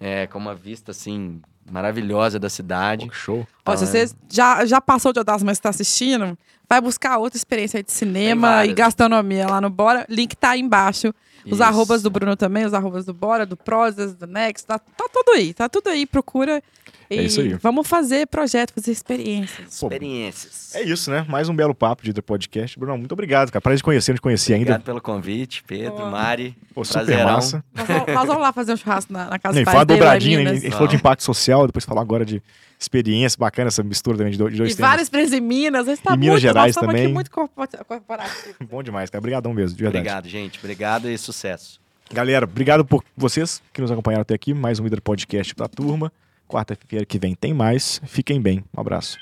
[0.00, 1.40] é, com uma vista assim
[1.70, 3.06] maravilhosa da cidade.
[3.06, 3.46] Pô, show.
[3.66, 6.38] Ó, se Então, você já, já passou o Dia das Mães e está assistindo,
[6.68, 10.06] vai buscar outra experiência aí de cinema e gastronomia lá no Bora.
[10.08, 11.12] Link tá aí embaixo.
[11.48, 11.62] Os Isso.
[11.62, 15.32] arrobas do Bruno também, os arrobas do Bora, do Prosas, do Next, tá, tá tudo
[15.32, 16.62] aí, tá tudo aí, procura.
[17.10, 17.54] E É isso aí.
[17.54, 19.78] Vamos fazer projeto, fazer experiências.
[19.80, 20.74] Pô, Experiências.
[20.74, 21.24] É isso, né?
[21.28, 22.78] Mais um belo papo de The Podcast.
[22.78, 23.62] Bruno, muito obrigado, cara.
[23.62, 24.64] Prazer de conhecer, não te conhecia ainda.
[24.72, 26.10] Obrigado pelo convite, Pedro, Boa.
[26.10, 26.54] Mari.
[26.74, 27.64] Pô, super massa.
[27.74, 29.86] Nós vamos, nós vamos lá fazer um churrasco na, na casa Não, e lá em
[29.86, 30.42] dobradinha, né?
[30.42, 30.62] A Minas.
[30.62, 32.42] gente falou de impacto social, depois falou agora de
[32.78, 34.76] experiência bacana, essa mistura também de dois, E temas.
[34.76, 35.88] várias experiências em Minas.
[35.88, 37.04] A gente tá Em Minas muito, Gerais nós estamos também.
[37.06, 38.54] aqui muito corpo- corporativo.
[38.70, 39.20] Bom demais, cara.
[39.20, 39.98] Obrigadão mesmo, de verdade.
[40.02, 40.58] Obrigado, gente.
[40.58, 41.80] Obrigado e sucesso.
[42.12, 44.52] Galera, obrigado por vocês que nos acompanharam até aqui.
[44.54, 46.12] Mais um Líder Podcast pra turma.
[46.48, 48.00] Quarta-feira que vem tem mais.
[48.06, 48.64] Fiquem bem.
[48.76, 49.18] Um abraço.